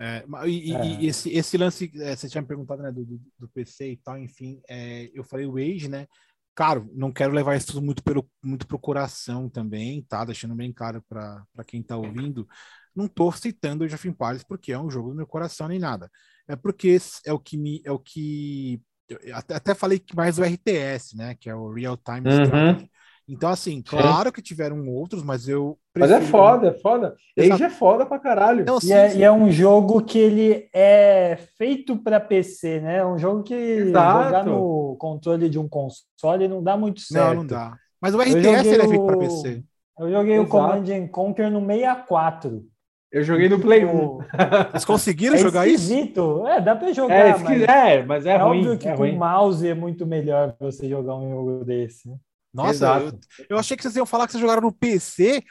[0.00, 0.86] É, e, é.
[0.86, 3.04] e esse, esse lance, é, você tinha me perguntado né, do,
[3.38, 6.06] do, PC e tal, enfim, é, eu falei o Age, né?
[6.54, 10.24] Claro, não quero levar isso tudo muito, pelo, muito pro coração também, tá?
[10.24, 12.48] Deixando bem claro para quem tá ouvindo.
[12.96, 16.10] Não tô citando Age of Empires porque é um jogo do meu coração nem nada.
[16.48, 17.82] É porque é o que me.
[17.84, 18.80] É o que.
[19.32, 21.34] Até, até falei mais do RTS, né?
[21.38, 22.42] Que é o Real Time uhum.
[22.42, 22.90] Strategy
[23.32, 25.78] então, assim, claro que tiveram outros, mas eu.
[25.92, 26.18] Prefiro...
[26.18, 27.14] Mas é foda, é foda.
[27.38, 28.64] Age é foda pra caralho.
[28.64, 29.18] Não, sim, e, é, sim.
[29.18, 32.96] e, é, um jogo que ele é feito para PC, né?
[32.96, 34.24] É um jogo que Exato.
[34.24, 37.28] jogar no controle de um console não dá muito certo.
[37.28, 37.76] Não, não dá.
[38.00, 39.62] Mas o RTS ele é feito para PC.
[39.98, 40.48] Eu joguei Exato.
[40.48, 42.64] o Command and Conquer no 64.
[43.12, 44.18] Eu joguei no Play 1.
[44.70, 46.38] Vocês conseguiram é jogar esquisito.
[46.38, 46.46] isso?
[46.46, 47.14] É, dá pra jogar.
[47.14, 48.58] É, mas é, mas é, é ruim.
[48.58, 52.08] óbvio que é com o mouse é muito melhor você jogar um jogo desse.
[52.52, 53.20] Nossa, eu,
[53.50, 55.42] eu, achei que vocês iam falar que vocês jogaram no PC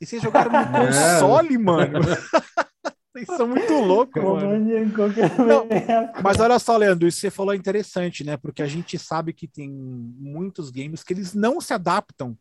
[0.00, 2.00] e vocês jogaram no console, mano.
[3.16, 4.58] Vocês são muito loucos, mano.
[5.46, 5.66] Não,
[6.22, 8.36] mas olha só, Leandro, isso que você falou é interessante, né?
[8.36, 12.36] Porque a gente sabe que tem muitos games que eles não se adaptam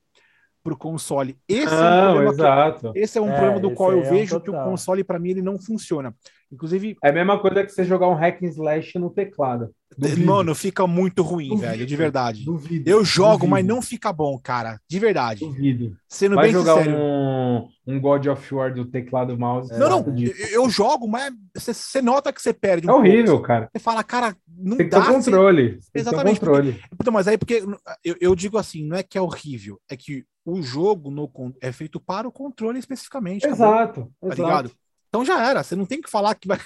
[0.62, 1.38] para o console.
[1.48, 2.92] Esse não, é um problema, exato.
[2.92, 5.04] Que, esse é um é, problema do qual eu é vejo um que o console,
[5.04, 6.14] para mim, ele não funciona.
[6.52, 6.98] Inclusive.
[7.04, 9.70] É a mesma coisa que você jogar um hack and slash no teclado.
[9.98, 10.26] Duvido.
[10.26, 12.46] Mano, fica muito ruim, duvido, velho, de verdade.
[12.46, 13.48] Duvido, eu jogo, duvido.
[13.50, 14.80] mas não fica bom, cara.
[14.90, 15.46] De verdade.
[15.46, 15.96] Duvido.
[16.08, 16.98] Sendo Vai bem jogar sincero.
[16.98, 19.72] Um, um God of War do teclado mouse.
[19.78, 20.18] Não, não.
[20.18, 22.88] Eu, eu jogo, mas você nota que você perde.
[22.88, 23.48] Um é horrível, pouco.
[23.48, 23.70] cara.
[23.72, 25.06] Você fala, cara, não Tem que dá.
[25.06, 25.80] Ter controle.
[25.94, 26.40] Exatamente.
[26.40, 26.82] Controle.
[26.98, 27.12] Porque...
[27.12, 27.64] mas aí, porque
[28.04, 31.32] eu, eu digo assim, não é que é horrível, é que o jogo no,
[31.62, 33.48] é feito para o controle especificamente.
[33.48, 34.02] Exato.
[34.02, 34.42] Acabou, tá exato.
[34.42, 34.72] ligado?
[35.10, 36.58] Então já era, você não tem que falar que vai.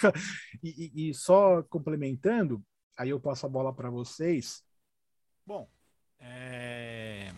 [0.62, 2.62] E, e, e só complementando,
[3.00, 4.62] aí eu passo a bola para vocês.
[5.46, 5.70] Bom,
[6.20, 7.32] é...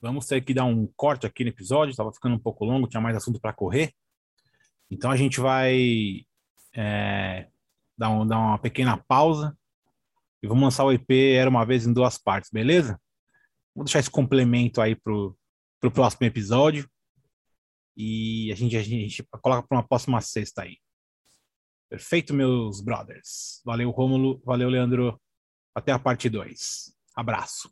[0.00, 3.00] vamos ter que dar um corte aqui no episódio, estava ficando um pouco longo, tinha
[3.00, 3.92] mais assunto para correr.
[4.90, 6.24] Então a gente vai
[6.74, 7.46] é...
[7.96, 9.54] dar, um, dar uma pequena pausa
[10.42, 12.98] e vamos lançar o EP Era uma vez em duas partes, beleza?
[13.74, 15.36] Vou deixar esse complemento aí pro,
[15.78, 16.88] pro próximo episódio.
[17.94, 20.78] E a gente, a gente coloca para uma próxima sexta aí.
[21.90, 23.60] Perfeito, meus brothers.
[23.64, 24.40] Valeu, Rômulo.
[24.44, 25.20] Valeu, Leandro.
[25.74, 26.94] Até a parte 2.
[27.16, 27.68] Abraço.